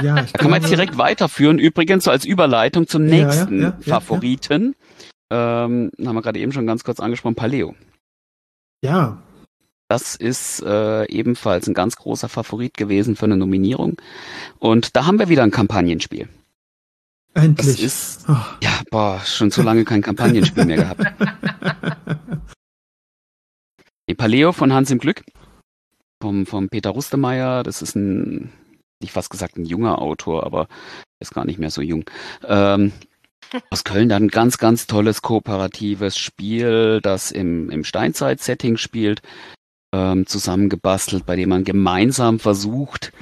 ja, 0.00 0.22
ich 0.22 0.32
Kann 0.32 0.50
man 0.50 0.62
jetzt 0.62 0.70
direkt 0.70 0.96
weiterführen, 0.96 1.58
übrigens 1.58 2.04
so 2.04 2.12
als 2.12 2.24
Überleitung 2.24 2.86
zum 2.86 3.04
nächsten 3.04 3.60
ja, 3.60 3.68
ja, 3.70 3.78
ja, 3.84 3.94
Favoriten. 4.00 4.76
Ähm, 5.30 5.90
haben 6.04 6.14
wir 6.14 6.22
gerade 6.22 6.38
eben 6.38 6.52
schon 6.52 6.68
ganz 6.68 6.84
kurz 6.84 7.00
angesprochen, 7.00 7.34
Paleo. 7.34 7.74
Ja. 8.80 9.18
Das 9.88 10.14
ist 10.14 10.62
äh, 10.62 11.04
ebenfalls 11.06 11.66
ein 11.66 11.74
ganz 11.74 11.96
großer 11.96 12.28
Favorit 12.28 12.76
gewesen 12.76 13.16
für 13.16 13.24
eine 13.24 13.36
Nominierung. 13.36 13.96
Und 14.60 14.94
da 14.94 15.06
haben 15.06 15.18
wir 15.18 15.28
wieder 15.28 15.42
ein 15.42 15.50
Kampagnenspiel. 15.50 16.28
Endlich. 17.34 17.76
Das 17.76 17.80
ist, 17.80 18.24
oh. 18.28 18.36
ja, 18.62 18.70
boah, 18.92 19.20
schon 19.24 19.50
so 19.50 19.62
lange 19.62 19.84
kein 19.84 20.00
Kampagnenspiel 20.00 20.64
mehr 20.64 20.76
gehabt. 20.76 21.02
Die 24.08 24.14
Paleo 24.14 24.52
von 24.52 24.72
Hans 24.72 24.90
im 24.90 24.98
Glück, 24.98 25.24
vom, 26.22 26.44
vom 26.44 26.68
Peter 26.68 26.90
Rustemeyer, 26.90 27.62
das 27.62 27.80
ist 27.80 27.96
ein, 27.96 28.52
ich 29.02 29.12
fast 29.12 29.30
gesagt, 29.30 29.56
ein 29.56 29.64
junger 29.64 30.00
Autor, 30.00 30.44
aber 30.44 30.68
ist 31.20 31.34
gar 31.34 31.46
nicht 31.46 31.58
mehr 31.58 31.70
so 31.70 31.80
jung. 31.80 32.04
Ähm, 32.46 32.92
aus 33.70 33.84
Köln 33.84 34.10
dann 34.10 34.24
ein 34.24 34.28
ganz, 34.28 34.58
ganz 34.58 34.86
tolles 34.86 35.22
kooperatives 35.22 36.18
Spiel, 36.18 37.00
das 37.02 37.30
im, 37.30 37.70
im 37.70 37.82
Steinzeit-Setting 37.82 38.76
spielt, 38.76 39.22
ähm, 39.94 40.26
zusammengebastelt, 40.26 41.24
bei 41.24 41.36
dem 41.36 41.48
man 41.48 41.64
gemeinsam 41.64 42.38
versucht, 42.40 43.12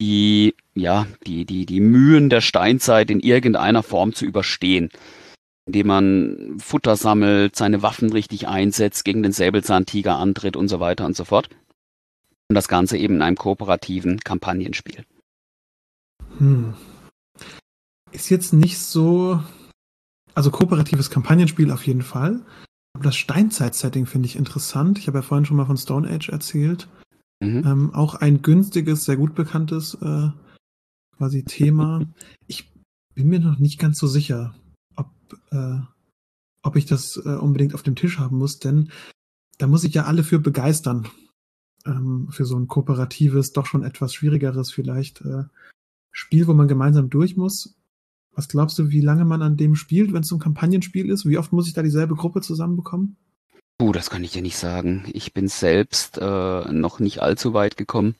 die, 0.00 0.54
ja, 0.74 1.06
die, 1.26 1.44
die, 1.44 1.66
die 1.66 1.80
Mühen 1.80 2.30
der 2.30 2.40
Steinzeit 2.40 3.10
in 3.10 3.20
irgendeiner 3.20 3.82
Form 3.82 4.14
zu 4.14 4.24
überstehen. 4.24 4.88
Indem 5.66 5.86
man 5.86 6.56
Futter 6.58 6.96
sammelt, 6.96 7.56
seine 7.56 7.82
Waffen 7.82 8.10
richtig 8.10 8.48
einsetzt, 8.48 9.04
gegen 9.04 9.22
den 9.22 9.32
Säbelzahntiger 9.32 10.16
antritt 10.16 10.56
und 10.56 10.68
so 10.68 10.80
weiter 10.80 11.06
und 11.06 11.16
so 11.16 11.24
fort. 11.24 11.48
Und 12.48 12.54
das 12.54 12.68
Ganze 12.68 12.98
eben 12.98 13.16
in 13.16 13.22
einem 13.22 13.36
kooperativen 13.36 14.20
Kampagnenspiel. 14.20 15.04
Hm. 16.38 16.74
Ist 18.10 18.28
jetzt 18.28 18.52
nicht 18.52 18.78
so 18.78 19.40
also 20.34 20.50
kooperatives 20.50 21.10
Kampagnenspiel 21.10 21.70
auf 21.70 21.86
jeden 21.86 22.02
Fall. 22.02 22.40
Aber 22.94 23.04
das 23.04 23.16
Steinzeit-Setting 23.16 24.06
finde 24.06 24.26
ich 24.26 24.36
interessant. 24.36 24.98
Ich 24.98 25.06
habe 25.06 25.18
ja 25.18 25.22
vorhin 25.22 25.44
schon 25.44 25.56
mal 25.56 25.66
von 25.66 25.76
Stone 25.76 26.08
Age 26.08 26.28
erzählt. 26.28 26.88
Mhm. 27.40 27.62
Ähm, 27.66 27.94
auch 27.94 28.14
ein 28.14 28.42
günstiges, 28.42 29.04
sehr 29.04 29.16
gut 29.16 29.34
bekanntes 29.34 29.94
äh, 29.94 30.28
quasi 31.16 31.44
Thema. 31.44 32.02
Ich 32.46 32.70
bin 33.14 33.28
mir 33.28 33.40
noch 33.40 33.58
nicht 33.58 33.78
ganz 33.78 33.98
so 33.98 34.06
sicher, 34.06 34.54
äh, 35.50 35.78
ob 36.62 36.76
ich 36.76 36.86
das 36.86 37.16
äh, 37.16 37.28
unbedingt 37.28 37.74
auf 37.74 37.82
dem 37.82 37.96
Tisch 37.96 38.18
haben 38.18 38.38
muss, 38.38 38.58
denn 38.58 38.90
da 39.58 39.66
muss 39.66 39.84
ich 39.84 39.94
ja 39.94 40.04
alle 40.04 40.24
für 40.24 40.38
begeistern. 40.38 41.08
Ähm, 41.84 42.28
für 42.30 42.44
so 42.44 42.56
ein 42.56 42.68
kooperatives, 42.68 43.52
doch 43.52 43.66
schon 43.66 43.82
etwas 43.82 44.14
schwierigeres 44.14 44.70
vielleicht 44.70 45.20
äh, 45.22 45.44
Spiel, 46.12 46.46
wo 46.46 46.54
man 46.54 46.68
gemeinsam 46.68 47.10
durch 47.10 47.36
muss. 47.36 47.74
Was 48.34 48.48
glaubst 48.48 48.78
du, 48.78 48.90
wie 48.90 49.00
lange 49.00 49.24
man 49.24 49.42
an 49.42 49.56
dem 49.56 49.74
spielt, 49.74 50.12
wenn 50.12 50.22
es 50.22 50.28
so 50.28 50.36
ein 50.36 50.40
Kampagnenspiel 50.40 51.10
ist? 51.10 51.26
Wie 51.26 51.38
oft 51.38 51.52
muss 51.52 51.66
ich 51.66 51.74
da 51.74 51.82
dieselbe 51.82 52.14
Gruppe 52.14 52.40
zusammenbekommen? 52.40 53.16
Uh, 53.80 53.92
das 53.92 54.10
kann 54.10 54.22
ich 54.22 54.32
dir 54.32 54.42
nicht 54.42 54.56
sagen. 54.56 55.04
Ich 55.12 55.34
bin 55.34 55.48
selbst 55.48 56.18
äh, 56.18 56.72
noch 56.72 57.00
nicht 57.00 57.20
allzu 57.20 57.52
weit 57.52 57.76
gekommen. 57.76 58.14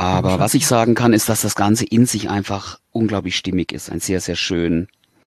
Aber 0.00 0.38
was 0.38 0.54
ich 0.54 0.66
sagen 0.66 0.94
kann, 0.94 1.12
ist, 1.12 1.28
dass 1.28 1.42
das 1.42 1.54
Ganze 1.54 1.84
in 1.84 2.06
sich 2.06 2.30
einfach 2.30 2.80
unglaublich 2.90 3.36
stimmig 3.36 3.72
ist. 3.72 3.90
Ein 3.90 4.00
sehr, 4.00 4.20
sehr 4.20 4.36
schön 4.36 4.88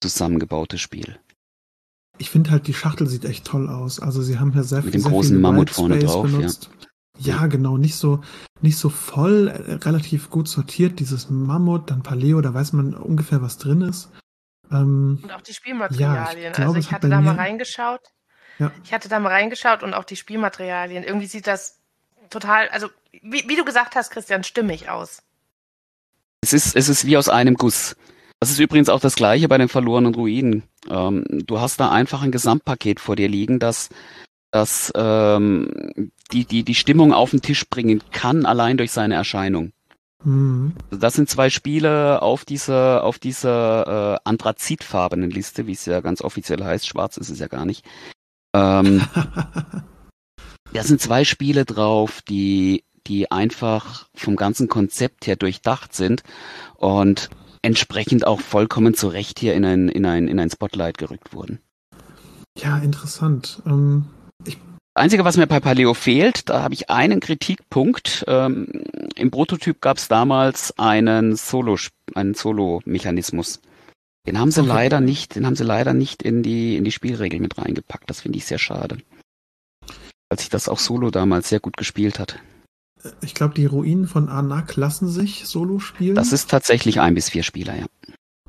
zusammengebautes 0.02 0.80
Spiel. 0.80 1.20
Ich 2.18 2.30
finde 2.30 2.52
halt, 2.52 2.68
die 2.68 2.74
Schachtel 2.74 3.08
sieht 3.08 3.26
echt 3.26 3.46
toll 3.46 3.68
aus. 3.68 4.00
Also 4.00 4.22
sie 4.22 4.40
haben 4.40 4.54
hier 4.54 4.64
sehr 4.64 4.82
Mit 4.82 4.94
viel, 4.94 5.02
dem 5.02 5.12
großen 5.12 5.42
Mammut 5.42 5.70
vorne 5.70 6.00
drauf, 6.00 6.24
benutzt. 6.24 6.70
Ja. 6.72 6.88
Ja, 7.20 7.48
genau, 7.48 7.78
nicht 7.78 7.96
so, 7.96 8.22
nicht 8.62 8.78
so 8.78 8.90
voll, 8.90 9.50
äh, 9.50 9.74
relativ 9.86 10.32
gut 10.32 10.48
sortiert, 10.48 11.00
dieses 11.00 11.30
Mammut, 11.30 11.92
dann 11.92 12.02
Paleo, 12.02 12.42
da 12.42 12.54
weiß 12.54 12.74
man 12.74 12.96
ungefähr, 12.96 13.42
was 13.42 13.60
drin 13.60 13.82
ist. 13.82 14.10
Ähm, 14.72 15.20
und 15.22 15.32
auch 15.32 15.42
die 15.42 15.54
Spielmaterialien. 15.54 16.44
Ja, 16.44 16.50
ich 16.50 16.56
glaube, 16.56 16.70
also 16.70 16.80
ich 16.80 16.92
hatte 16.92 17.10
da 17.10 17.22
mal 17.22 17.36
reingeschaut. 17.36 18.02
Ja. 18.58 18.72
Ich 18.84 18.94
hatte 18.94 19.10
da 19.10 19.20
mal 19.20 19.30
reingeschaut 19.30 19.84
und 19.84 19.94
auch 19.94 20.06
die 20.06 20.16
Spielmaterialien. 20.16 21.04
Irgendwie 21.04 21.28
sieht 21.28 21.46
das 21.46 21.83
total, 22.34 22.68
also 22.70 22.90
wie, 23.22 23.48
wie 23.48 23.56
du 23.56 23.64
gesagt 23.64 23.96
hast, 23.96 24.10
Christian, 24.10 24.44
stimmig 24.44 24.90
aus. 24.90 25.22
Es 26.42 26.52
ist, 26.52 26.76
es 26.76 26.90
ist 26.90 27.06
wie 27.06 27.18
aus 27.18 27.30
einem 27.30 27.56
Guss. 27.56 27.96
Das 28.40 28.52
ist 28.52 28.60
übrigens 28.60 28.90
auch 28.90 29.00
das 29.00 29.16
gleiche 29.16 29.48
bei 29.48 29.58
den 29.58 29.70
verlorenen 29.70 30.14
Ruinen. 30.14 30.64
Ähm, 30.90 31.24
du 31.30 31.62
hast 31.62 31.80
da 31.80 31.90
einfach 31.90 32.22
ein 32.22 32.32
Gesamtpaket 32.32 33.00
vor 33.00 33.16
dir 33.16 33.30
liegen, 33.30 33.60
das 33.60 33.90
das 34.52 34.92
ähm, 34.96 36.12
die, 36.32 36.46
die, 36.46 36.64
die 36.64 36.76
Stimmung 36.76 37.12
auf 37.12 37.32
den 37.32 37.42
Tisch 37.42 37.68
bringen 37.68 38.04
kann, 38.12 38.46
allein 38.46 38.78
durch 38.78 38.92
seine 38.92 39.16
Erscheinung. 39.16 39.72
Mhm. 40.24 40.74
Das 40.92 41.16
sind 41.16 41.30
zwei 41.30 41.50
Spiele 41.50 42.22
auf 42.22 42.46
dieser, 42.46 43.04
auf 43.04 43.18
dieser 43.18 44.16
äh, 44.16 44.20
anthrazitfarbenen 44.26 45.32
Liste, 45.32 45.66
wie 45.66 45.72
es 45.72 45.86
ja 45.86 46.02
ganz 46.02 46.22
offiziell 46.22 46.64
heißt. 46.64 46.88
Schwarz 46.88 47.18
ist 47.18 47.30
es 47.30 47.40
ja 47.40 47.48
gar 47.48 47.66
nicht. 47.66 47.84
Ähm, 48.54 49.02
da 50.74 50.84
sind 50.84 51.02
zwei 51.02 51.24
Spiele 51.24 51.66
drauf, 51.66 52.22
die, 52.28 52.84
die 53.08 53.32
einfach 53.32 54.08
vom 54.16 54.36
ganzen 54.36 54.68
Konzept 54.68 55.28
her 55.28 55.36
durchdacht 55.36 55.94
sind 55.94 56.24
und 56.76 57.30
entsprechend 57.62 58.28
auch 58.28 58.42
vollkommen 58.42 58.94
zu 58.94 59.08
Recht 59.08 59.40
hier 59.40 59.54
in 59.54 59.66
ein, 59.66 59.90
in 59.90 60.06
ein, 60.06 60.28
in 60.28 60.40
ein 60.40 60.50
Spotlight 60.50 60.98
gerückt 60.98 61.34
wurden. 61.34 61.60
Ja, 62.58 62.78
interessant. 62.78 63.62
Ähm, 63.66 64.06
Einzige, 64.96 65.26
was 65.26 65.38
mir 65.38 65.48
bei 65.48 65.60
Paleo 65.60 65.96
fehlt, 65.96 66.50
da 66.50 66.62
habe 66.62 66.76
ich 66.76 66.92
einen 66.92 67.20
Kritikpunkt. 67.20 68.26
Ähm, 68.28 68.68
Im 69.16 69.32
Prototyp 69.32 69.82
gab 69.82 69.98
es 69.98 70.08
damals 70.08 70.78
einen 70.78 71.36
Solo, 71.36 71.78
einen 72.14 72.36
Solo-Mechanismus. 72.36 73.60
Den 74.28 74.40
haben 74.40 74.52
sie 74.52 74.62
okay. 74.62 74.70
leider 74.70 75.02
nicht, 75.02 75.36
den 75.36 75.48
haben 75.48 75.56
sie 75.56 75.64
leider 75.64 75.94
nicht 75.94 76.22
in 76.22 76.44
die, 76.44 76.78
in 76.78 76.84
die 76.84 76.92
Spielregeln 76.92 77.42
mit 77.42 77.58
reingepackt. 77.58 78.08
Das 78.08 78.22
finde 78.22 78.38
ich 78.38 78.46
sehr 78.46 78.60
schade. 78.60 78.98
Als 80.34 80.42
ich 80.42 80.50
das 80.50 80.68
auch 80.68 80.80
Solo 80.80 81.12
damals 81.12 81.50
sehr 81.50 81.60
gut 81.60 81.78
gespielt 81.78 82.18
hat. 82.18 82.40
Ich 83.22 83.36
glaube, 83.36 83.54
die 83.54 83.68
Ruinen 83.68 84.08
von 84.08 84.30
Anak 84.30 84.76
lassen 84.76 85.08
sich 85.08 85.46
Solo 85.46 85.78
spielen. 85.78 86.16
Das 86.16 86.34
ist 86.34 86.50
tatsächlich 86.50 87.00
ein 87.00 87.14
bis 87.14 87.30
vier 87.30 87.44
Spieler, 87.44 87.78
ja. 87.78 87.86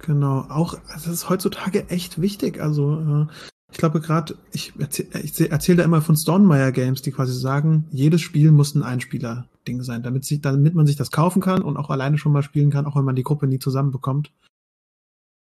Genau, 0.00 0.46
auch 0.48 0.78
das 0.94 1.06
ist 1.06 1.28
heutzutage 1.28 1.90
echt 1.90 2.22
wichtig. 2.22 2.58
Also 2.58 3.26
äh, 3.28 3.32
ich 3.70 3.76
glaube 3.76 4.00
gerade, 4.00 4.38
ich 4.50 4.72
erzähle 4.78 5.20
ich 5.22 5.38
erzähl 5.50 5.76
da 5.76 5.84
immer 5.84 6.00
von 6.00 6.16
Stonemeyer 6.16 6.72
Games, 6.72 7.02
die 7.02 7.12
quasi 7.12 7.38
sagen, 7.38 7.86
jedes 7.90 8.22
Spiel 8.22 8.50
muss 8.50 8.74
ein 8.74 8.82
Einspieler-Ding 8.82 9.82
sein, 9.82 10.02
damit, 10.02 10.24
sich, 10.24 10.40
damit 10.40 10.74
man 10.74 10.86
sich 10.86 10.96
das 10.96 11.10
kaufen 11.10 11.42
kann 11.42 11.60
und 11.60 11.76
auch 11.76 11.90
alleine 11.90 12.16
schon 12.16 12.32
mal 12.32 12.42
spielen 12.42 12.70
kann, 12.70 12.86
auch 12.86 12.96
wenn 12.96 13.04
man 13.04 13.16
die 13.16 13.24
Gruppe 13.24 13.46
nie 13.46 13.58
zusammenbekommt. 13.58 14.32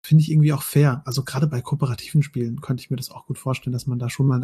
Finde 0.06 0.24
ich 0.24 0.30
irgendwie 0.30 0.52
auch 0.52 0.64
fair. 0.64 1.04
Also 1.06 1.24
gerade 1.24 1.48
bei 1.48 1.62
kooperativen 1.62 2.22
Spielen 2.22 2.60
könnte 2.60 2.82
ich 2.82 2.90
mir 2.90 2.98
das 2.98 3.12
auch 3.12 3.28
gut 3.28 3.38
vorstellen, 3.38 3.72
dass 3.72 3.88
man 3.88 3.98
da 3.98 4.10
schon 4.10 4.28
mal 4.28 4.44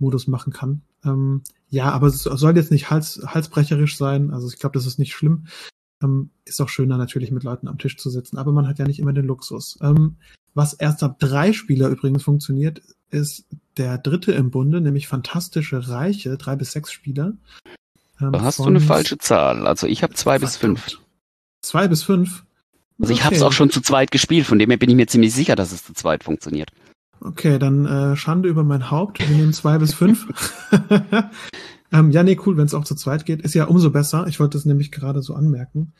Einspieler-Modus 0.00 0.26
machen 0.26 0.52
kann. 0.52 0.82
Ähm, 1.04 1.42
ja, 1.68 1.90
aber 1.90 2.08
es 2.08 2.22
soll 2.22 2.56
jetzt 2.56 2.70
nicht 2.70 2.90
hals, 2.90 3.20
halsbrecherisch 3.24 3.96
sein. 3.96 4.32
Also 4.32 4.48
ich 4.48 4.58
glaube, 4.58 4.74
das 4.74 4.86
ist 4.86 4.98
nicht 4.98 5.14
schlimm. 5.14 5.46
Ähm, 6.02 6.30
ist 6.44 6.60
auch 6.60 6.68
schöner 6.68 6.96
natürlich 6.96 7.30
mit 7.30 7.44
Leuten 7.44 7.68
am 7.68 7.78
Tisch 7.78 7.96
zu 7.96 8.10
sitzen, 8.10 8.38
aber 8.38 8.52
man 8.52 8.66
hat 8.66 8.78
ja 8.78 8.86
nicht 8.86 8.98
immer 8.98 9.12
den 9.12 9.26
Luxus. 9.26 9.78
Ähm, 9.82 10.16
was 10.54 10.72
erst 10.72 11.02
ab 11.02 11.18
drei 11.18 11.52
Spieler 11.52 11.88
übrigens 11.88 12.24
funktioniert, 12.24 12.82
ist 13.10 13.46
der 13.76 13.98
dritte 13.98 14.32
im 14.32 14.50
Bunde, 14.50 14.80
nämlich 14.80 15.06
Fantastische 15.06 15.88
Reiche, 15.88 16.36
drei 16.38 16.56
bis 16.56 16.72
sechs 16.72 16.90
Spieler. 16.90 17.34
Ähm, 18.20 18.32
da 18.32 18.40
hast 18.40 18.58
du 18.58 18.64
eine 18.64 18.80
falsche 18.80 19.18
Zahl. 19.18 19.66
Also 19.66 19.86
ich 19.86 20.02
habe 20.02 20.14
zwei 20.14 20.38
bis 20.38 20.56
fünf. 20.56 20.98
Zwei 21.62 21.86
bis 21.86 22.02
fünf? 22.02 22.44
Also 22.98 23.12
ich 23.12 23.20
okay. 23.20 23.26
habe 23.26 23.36
es 23.36 23.42
auch 23.42 23.52
schon 23.52 23.70
zu 23.70 23.80
zweit 23.80 24.10
gespielt, 24.10 24.46
von 24.46 24.58
dem 24.58 24.70
her 24.70 24.78
bin 24.78 24.90
ich 24.90 24.96
mir 24.96 25.06
ziemlich 25.06 25.34
sicher, 25.34 25.56
dass 25.56 25.72
es 25.72 25.84
zu 25.84 25.92
zweit 25.92 26.24
funktioniert. 26.24 26.70
Okay, 27.20 27.58
dann 27.58 27.84
äh, 27.86 28.16
Schande 28.16 28.48
über 28.48 28.64
mein 28.64 28.90
Haupt. 28.90 29.20
Wir 29.20 29.36
nehmen 29.36 29.52
zwei 29.52 29.78
bis 29.78 29.92
fünf. 29.92 30.26
ähm, 31.92 32.10
ja, 32.10 32.22
nee, 32.22 32.38
cool, 32.46 32.56
wenn 32.56 32.64
es 32.64 32.74
auch 32.74 32.84
zu 32.84 32.94
zweit 32.94 33.26
geht. 33.26 33.42
Ist 33.42 33.54
ja 33.54 33.66
umso 33.66 33.90
besser. 33.90 34.26
Ich 34.26 34.40
wollte 34.40 34.56
das 34.56 34.64
nämlich 34.64 34.90
gerade 34.90 35.20
so 35.20 35.34
anmerken. 35.34 35.92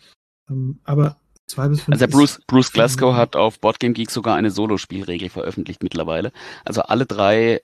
Ähm, 0.49 0.81
aber 0.85 1.19
zwei 1.47 1.69
bis 1.69 1.83
fünf. 1.83 2.01
Also 2.01 2.17
Bruce, 2.17 2.41
Bruce 2.47 2.73
Glasgow 2.73 3.15
hat 3.15 3.37
auf 3.37 3.61
Boardgame 3.61 3.93
Geek 3.93 4.11
sogar 4.11 4.37
eine 4.37 4.51
Solospielregel 4.51 5.29
veröffentlicht 5.29 5.83
mittlerweile. 5.83 6.33
Also 6.65 6.83
alle 6.83 7.05
drei 7.05 7.61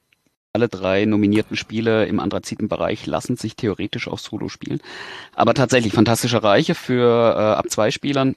alle 0.57 0.69
drei 0.71 1.05
nominierten 1.05 1.55
Spiele 1.55 2.07
im 2.07 2.19
Anthrazitenbereich 2.19 3.05
lassen 3.05 3.37
sich 3.37 3.57
theoretisch 3.57 4.09
auch 4.09 4.19
Solo 4.19 4.49
spielen. 4.49 4.81
Aber 5.35 5.53
tatsächlich 5.53 5.93
fantastische 5.93 6.43
Reiche 6.43 6.75
für 6.75 7.35
äh, 7.37 7.59
ab 7.59 7.69
zwei 7.69 7.91
Spielern. 7.91 8.37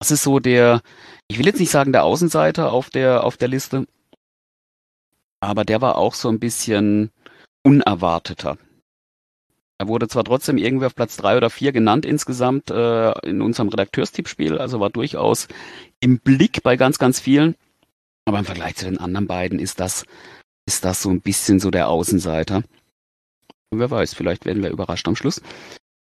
Das 0.00 0.10
ist 0.10 0.24
so 0.24 0.40
der, 0.40 0.80
ich 1.28 1.38
will 1.38 1.46
jetzt 1.46 1.60
nicht 1.60 1.70
sagen 1.70 1.92
der 1.92 2.02
Außenseiter 2.02 2.72
auf 2.72 2.90
der, 2.90 3.22
auf 3.22 3.36
der 3.36 3.46
Liste, 3.46 3.86
aber 5.40 5.64
der 5.64 5.80
war 5.80 5.96
auch 5.96 6.14
so 6.14 6.28
ein 6.28 6.40
bisschen 6.40 7.10
unerwarteter. 7.62 8.58
Er 9.80 9.86
wurde 9.86 10.08
zwar 10.08 10.24
trotzdem 10.24 10.58
irgendwie 10.58 10.86
auf 10.86 10.94
Platz 10.94 11.16
drei 11.16 11.36
oder 11.36 11.50
vier 11.50 11.72
genannt 11.72 12.04
insgesamt 12.04 12.70
äh, 12.70 13.12
in 13.20 13.40
unserem 13.40 13.68
Redakteurstippspiel, 13.68 14.58
also 14.58 14.80
war 14.80 14.90
durchaus 14.90 15.46
im 16.00 16.18
Blick 16.18 16.62
bei 16.64 16.76
ganz, 16.76 16.98
ganz 16.98 17.20
vielen. 17.20 17.54
Aber 18.24 18.40
im 18.40 18.44
Vergleich 18.44 18.74
zu 18.76 18.86
den 18.86 18.98
anderen 18.98 19.26
beiden 19.26 19.58
ist 19.58 19.78
das 19.80 20.04
ist 20.66 20.84
das 20.84 21.00
so 21.00 21.10
ein 21.10 21.22
bisschen 21.22 21.60
so 21.60 21.70
der 21.70 21.88
Außenseiter. 21.88 22.62
Und 23.70 23.78
wer 23.78 23.90
weiß, 23.90 24.14
vielleicht 24.14 24.44
werden 24.44 24.62
wir 24.62 24.70
überrascht 24.70 25.08
am 25.08 25.16
Schluss. 25.16 25.40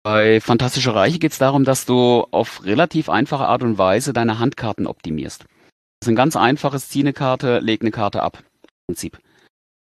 Bei 0.04 0.40
Fantastische 0.40 0.94
Reiche 0.94 1.18
geht 1.18 1.32
es 1.32 1.38
darum, 1.38 1.64
dass 1.64 1.84
du 1.84 2.26
auf 2.30 2.64
relativ 2.64 3.08
einfache 3.08 3.46
Art 3.46 3.62
und 3.62 3.78
Weise 3.78 4.12
deine 4.12 4.38
Handkarten 4.38 4.86
optimierst. 4.86 5.42
Das 5.42 6.06
ist 6.06 6.08
ein 6.08 6.16
ganz 6.16 6.36
einfaches, 6.36 6.88
zieh 6.88 7.00
eine 7.00 7.12
Karte, 7.12 7.58
leg 7.60 7.82
eine 7.82 7.90
Karte 7.90 8.22
ab. 8.22 8.42
Prinzip. 8.92 9.18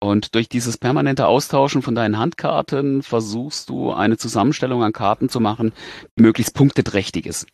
Und 0.01 0.35
durch 0.35 0.49
dieses 0.49 0.79
permanente 0.79 1.27
Austauschen 1.27 1.83
von 1.83 1.95
deinen 1.95 2.19
Handkarten 2.19 3.03
versuchst 3.03 3.69
du 3.69 3.93
eine 3.93 4.17
Zusammenstellung 4.17 4.83
an 4.83 4.93
Karten 4.93 5.29
zu 5.29 5.41
machen, 5.41 5.73
die 6.17 6.23
möglichst 6.23 6.55
punkteträchtig 6.55 7.27
ist. 7.27 7.47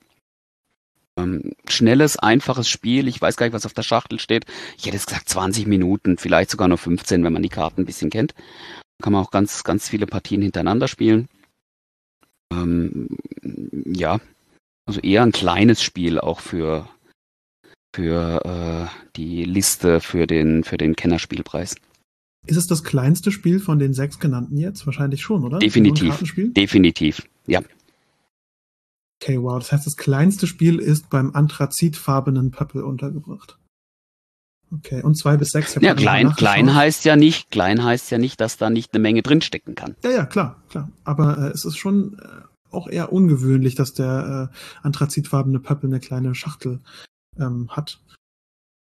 Ähm, 1.19 1.53
schnelles, 1.69 2.19
einfaches 2.19 2.69
Spiel. 2.69 3.09
Ich 3.09 3.21
weiß 3.21 3.37
gar 3.37 3.47
nicht, 3.47 3.55
was 3.55 3.67
auf 3.67 3.75
der 3.75 3.83
Schachtel 3.83 4.19
steht. 4.19 4.45
Ich 4.77 4.87
hätte 4.87 4.97
es 4.97 5.07
gesagt 5.07 5.29
20 5.29 5.67
Minuten, 5.67 6.19
vielleicht 6.19 6.51
sogar 6.51 6.69
nur 6.69 6.79
15, 6.79 7.25
wenn 7.25 7.33
man 7.33 7.43
die 7.43 7.49
Karten 7.49 7.83
ein 7.83 7.87
bisschen 7.87 8.11
kennt. 8.11 8.35
Kann 9.03 9.13
man 9.15 9.25
auch 9.25 9.31
ganz, 9.31 9.65
ganz 9.65 9.89
viele 9.89 10.07
Partien 10.07 10.43
hintereinander 10.43 10.89
spielen. 10.89 11.29
Ähm, 12.53 13.09
ja, 13.87 14.21
also 14.87 15.01
eher 15.01 15.23
ein 15.23 15.33
kleines 15.33 15.83
Spiel 15.83 16.19
auch 16.19 16.41
für 16.41 16.89
für 17.99 18.45
äh, 18.45 19.09
die 19.17 19.43
Liste 19.43 20.01
für 20.01 20.29
den 20.29 20.63
für 20.63 20.77
den 20.77 20.95
Kennerspielpreis. 20.95 21.75
Ist 22.47 22.57
es 22.57 22.69
das 22.69 22.85
kleinste 22.85 23.33
Spiel 23.33 23.59
von 23.59 23.81
den 23.81 23.93
sechs 23.93 24.21
genannten 24.21 24.57
jetzt? 24.57 24.87
Wahrscheinlich 24.87 25.21
schon, 25.21 25.43
oder? 25.43 25.59
Definitiv. 25.59 26.23
Definitiv, 26.55 27.23
ja. 27.49 27.61
Okay, 29.21 29.43
wow. 29.43 29.59
Das 29.59 29.73
heißt, 29.73 29.85
das 29.85 29.97
kleinste 29.97 30.47
Spiel 30.47 30.79
ist 30.79 31.11
beim 31.11 31.35
anthrazitfarbenen 31.35 32.53
Pöppel 32.53 32.85
untergebracht. 32.85 33.59
Okay, 34.73 35.03
und 35.03 35.19
zwei 35.19 35.37
bis 35.37 35.49
sechs. 35.49 35.75
Ja, 35.81 35.95
klein, 35.95 36.33
klein 36.35 36.75
heißt 36.75 37.05
ja 37.05 37.17
nicht, 37.17 37.51
klein 37.51 37.83
heißt 37.83 38.13
ja 38.13 38.19
nicht, 38.19 38.41
dass 38.41 38.59
da 38.59 38.71
nicht 38.71 38.95
eine 38.95 39.03
Menge 39.03 39.23
drinstecken 39.23 39.75
kann. 39.75 39.97
Ja, 40.05 40.11
ja, 40.11 40.25
klar, 40.25 40.63
klar. 40.69 40.89
Aber 41.03 41.37
äh, 41.39 41.49
es 41.49 41.65
ist 41.65 41.79
schon 41.79 42.17
äh, 42.21 42.27
auch 42.71 42.87
eher 42.87 43.13
ungewöhnlich, 43.13 43.75
dass 43.75 43.93
der 43.93 44.53
äh, 44.53 44.87
anthrazitfarbene 44.87 45.59
Pöppel 45.59 45.91
eine 45.91 45.99
kleine 45.99 46.37
Schachtel 46.37 46.81
ähm, 47.39 47.69
hat. 47.71 48.01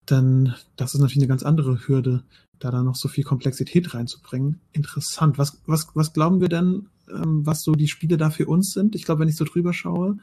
Denn 0.10 0.54
das 0.76 0.94
ist 0.94 1.00
natürlich 1.00 1.24
eine 1.24 1.28
ganz 1.28 1.44
andere 1.44 1.88
Hürde, 1.88 2.24
da 2.60 2.72
dann 2.72 2.86
noch 2.86 2.96
so 2.96 3.08
viel 3.08 3.24
Komplexität 3.24 3.94
reinzubringen. 3.94 4.60
Interessant. 4.72 5.38
Was, 5.38 5.62
was, 5.66 5.88
was 5.96 6.14
glauben 6.14 6.42
wir 6.42 6.50
denn, 6.50 6.90
ähm, 7.10 7.46
was 7.46 7.64
so 7.64 7.74
die 7.74 7.88
Spiele 7.88 8.18
da 8.18 8.30
für 8.30 8.48
uns 8.48 8.74
sind. 8.74 8.96
Ich 8.96 9.04
glaube, 9.04 9.22
wenn 9.22 9.30
ich 9.30 9.36
so 9.36 9.46
drüber 9.46 9.74
schaue, 9.74 10.18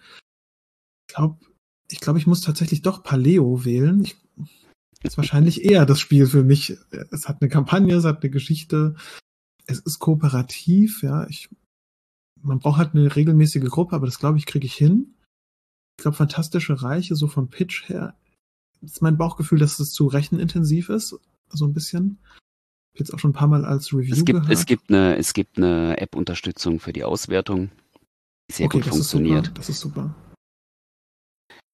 ich 1.08 1.14
glaube, 1.14 1.38
ich 1.90 2.00
glaube, 2.00 2.18
ich 2.18 2.26
muss 2.26 2.40
tatsächlich 2.40 2.82
doch 2.82 3.02
Paleo 3.02 3.64
wählen. 3.64 4.02
Ich, 4.02 4.16
ist 5.02 5.16
wahrscheinlich 5.16 5.64
eher 5.64 5.86
das 5.86 6.00
Spiel 6.00 6.26
für 6.26 6.42
mich. 6.42 6.76
Es 7.10 7.28
hat 7.28 7.40
eine 7.40 7.48
Kampagne, 7.48 7.94
es 7.94 8.04
hat 8.04 8.22
eine 8.22 8.30
Geschichte, 8.30 8.96
es 9.66 9.78
ist 9.78 10.00
kooperativ, 10.00 11.02
ja. 11.02 11.26
Ich, 11.28 11.48
man 12.42 12.58
braucht 12.58 12.78
halt 12.78 12.94
eine 12.94 13.14
regelmäßige 13.14 13.64
Gruppe, 13.64 13.94
aber 13.94 14.06
das 14.06 14.18
glaube 14.18 14.38
ich, 14.38 14.46
kriege 14.46 14.66
ich 14.66 14.74
hin. 14.74 15.14
Ich 15.98 16.02
glaube, 16.02 16.16
fantastische 16.16 16.80
Reiche, 16.80 17.16
so 17.16 17.26
vom 17.26 17.48
Pitch 17.48 17.88
her, 17.88 18.14
ist 18.82 19.02
mein 19.02 19.18
Bauchgefühl, 19.18 19.58
dass 19.58 19.80
es 19.80 19.92
zu 19.92 20.06
rechenintensiv 20.06 20.90
ist, 20.90 21.18
so 21.48 21.64
ein 21.64 21.74
bisschen 21.74 22.18
jetzt 22.94 23.12
auch 23.12 23.18
schon 23.18 23.30
ein 23.30 23.34
paar 23.34 23.48
Mal 23.48 23.64
als 23.64 23.92
Review 23.92 24.12
es 24.12 24.24
gibt, 24.24 24.40
gehört. 24.40 24.52
Es 24.52 24.66
gibt 24.66 24.90
eine, 24.90 25.16
es 25.16 25.32
gibt 25.34 25.58
eine 25.58 25.98
App-Unterstützung 25.98 26.78
für 26.78 26.92
die 26.92 27.02
Auswertung, 27.02 27.70
die 28.48 28.54
sehr 28.54 28.66
okay, 28.66 28.78
gut 28.78 28.87
das 28.87 28.94
funktioniert. 28.94 29.48
Ist 29.48 29.58
das 29.58 29.68
ist 29.70 29.80
super. 29.80 30.14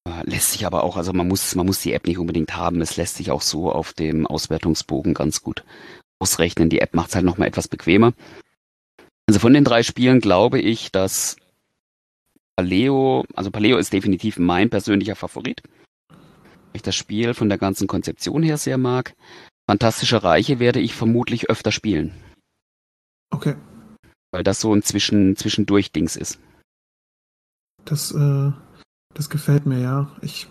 Äh, 0.09 0.23
lässt 0.25 0.53
sich 0.53 0.67
aber 0.67 0.85
auch, 0.85 0.97
also 0.97 1.13
man 1.13 1.29
muss, 1.29 1.55
man 1.55 1.67
muss 1.67 1.81
die 1.81 1.93
App 1.93 2.07
nicht 2.07 2.19
unbedingt 2.19 2.57
haben. 2.57 2.81
Es 2.81 2.97
lässt 2.97 3.17
sich 3.17 3.31
auch 3.31 3.43
so 3.43 3.71
auf 3.71 3.93
dem 3.93 4.27
Auswertungsbogen 4.27 5.15
ganz 5.15 5.43
gut 5.43 5.65
ausrechnen. 6.19 6.71
Die 6.71 6.81
App 6.81 6.95
macht 6.95 7.11
es 7.11 7.15
halt 7.15 7.25
nochmal 7.25 7.49
etwas 7.49 7.69
bequemer. 7.69 8.13
Also 9.27 9.41
von 9.41 9.55
den 9.55 9.65
drei 9.65 9.83
Spielen 9.83 10.21
glaube 10.21 10.61
ich, 10.61 10.93
dass 10.93 11.37
Paleo, 12.57 13.25
also 13.35 13.51
Paleo 13.51 13.79
ist 13.79 13.93
definitiv 13.93 14.39
mein 14.39 14.71
persönlicher 14.71 15.17
Favorit. 15.17 15.63
Ich 16.73 16.83
das 16.83 16.95
Spiel 16.95 17.35
von 17.35 17.49
der 17.49 17.59
ganzen 17.59 17.87
Konzeption 17.87 18.43
her 18.43 18.59
sehr 18.59 18.79
mag. 18.79 19.15
Fantastische 19.69 20.23
Reiche 20.23 20.59
werde 20.59 20.81
ich 20.81 20.95
vermutlich 20.95 21.49
öfter 21.49 21.73
spielen. 21.73 22.13
Okay. 23.31 23.57
Weil 24.33 24.45
das 24.45 24.61
so 24.61 24.75
ein 24.75 24.83
Zwischen 24.83 25.37
Zwischendurch-Dings 25.37 26.17
ist. 26.17 26.39
Das, 27.85 28.13
äh, 28.13 28.53
das 29.15 29.31
gefällt 29.31 29.67
mir, 29.67 29.81
ja. 29.81 30.11
Ich 30.21 30.49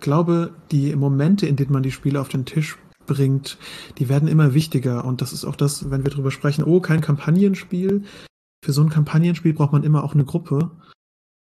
glaube, 0.00 0.54
die 0.70 0.94
Momente, 0.96 1.46
in 1.46 1.56
denen 1.56 1.72
man 1.72 1.82
die 1.82 1.92
Spiele 1.92 2.20
auf 2.20 2.28
den 2.28 2.44
Tisch 2.44 2.78
bringt, 3.06 3.58
die 3.98 4.08
werden 4.08 4.28
immer 4.28 4.54
wichtiger. 4.54 5.04
Und 5.04 5.20
das 5.20 5.32
ist 5.32 5.44
auch 5.44 5.56
das, 5.56 5.90
wenn 5.90 6.04
wir 6.04 6.10
drüber 6.10 6.30
sprechen, 6.30 6.64
oh, 6.64 6.80
kein 6.80 7.00
Kampagnenspiel. 7.00 8.04
Für 8.64 8.72
so 8.72 8.82
ein 8.82 8.90
Kampagnenspiel 8.90 9.52
braucht 9.52 9.72
man 9.72 9.84
immer 9.84 10.04
auch 10.04 10.14
eine 10.14 10.24
Gruppe. 10.24 10.70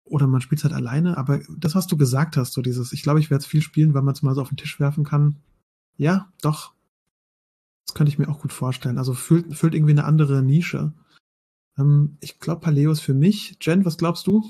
Oder 0.05 0.27
man 0.27 0.41
spielt 0.41 0.59
es 0.59 0.63
halt 0.63 0.73
alleine. 0.73 1.17
Aber 1.17 1.41
das, 1.49 1.75
was 1.75 1.87
du 1.87 1.97
gesagt 1.97 2.37
hast, 2.37 2.53
so 2.53 2.61
dieses, 2.61 2.93
ich 2.93 3.03
glaube, 3.03 3.19
ich 3.19 3.29
werde 3.29 3.41
es 3.41 3.47
viel 3.47 3.61
spielen, 3.61 3.93
weil 3.93 4.03
man 4.03 4.13
es 4.13 4.21
mal 4.21 4.35
so 4.35 4.41
auf 4.41 4.49
den 4.49 4.57
Tisch 4.57 4.79
werfen 4.79 5.03
kann. 5.03 5.37
Ja, 5.97 6.31
doch, 6.41 6.73
das 7.85 7.95
könnte 7.95 8.11
ich 8.11 8.19
mir 8.19 8.29
auch 8.29 8.39
gut 8.39 8.53
vorstellen. 8.53 8.97
Also 8.97 9.13
füllt, 9.13 9.55
füllt 9.55 9.73
irgendwie 9.73 9.93
eine 9.93 10.05
andere 10.05 10.41
Nische. 10.41 10.93
Ähm, 11.77 12.17
ich 12.21 12.39
glaube, 12.39 12.61
Paleo 12.61 12.91
ist 12.91 13.01
für 13.01 13.13
mich. 13.13 13.57
Jen, 13.61 13.85
was 13.85 13.97
glaubst 13.97 14.27
du? 14.27 14.43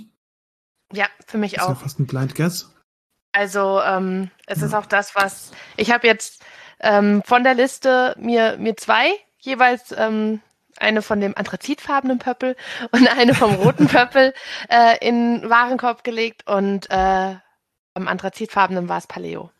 Ja, 0.93 1.07
für 1.25 1.37
mich 1.37 1.53
ist 1.53 1.61
auch. 1.61 1.69
Ja 1.69 1.75
fast 1.75 1.99
ein 1.99 2.07
Blind 2.07 2.35
Guess. 2.35 2.73
Also 3.31 3.81
ähm, 3.81 4.31
es 4.45 4.61
ja. 4.61 4.67
ist 4.67 4.73
auch 4.73 4.85
das, 4.85 5.15
was 5.15 5.51
ich 5.75 5.91
habe 5.91 6.07
jetzt 6.07 6.43
ähm, 6.79 7.21
von 7.25 7.43
der 7.43 7.53
Liste 7.53 8.15
mir 8.19 8.57
mir 8.57 8.77
zwei 8.77 9.09
jeweils 9.39 9.93
ähm, 9.97 10.41
eine 10.77 11.01
von 11.01 11.19
dem 11.19 11.35
anthrazitfarbenen 11.35 12.19
Pöppel 12.19 12.55
und 12.91 13.07
eine 13.07 13.33
vom 13.33 13.55
roten 13.55 13.88
Pöppel 13.88 14.33
äh, 14.69 14.97
in 15.05 15.49
Warenkorb 15.49 16.03
gelegt 16.03 16.47
und 16.47 16.89
äh, 16.89 17.35
am 17.93 18.07
anthrazitfarbenen 18.07 18.89
war 18.89 18.97
es 18.97 19.07
Paleo. 19.07 19.51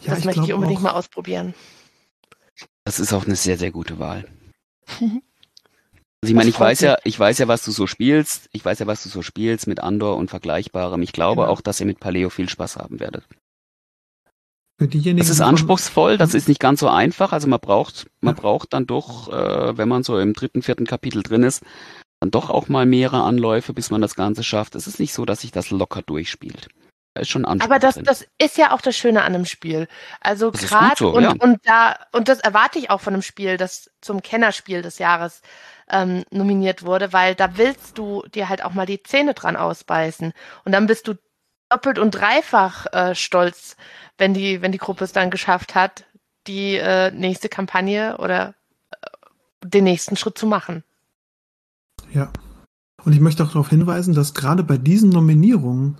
Ja, 0.00 0.10
das 0.10 0.20
ich 0.20 0.24
möchte 0.24 0.42
ich 0.42 0.52
unbedingt 0.52 0.78
auch. 0.78 0.84
mal 0.84 0.92
ausprobieren. 0.92 1.54
Das 2.84 3.00
ist 3.00 3.12
auch 3.12 3.26
eine 3.26 3.36
sehr, 3.36 3.58
sehr 3.58 3.70
gute 3.70 3.98
Wahl. 3.98 4.26
Also 6.22 6.32
ich 6.32 6.36
meine, 6.36 6.50
ich 6.50 6.60
weiß 6.60 6.82
ja, 6.82 6.98
ich 7.04 7.18
weiß 7.18 7.38
ja, 7.38 7.48
was 7.48 7.64
du 7.64 7.70
so 7.70 7.86
spielst. 7.86 8.50
Ich 8.52 8.62
weiß 8.62 8.78
ja, 8.80 8.86
was 8.86 9.02
du 9.02 9.08
so 9.08 9.22
spielst 9.22 9.66
mit 9.66 9.80
Andor 9.80 10.18
und 10.18 10.28
Vergleichbarem. 10.28 11.00
Ich 11.00 11.12
glaube 11.12 11.42
genau. 11.42 11.50
auch, 11.50 11.62
dass 11.62 11.80
ihr 11.80 11.86
mit 11.86 11.98
Paleo 11.98 12.28
viel 12.28 12.46
Spaß 12.46 12.76
haben 12.76 13.00
werdet. 13.00 13.24
Für 14.80 14.88
diejenigen, 14.88 15.18
das 15.18 15.28
ist 15.28 15.42
anspruchsvoll, 15.42 16.16
das 16.16 16.32
ist 16.32 16.48
nicht 16.48 16.58
ganz 16.58 16.80
so 16.80 16.88
einfach. 16.88 17.34
Also 17.34 17.46
man 17.48 17.60
braucht, 17.60 18.06
man 18.22 18.34
ja. 18.34 18.40
braucht 18.40 18.72
dann 18.72 18.86
doch, 18.86 19.30
äh, 19.30 19.76
wenn 19.76 19.90
man 19.90 20.02
so 20.04 20.18
im 20.18 20.32
dritten, 20.32 20.62
vierten 20.62 20.86
Kapitel 20.86 21.22
drin 21.22 21.42
ist, 21.42 21.62
dann 22.18 22.30
doch 22.30 22.48
auch 22.48 22.68
mal 22.68 22.86
mehrere 22.86 23.22
Anläufe, 23.22 23.74
bis 23.74 23.90
man 23.90 24.00
das 24.00 24.14
Ganze 24.14 24.42
schafft. 24.42 24.74
Es 24.76 24.86
ist 24.86 24.98
nicht 24.98 25.12
so, 25.12 25.26
dass 25.26 25.42
sich 25.42 25.52
das 25.52 25.68
locker 25.68 26.00
durchspielt. 26.00 26.68
Da 27.12 27.20
ist 27.20 27.28
schon 27.28 27.44
Anspruch 27.44 27.70
Aber 27.70 27.78
das, 27.78 27.96
das 27.96 28.26
ist 28.38 28.56
ja 28.56 28.72
auch 28.72 28.80
das 28.80 28.96
Schöne 28.96 29.20
an 29.20 29.34
einem 29.34 29.44
Spiel. 29.44 29.86
Also 30.18 30.50
gerade 30.50 30.96
so, 30.96 31.10
und, 31.10 31.24
ja. 31.24 31.34
und 31.38 31.58
da, 31.64 31.98
und 32.12 32.28
das 32.28 32.40
erwarte 32.40 32.78
ich 32.78 32.88
auch 32.88 33.02
von 33.02 33.12
einem 33.12 33.22
Spiel, 33.22 33.58
das 33.58 33.90
zum 34.00 34.22
Kennerspiel 34.22 34.80
des 34.80 34.98
Jahres 34.98 35.42
ähm, 35.90 36.24
nominiert 36.30 36.84
wurde, 36.86 37.12
weil 37.12 37.34
da 37.34 37.58
willst 37.58 37.98
du 37.98 38.22
dir 38.34 38.48
halt 38.48 38.64
auch 38.64 38.72
mal 38.72 38.86
die 38.86 39.02
Zähne 39.02 39.34
dran 39.34 39.56
ausbeißen. 39.56 40.32
Und 40.64 40.72
dann 40.72 40.86
bist 40.86 41.06
du 41.06 41.16
doppelt 41.70 41.98
und 41.98 42.10
dreifach 42.10 42.86
äh, 42.92 43.14
stolz, 43.14 43.76
wenn 44.20 44.34
die, 44.34 44.60
wenn 44.62 44.70
die 44.70 44.78
Gruppe 44.78 45.04
es 45.04 45.12
dann 45.12 45.30
geschafft 45.30 45.74
hat, 45.74 46.04
die 46.46 46.76
äh, 46.76 47.10
nächste 47.10 47.48
Kampagne 47.48 48.18
oder 48.18 48.54
äh, 48.90 48.96
den 49.64 49.84
nächsten 49.84 50.16
Schritt 50.16 50.38
zu 50.38 50.46
machen. 50.46 50.84
Ja. 52.12 52.30
Und 53.04 53.14
ich 53.14 53.20
möchte 53.20 53.42
auch 53.42 53.48
darauf 53.48 53.70
hinweisen, 53.70 54.14
dass 54.14 54.34
gerade 54.34 54.62
bei 54.62 54.76
diesen 54.76 55.08
Nominierungen 55.08 55.98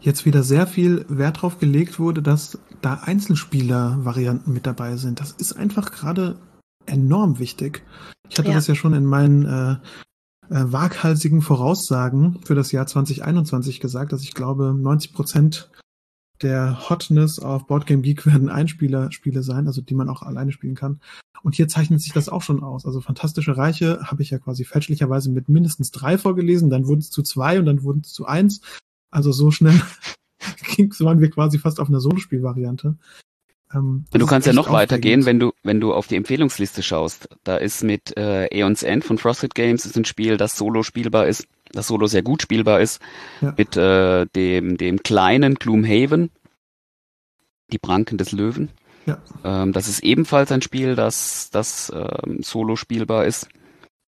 jetzt 0.00 0.26
wieder 0.26 0.42
sehr 0.42 0.66
viel 0.66 1.06
Wert 1.08 1.42
drauf 1.42 1.58
gelegt 1.58 2.00
wurde, 2.00 2.22
dass 2.22 2.58
da 2.82 2.94
Einzelspieler-Varianten 3.04 4.52
mit 4.52 4.66
dabei 4.66 4.96
sind. 4.96 5.20
Das 5.20 5.30
ist 5.30 5.52
einfach 5.52 5.92
gerade 5.92 6.36
enorm 6.86 7.38
wichtig. 7.38 7.84
Ich 8.28 8.38
hatte 8.38 8.48
ja. 8.48 8.54
das 8.54 8.66
ja 8.66 8.74
schon 8.74 8.94
in 8.94 9.04
meinen 9.04 9.46
äh, 9.46 9.72
äh, 10.52 10.72
waghalsigen 10.72 11.40
Voraussagen 11.40 12.40
für 12.44 12.56
das 12.56 12.72
Jahr 12.72 12.86
2021 12.86 13.78
gesagt, 13.78 14.12
dass 14.12 14.22
ich 14.22 14.34
glaube, 14.34 14.74
90 14.76 15.14
Prozent 15.14 15.70
der 16.42 16.88
Hotness 16.88 17.38
auf 17.38 17.66
Boardgame 17.66 18.02
Geek 18.02 18.26
werden 18.26 18.48
Einspieler-Spiele 18.48 19.42
sein, 19.42 19.66
also 19.66 19.80
die 19.80 19.94
man 19.94 20.08
auch 20.08 20.22
alleine 20.22 20.52
spielen 20.52 20.74
kann. 20.74 21.00
Und 21.42 21.54
hier 21.54 21.68
zeichnet 21.68 22.00
sich 22.00 22.12
das 22.12 22.30
auch 22.30 22.42
schon 22.42 22.62
aus. 22.62 22.86
Also 22.86 23.00
Fantastische 23.02 23.56
Reiche 23.56 24.00
habe 24.02 24.22
ich 24.22 24.30
ja 24.30 24.38
quasi 24.38 24.64
fälschlicherweise 24.64 25.30
mit 25.30 25.48
mindestens 25.48 25.90
drei 25.90 26.16
vorgelesen, 26.16 26.70
dann 26.70 26.86
wurden 26.86 27.00
es 27.00 27.10
zu 27.10 27.22
zwei 27.22 27.58
und 27.58 27.66
dann 27.66 27.82
wurden 27.82 28.00
es 28.02 28.12
zu 28.12 28.26
eins. 28.26 28.62
Also 29.10 29.30
so 29.30 29.50
schnell 29.50 29.80
waren 31.00 31.20
wir 31.20 31.30
quasi 31.30 31.58
fast 31.58 31.80
auf 31.80 31.88
einer 31.88 32.00
Solospielvariante. 32.00 32.96
Ähm, 33.74 34.04
du 34.10 34.26
kannst 34.26 34.46
ja 34.46 34.52
noch 34.52 34.70
weitergehen, 34.70 35.26
wenn 35.26 35.38
du, 35.38 35.52
wenn 35.62 35.80
du 35.80 35.92
auf 35.92 36.06
die 36.06 36.16
Empfehlungsliste 36.16 36.82
schaust. 36.82 37.28
Da 37.44 37.56
ist 37.56 37.82
mit 37.82 38.16
äh, 38.16 38.48
Aeons 38.50 38.82
End 38.82 39.04
von 39.04 39.18
Frosted 39.18 39.54
Games 39.54 39.84
ist 39.84 39.96
ein 39.96 40.04
Spiel, 40.04 40.36
das 40.36 40.56
solo 40.56 40.82
spielbar 40.82 41.26
ist, 41.26 41.46
das 41.74 41.86
solo 41.86 42.06
sehr 42.06 42.22
gut 42.22 42.42
spielbar 42.42 42.80
ist. 42.80 43.00
Ja. 43.40 43.54
Mit 43.56 43.76
äh, 43.76 44.26
dem, 44.34 44.76
dem 44.76 45.02
kleinen 45.02 45.54
Gloomhaven, 45.56 46.30
die 47.72 47.78
Pranken 47.78 48.18
des 48.18 48.32
Löwen. 48.32 48.70
Ja. 49.06 49.18
Ähm, 49.44 49.72
das 49.72 49.88
ist 49.88 50.02
ebenfalls 50.02 50.50
ein 50.52 50.62
Spiel, 50.62 50.94
das, 50.96 51.50
das 51.50 51.92
ähm, 51.94 52.42
solo 52.42 52.76
spielbar 52.76 53.26
ist. 53.26 53.48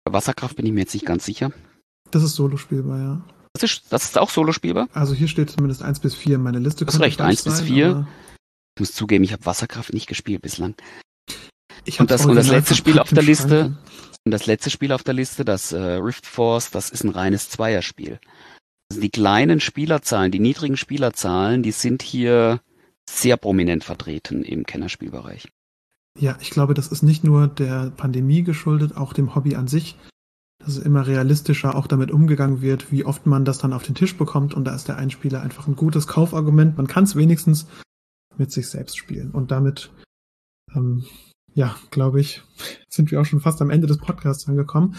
Bei 0.04 0.14
Wasserkraft 0.14 0.56
bin 0.56 0.66
ich 0.66 0.72
mir 0.72 0.82
jetzt 0.82 0.94
nicht 0.94 1.06
ganz 1.06 1.26
sicher. 1.26 1.52
Das 2.12 2.24
ist 2.24 2.36
solo 2.36 2.58
spielbar, 2.58 3.00
ja. 3.00 3.22
Das 3.54 3.64
ist, 3.64 3.92
das 3.92 4.04
ist 4.06 4.18
auch 4.18 4.30
solo 4.30 4.52
spielbar? 4.52 4.88
Also 4.94 5.14
hier 5.14 5.28
steht 5.28 5.52
zumindest 5.52 5.84
1 5.84 6.00
bis 6.00 6.16
4 6.16 6.36
in 6.36 6.42
meiner 6.42 6.60
Liste. 6.60 6.86
Das 6.86 6.96
ist 6.96 7.02
recht, 7.02 7.22
1 7.22 7.44
bis 7.44 7.62
4. 7.62 8.08
Ich 8.76 8.80
muss 8.80 8.94
zugeben, 8.94 9.24
ich 9.24 9.32
habe 9.32 9.46
Wasserkraft 9.46 9.94
nicht 9.94 10.08
gespielt 10.08 10.42
bislang. 10.42 10.76
Ich 11.86 12.00
und, 12.00 12.10
das, 12.10 12.26
und 12.26 12.36
das 12.36 12.48
letzte 12.48 12.76
Spiel 12.76 12.98
auf 12.98 13.10
der 13.10 13.24
Liste, 13.24 13.78
und 14.26 14.32
das 14.32 14.46
letzte 14.46 14.70
Spiel 14.70 14.92
auf 14.92 15.04
der 15.04 15.14
Liste, 15.14 15.44
das 15.46 15.72
äh, 15.72 15.78
Rift 15.78 16.26
Force, 16.26 16.72
das 16.72 16.90
ist 16.90 17.04
ein 17.04 17.10
reines 17.10 17.50
Zweierspiel. 17.50 18.20
Also 18.90 19.02
die 19.02 19.10
kleinen 19.10 19.60
Spielerzahlen, 19.60 20.32
die 20.32 20.40
niedrigen 20.40 20.78
Spielerzahlen, 20.78 21.64
die 21.64 21.72
sind 21.72 22.02
hier 22.02 22.62
sehr 23.10 23.38
prominent 23.38 23.84
vertreten 23.84 24.44
im 24.44 24.66
Kennerspielbereich. 24.66 25.50
Ja, 26.20 26.38
ich 26.42 26.52
glaube, 26.52 26.74
das 26.74 26.88
ist 26.88 27.02
nicht 27.02 27.24
nur 27.24 27.48
der 27.48 27.92
Pandemie 27.92 28.44
geschuldet, 28.44 28.96
auch 28.96 29.14
dem 29.14 29.36
Hobby 29.36 29.56
an 29.56 29.68
sich, 29.68 29.98
dass 30.60 30.78
es 30.78 30.84
immer 30.84 31.06
realistischer 31.08 31.76
auch 31.76 31.88
damit 31.88 32.12
umgegangen 32.12 32.62
wird, 32.62 32.92
wie 32.92 33.04
oft 33.04 33.26
man 33.26 33.46
das 33.46 33.58
dann 33.58 33.74
auf 33.74 33.84
den 33.84 33.96
Tisch 33.96 34.16
bekommt. 34.18 34.54
Und 34.54 34.66
da 34.66 34.76
ist 34.76 34.88
der 34.88 34.98
Einspieler 34.98 35.42
einfach 35.42 35.68
ein 35.68 35.76
gutes 35.76 36.08
Kaufargument. 36.08 36.78
Man 36.78 36.88
kann 36.88 37.04
es 37.04 37.16
wenigstens 37.16 37.68
mit 38.38 38.52
sich 38.52 38.70
selbst 38.70 38.98
spielen. 38.98 39.32
Und 39.32 39.52
damit, 39.52 39.92
ähm, 40.74 41.04
ja, 41.56 41.76
glaube 41.92 42.22
ich, 42.22 42.42
sind 42.90 43.12
wir 43.12 43.22
auch 43.22 43.26
schon 43.26 43.42
fast 43.42 43.62
am 43.62 43.70
Ende 43.70 43.88
des 43.88 43.98
Podcasts 43.98 44.48
angekommen. 44.48 44.96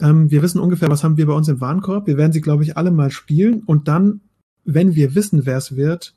Ähm, 0.00 0.30
wir 0.30 0.42
wissen 0.42 0.60
ungefähr, 0.60 0.88
was 0.88 1.04
haben 1.04 1.16
wir 1.16 1.26
bei 1.26 1.32
uns 1.32 1.48
im 1.48 1.60
Warenkorb. 1.60 2.06
Wir 2.06 2.16
werden 2.16 2.32
sie, 2.32 2.40
glaube 2.40 2.62
ich, 2.62 2.76
alle 2.76 2.90
mal 2.90 3.10
spielen. 3.10 3.62
Und 3.64 3.88
dann, 3.88 4.20
wenn 4.64 4.94
wir 4.94 5.14
wissen, 5.14 5.46
wer 5.46 5.56
es 5.56 5.76
wird, 5.76 6.14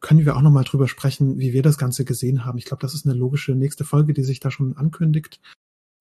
können 0.00 0.24
wir 0.24 0.36
auch 0.36 0.42
nochmal 0.42 0.64
drüber 0.64 0.88
sprechen, 0.88 1.38
wie 1.38 1.52
wir 1.52 1.62
das 1.62 1.78
Ganze 1.78 2.04
gesehen 2.04 2.44
haben. 2.44 2.58
Ich 2.58 2.64
glaube, 2.64 2.80
das 2.80 2.94
ist 2.94 3.06
eine 3.06 3.14
logische 3.14 3.52
nächste 3.52 3.84
Folge, 3.84 4.12
die 4.12 4.24
sich 4.24 4.40
da 4.40 4.50
schon 4.50 4.76
ankündigt. 4.76 5.40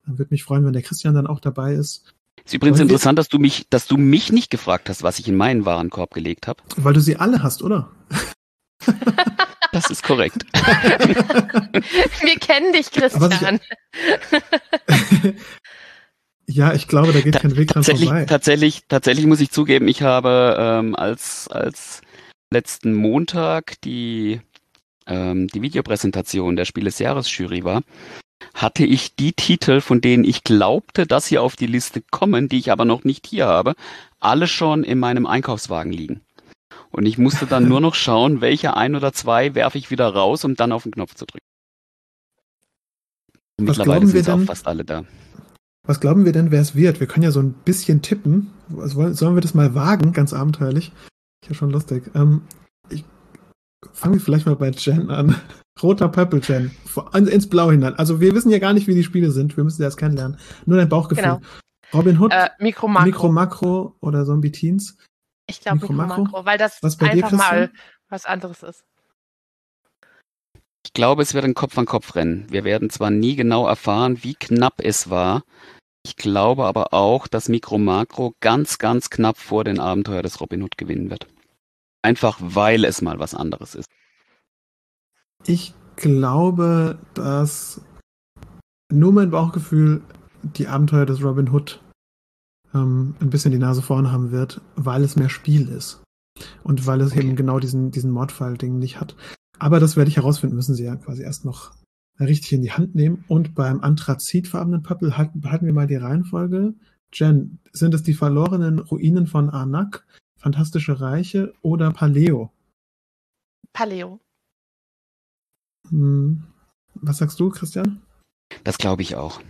Dann 0.05 0.17
würde 0.17 0.33
mich 0.33 0.43
freuen, 0.43 0.65
wenn 0.65 0.73
der 0.73 0.81
Christian 0.81 1.13
dann 1.13 1.27
auch 1.27 1.39
dabei 1.39 1.75
ist. 1.75 2.15
Ist 2.43 2.55
übrigens 2.55 2.79
Wollen 2.79 2.89
interessant, 2.89 3.19
dass 3.19 3.29
du 3.29 3.37
mich, 3.37 3.67
dass 3.69 3.87
du 3.87 3.97
mich 3.97 4.31
nicht 4.31 4.49
gefragt 4.49 4.89
hast, 4.89 5.03
was 5.03 5.19
ich 5.19 5.27
in 5.27 5.37
meinen 5.37 5.65
Warenkorb 5.65 6.13
gelegt 6.13 6.47
habe. 6.47 6.63
Weil 6.77 6.93
du 6.93 6.99
sie 6.99 7.17
alle 7.17 7.43
hast, 7.43 7.61
oder? 7.61 7.91
Das 9.71 9.89
ist 9.89 10.03
korrekt. 10.03 10.45
Wir 10.53 12.39
kennen 12.39 12.73
dich, 12.73 12.91
Christian. 12.91 13.59
ja, 16.47 16.73
ich 16.73 16.87
glaube, 16.87 17.13
da 17.13 17.21
geht 17.21 17.39
kein 17.39 17.55
Weg 17.55 17.69
dran 17.69 17.83
vorbei. 17.83 18.25
Tatsächlich, 18.25 18.83
tatsächlich 18.89 19.25
muss 19.25 19.39
ich 19.39 19.51
zugeben, 19.51 19.87
ich 19.87 20.01
habe 20.01 20.57
ähm, 20.59 20.95
als, 20.95 21.47
als 21.47 22.01
letzten 22.51 22.93
Montag 22.93 23.79
die, 23.81 24.41
ähm, 25.07 25.47
die 25.47 25.61
Videopräsentation 25.61 26.55
der 26.55 26.65
Spiel 26.65 26.83
des 26.83 26.99
Jahres 26.99 27.35
Jury 27.35 27.63
war, 27.63 27.81
hatte 28.53 28.85
ich 28.85 29.15
die 29.15 29.33
Titel, 29.33 29.81
von 29.81 30.01
denen 30.01 30.25
ich 30.25 30.43
glaubte, 30.43 31.07
dass 31.07 31.27
sie 31.27 31.37
auf 31.37 31.55
die 31.55 31.67
Liste 31.67 32.01
kommen, 32.11 32.49
die 32.49 32.59
ich 32.59 32.71
aber 32.71 32.85
noch 32.85 33.03
nicht 33.03 33.27
hier 33.27 33.47
habe, 33.47 33.75
alle 34.19 34.47
schon 34.47 34.83
in 34.83 34.99
meinem 34.99 35.25
Einkaufswagen 35.25 35.93
liegen. 35.93 36.21
Und 36.91 37.05
ich 37.05 37.17
musste 37.17 37.45
dann 37.45 37.67
nur 37.67 37.79
noch 37.79 37.95
schauen, 37.95 38.41
welche 38.41 38.75
ein 38.75 38.95
oder 38.95 39.13
zwei 39.13 39.55
werfe 39.55 39.77
ich 39.77 39.91
wieder 39.91 40.07
raus, 40.07 40.43
um 40.43 40.55
dann 40.55 40.71
auf 40.71 40.83
den 40.83 40.91
Knopf 40.91 41.15
zu 41.15 41.25
drücken. 41.25 41.45
Und 43.57 43.65
mittlerweile 43.65 44.07
sind 44.07 44.29
auch 44.29 44.41
fast 44.41 44.67
alle 44.67 44.83
da. 44.83 45.05
Was 45.83 45.99
glauben 45.99 46.25
wir 46.25 46.31
denn, 46.31 46.51
wer 46.51 46.61
es 46.61 46.75
wird? 46.75 46.99
Wir 46.99 47.07
können 47.07 47.23
ja 47.23 47.31
so 47.31 47.41
ein 47.41 47.53
bisschen 47.53 48.01
tippen. 48.01 48.51
Also 48.77 49.13
sollen 49.13 49.35
wir 49.35 49.41
das 49.41 49.53
mal 49.53 49.73
wagen, 49.73 50.13
ganz 50.13 50.33
abenteuerlich? 50.33 50.91
Ich 51.41 51.49
ja 51.49 51.55
schon 51.55 51.71
lustig. 51.71 52.11
Ähm, 52.13 52.41
ich 52.89 53.03
fange 53.91 54.19
vielleicht 54.19 54.45
mal 54.45 54.55
bei 54.55 54.69
Jen 54.69 55.09
an. 55.09 55.35
Roter 55.81 56.09
Purple 56.09 56.41
Jen. 56.43 56.71
Ins 57.13 57.47
Blau 57.47 57.71
hinein. 57.71 57.95
Also 57.95 58.19
wir 58.19 58.35
wissen 58.35 58.51
ja 58.51 58.59
gar 58.59 58.73
nicht, 58.73 58.87
wie 58.87 58.93
die 58.93 59.03
Spiele 59.03 59.31
sind. 59.31 59.57
Wir 59.57 59.63
müssen 59.63 59.77
sie 59.77 59.83
erst 59.83 59.97
kennenlernen. 59.97 60.37
Nur 60.65 60.77
dein 60.77 60.89
Bauchgefühl. 60.89 61.23
Genau. 61.23 61.41
Robin 61.93 62.19
Hood, 62.19 62.31
äh, 62.31 62.49
Mikro 62.59 62.87
Makro. 62.87 63.05
Mikro 63.05 63.31
Makro 63.31 63.95
oder 64.01 64.25
Zombie 64.25 64.51
Teens. 64.51 64.97
Ich 65.51 65.61
glaube 65.61 65.81
Mikro, 65.81 65.93
Makro, 65.93 66.23
Makro, 66.23 66.45
weil 66.45 66.57
das 66.57 66.81
was 66.81 66.99
einfach 66.99 67.29
dir, 67.29 67.35
mal 67.35 67.71
was 68.09 68.25
anderes 68.25 68.63
ist. 68.63 68.83
Ich 70.83 70.93
glaube, 70.93 71.21
es 71.21 71.33
wird 71.33 71.45
ein 71.45 71.53
Kopf-an-Kopf-Rennen. 71.53 72.47
Wir 72.49 72.63
werden 72.63 72.89
zwar 72.89 73.11
nie 73.11 73.35
genau 73.35 73.67
erfahren, 73.67 74.23
wie 74.23 74.33
knapp 74.33 74.81
es 74.81 75.09
war. 75.09 75.43
Ich 76.03 76.15
glaube 76.15 76.65
aber 76.65 76.93
auch, 76.93 77.27
dass 77.27 77.49
Mikro 77.49 77.77
Makro 77.77 78.33
ganz, 78.39 78.79
ganz 78.79 79.09
knapp 79.09 79.37
vor 79.37 79.63
den 79.63 79.79
Abenteuer 79.79 80.23
des 80.23 80.41
Robin 80.41 80.63
Hood 80.63 80.77
gewinnen 80.77 81.11
wird. 81.11 81.27
Einfach 82.01 82.37
weil 82.41 82.83
es 82.85 83.01
mal 83.01 83.19
was 83.19 83.35
anderes 83.35 83.75
ist. 83.75 83.87
Ich 85.45 85.73
glaube, 85.95 86.97
dass 87.13 87.81
nur 88.91 89.13
mein 89.13 89.29
Bauchgefühl 89.29 90.01
die 90.41 90.67
Abenteuer 90.67 91.05
des 91.05 91.23
Robin 91.23 91.51
Hood 91.51 91.79
ähm, 92.73 93.15
ein 93.19 93.29
bisschen 93.29 93.51
die 93.51 93.57
Nase 93.57 93.81
vorn 93.81 94.11
haben 94.11 94.31
wird, 94.31 94.61
weil 94.75 95.03
es 95.03 95.15
mehr 95.15 95.29
Spiel 95.29 95.67
ist. 95.69 96.01
Und 96.63 96.87
weil 96.87 97.01
es 97.01 97.11
okay. 97.11 97.21
eben 97.21 97.35
genau 97.35 97.59
diesen, 97.59 97.91
diesen 97.91 98.11
Mordfall-Ding 98.11 98.79
nicht 98.79 98.99
hat. 98.99 99.15
Aber 99.59 99.79
das 99.79 99.95
werde 99.95 100.09
ich 100.09 100.17
herausfinden, 100.17 100.55
müssen 100.55 100.75
sie 100.75 100.85
ja 100.85 100.95
quasi 100.95 101.21
erst 101.21 101.45
noch 101.45 101.73
richtig 102.19 102.53
in 102.53 102.61
die 102.61 102.71
Hand 102.71 102.95
nehmen. 102.95 103.23
Und 103.27 103.53
beim 103.53 103.81
anthrazitfarbenen 103.81 104.83
Pöppel 104.83 105.17
halten, 105.17 105.41
behalten 105.41 105.65
wir 105.65 105.73
mal 105.73 105.87
die 105.87 105.95
Reihenfolge. 105.95 106.73
Jen, 107.13 107.59
sind 107.71 107.93
es 107.93 108.03
die 108.03 108.13
verlorenen 108.13 108.79
Ruinen 108.79 109.27
von 109.27 109.49
Arnak, 109.49 110.05
Fantastische 110.37 110.99
Reiche 110.99 111.53
oder 111.61 111.91
Paleo? 111.91 112.51
Paleo. 113.73 114.19
Hm. 115.89 116.43
Was 116.95 117.17
sagst 117.17 117.39
du, 117.39 117.49
Christian? 117.49 118.01
Das 118.63 118.77
glaube 118.77 119.01
ich 119.01 119.15
auch. 119.15 119.41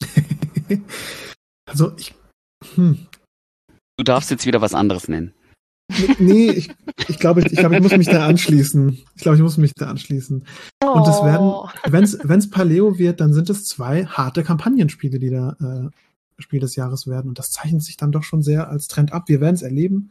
Also 1.66 1.92
ich. 1.98 2.14
Hm. 2.74 3.06
Du 3.96 4.04
darfst 4.04 4.30
jetzt 4.30 4.46
wieder 4.46 4.60
was 4.60 4.74
anderes 4.74 5.08
nennen. 5.08 5.32
Nee, 6.18 6.50
ich, 6.50 6.70
ich 7.08 7.18
glaube, 7.18 7.40
ich, 7.40 7.52
ich, 7.52 7.58
glaube, 7.58 7.76
ich 7.76 7.82
muss 7.82 7.96
mich 7.96 8.08
da 8.08 8.26
anschließen. 8.26 8.98
Ich 9.14 9.22
glaube, 9.22 9.36
ich 9.36 9.42
muss 9.42 9.56
mich 9.56 9.72
da 9.74 9.88
anschließen. 9.88 10.44
Oh. 10.84 10.90
Und 10.90 11.08
es 11.08 11.22
werden, 11.22 12.22
wenn 12.24 12.38
es 12.38 12.50
Paleo 12.50 12.98
wird, 12.98 13.20
dann 13.20 13.32
sind 13.32 13.48
es 13.50 13.64
zwei 13.64 14.04
harte 14.04 14.42
Kampagnenspiele, 14.42 15.18
die 15.18 15.30
da 15.30 15.56
äh, 15.60 16.42
Spiel 16.42 16.60
des 16.60 16.76
Jahres 16.76 17.06
werden. 17.06 17.28
Und 17.28 17.38
das 17.38 17.50
zeichnet 17.50 17.82
sich 17.82 17.96
dann 17.96 18.12
doch 18.12 18.24
schon 18.24 18.42
sehr 18.42 18.68
als 18.68 18.88
Trend 18.88 19.12
ab. 19.12 19.28
Wir 19.28 19.40
werden 19.40 19.54
es 19.54 19.62
erleben. 19.62 20.10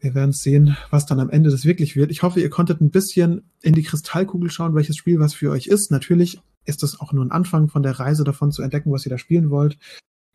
Wir 0.00 0.14
werden 0.14 0.32
sehen, 0.32 0.76
was 0.90 1.06
dann 1.06 1.20
am 1.20 1.30
Ende 1.30 1.50
das 1.50 1.64
wirklich 1.64 1.96
wird. 1.96 2.10
Ich 2.10 2.22
hoffe, 2.22 2.40
ihr 2.40 2.50
konntet 2.50 2.80
ein 2.80 2.90
bisschen 2.90 3.42
in 3.62 3.74
die 3.74 3.84
Kristallkugel 3.84 4.50
schauen, 4.50 4.74
welches 4.74 4.96
Spiel 4.96 5.18
was 5.18 5.32
für 5.32 5.50
euch 5.50 5.66
ist. 5.66 5.90
Natürlich 5.90 6.40
ist 6.64 6.82
das 6.82 7.00
auch 7.00 7.12
nur 7.12 7.24
ein 7.24 7.30
Anfang 7.30 7.68
von 7.68 7.82
der 7.82 7.98
Reise 7.98 8.24
davon 8.24 8.52
zu 8.52 8.62
entdecken, 8.62 8.92
was 8.92 9.06
ihr 9.06 9.10
da 9.10 9.18
spielen 9.18 9.50
wollt. 9.50 9.78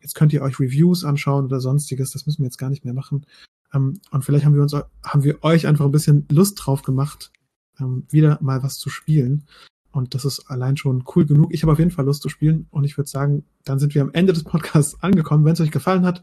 Jetzt 0.00 0.14
könnt 0.14 0.32
ihr 0.32 0.42
euch 0.42 0.60
Reviews 0.60 1.04
anschauen 1.04 1.44
oder 1.44 1.60
sonstiges. 1.60 2.12
Das 2.12 2.26
müssen 2.26 2.40
wir 2.40 2.46
jetzt 2.46 2.58
gar 2.58 2.70
nicht 2.70 2.84
mehr 2.84 2.94
machen. 2.94 3.26
Ähm, 3.72 4.00
und 4.10 4.24
vielleicht 4.24 4.44
haben 4.44 4.54
wir 4.54 4.62
uns, 4.62 4.74
haben 4.74 5.24
wir 5.24 5.42
euch 5.42 5.66
einfach 5.66 5.84
ein 5.84 5.92
bisschen 5.92 6.26
Lust 6.30 6.60
drauf 6.64 6.82
gemacht, 6.82 7.32
ähm, 7.80 8.04
wieder 8.08 8.38
mal 8.40 8.62
was 8.62 8.78
zu 8.78 8.90
spielen. 8.90 9.44
Und 9.90 10.14
das 10.14 10.24
ist 10.24 10.50
allein 10.50 10.76
schon 10.76 11.04
cool 11.14 11.26
genug. 11.26 11.52
Ich 11.52 11.62
habe 11.62 11.72
auf 11.72 11.78
jeden 11.78 11.90
Fall 11.90 12.04
Lust 12.04 12.22
zu 12.22 12.28
spielen. 12.28 12.66
Und 12.70 12.84
ich 12.84 12.96
würde 12.96 13.10
sagen, 13.10 13.44
dann 13.64 13.78
sind 13.78 13.94
wir 13.94 14.02
am 14.02 14.12
Ende 14.12 14.32
des 14.32 14.44
Podcasts 14.44 15.02
angekommen. 15.02 15.44
Wenn 15.44 15.54
es 15.54 15.60
euch 15.60 15.70
gefallen 15.70 16.06
hat, 16.06 16.22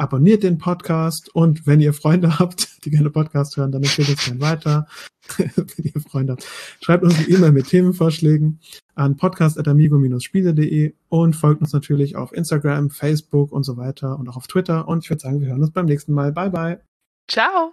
abonniert 0.00 0.42
den 0.42 0.56
Podcast 0.56 1.32
und 1.34 1.66
wenn 1.66 1.80
ihr 1.80 1.92
Freunde 1.92 2.38
habt, 2.38 2.84
die 2.84 2.90
gerne 2.90 3.10
Podcast 3.10 3.56
hören, 3.56 3.70
dann 3.70 3.82
empfehlt 3.82 4.08
es 4.08 4.24
gerne 4.24 4.40
weiter. 4.40 4.86
wenn 5.36 5.84
ihr 5.84 6.00
Freunde 6.00 6.32
habt, 6.32 6.46
schreibt 6.82 7.04
uns 7.04 7.18
eine 7.18 7.28
E-Mail 7.28 7.52
mit 7.52 7.68
Themenvorschlägen 7.68 8.60
an 8.94 9.16
podcast.amigo-spiele.de 9.16 10.94
und 11.08 11.36
folgt 11.36 11.60
uns 11.60 11.72
natürlich 11.72 12.16
auf 12.16 12.32
Instagram, 12.32 12.90
Facebook 12.90 13.52
und 13.52 13.62
so 13.62 13.76
weiter 13.76 14.18
und 14.18 14.28
auch 14.28 14.36
auf 14.36 14.46
Twitter. 14.46 14.88
Und 14.88 15.04
ich 15.04 15.10
würde 15.10 15.20
sagen, 15.20 15.40
wir 15.40 15.48
hören 15.48 15.60
uns 15.60 15.70
beim 15.70 15.86
nächsten 15.86 16.14
Mal. 16.14 16.32
Bye, 16.32 16.50
bye. 16.50 16.80
Ciao. 17.28 17.72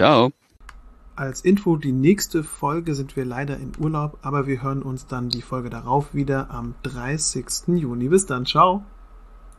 Ciao. 0.00 0.30
Als 1.16 1.40
Info, 1.40 1.76
die 1.76 1.92
nächste 1.92 2.44
Folge 2.44 2.94
sind 2.94 3.16
wir 3.16 3.24
leider 3.24 3.56
in 3.56 3.72
Urlaub, 3.80 4.18
aber 4.22 4.46
wir 4.46 4.62
hören 4.62 4.82
uns 4.82 5.08
dann 5.08 5.28
die 5.28 5.42
Folge 5.42 5.68
darauf 5.68 6.14
wieder 6.14 6.50
am 6.50 6.76
30. 6.84 7.66
Juni. 7.66 8.08
Bis 8.08 8.26
dann, 8.26 8.46
ciao. 8.46 8.84